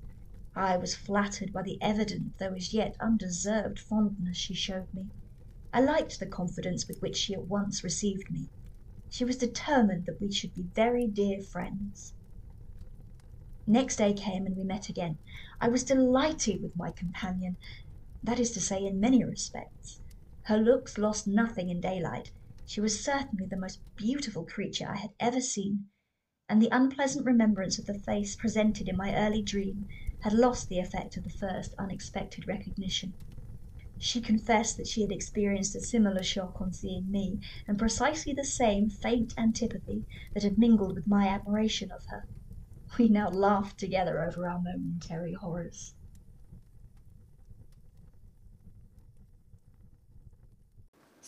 I 0.55 0.79
was 0.79 0.95
flattered 0.95 1.53
by 1.53 1.61
the 1.61 1.77
evident 1.83 2.39
though 2.39 2.55
as 2.55 2.73
yet 2.73 2.97
undeserved 2.99 3.79
fondness 3.79 4.39
she 4.39 4.55
showed 4.55 4.89
me. 4.95 5.11
I 5.75 5.83
liked 5.83 6.19
the 6.19 6.27
confidence 6.27 6.89
with 6.89 7.03
which 7.03 7.19
she 7.19 7.35
at 7.35 7.49
once 7.49 7.85
received 7.85 8.31
me. 8.31 8.49
She 9.11 9.27
was 9.27 9.37
determined 9.37 10.07
that 10.07 10.23
we 10.23 10.33
should 10.33 10.55
be 10.55 10.63
very 10.63 11.07
dear 11.07 11.43
friends. 11.43 12.15
Next 13.67 13.97
day 13.97 14.15
came 14.15 14.47
and 14.47 14.57
we 14.57 14.65
met 14.65 14.89
again. 14.89 15.19
I 15.61 15.69
was 15.69 15.85
delighted 15.85 16.63
with 16.63 16.75
my 16.77 16.93
companion, 16.93 17.59
that 18.23 18.41
is 18.41 18.53
to 18.53 18.61
say, 18.63 18.87
in 18.87 18.99
many 18.99 19.23
respects. 19.23 20.01
Her 20.45 20.57
looks 20.57 20.97
lost 20.97 21.27
nothing 21.27 21.69
in 21.69 21.79
daylight. 21.83 22.33
She 22.67 22.81
was 22.81 23.05
certainly 23.05 23.45
the 23.45 23.59
most 23.59 23.83
beautiful 23.95 24.47
creature 24.47 24.89
I 24.89 24.97
had 24.97 25.13
ever 25.21 25.43
seen, 25.43 25.91
and 26.49 26.63
the 26.63 26.71
unpleasant 26.75 27.27
remembrance 27.27 27.79
of 27.79 27.85
the 27.85 27.99
face 27.99 28.37
presented 28.37 28.89
in 28.89 28.97
my 28.97 29.15
early 29.15 29.43
dream 29.43 29.87
had 30.21 30.33
lost 30.33 30.71
the 30.71 30.79
effect 30.79 31.19
of 31.19 31.25
the 31.25 31.29
first 31.31 31.75
unexpected 31.79 32.49
recognition. 32.49 33.19
She 33.99 34.23
confessed 34.23 34.79
that 34.79 34.87
she 34.87 35.03
had 35.03 35.13
experienced 35.13 35.77
a 35.77 35.81
similar 35.83 36.23
shock 36.23 36.59
on 36.59 36.73
seeing 36.73 37.11
me, 37.11 37.41
and 37.69 37.79
precisely 37.79 38.33
the 38.33 38.45
same 38.45 38.89
faint 38.89 39.35
antipathy 39.37 40.07
that 40.33 40.43
had 40.43 40.57
mingled 40.57 40.95
with 40.97 41.07
my 41.07 41.29
admiration 41.29 41.91
of 41.93 42.07
her. 42.09 42.25
We 42.99 43.11
now 43.11 43.29
laughed 43.29 43.79
together 43.79 44.25
over 44.25 44.49
our 44.49 44.59
momentary 44.63 45.35
horrors. 45.35 45.95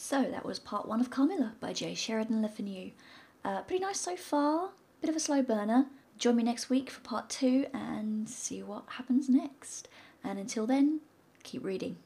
So 0.08 0.22
that 0.22 0.46
was 0.46 0.60
part 0.60 0.86
one 0.86 1.00
of 1.00 1.10
Carmilla 1.10 1.54
by 1.58 1.72
J. 1.72 1.96
Sheridan 1.96 2.40
Le 2.40 2.48
Fanu. 2.48 2.92
Uh, 3.44 3.62
pretty 3.62 3.82
nice 3.82 3.98
so 3.98 4.14
far, 4.14 4.70
bit 5.00 5.10
of 5.10 5.16
a 5.16 5.18
slow 5.18 5.42
burner. 5.42 5.86
Join 6.16 6.36
me 6.36 6.44
next 6.44 6.70
week 6.70 6.90
for 6.90 7.00
part 7.00 7.28
two 7.28 7.66
and 7.74 8.28
see 8.28 8.62
what 8.62 8.84
happens 8.86 9.28
next. 9.28 9.88
And 10.22 10.38
until 10.38 10.64
then, 10.64 11.00
keep 11.42 11.64
reading. 11.64 11.96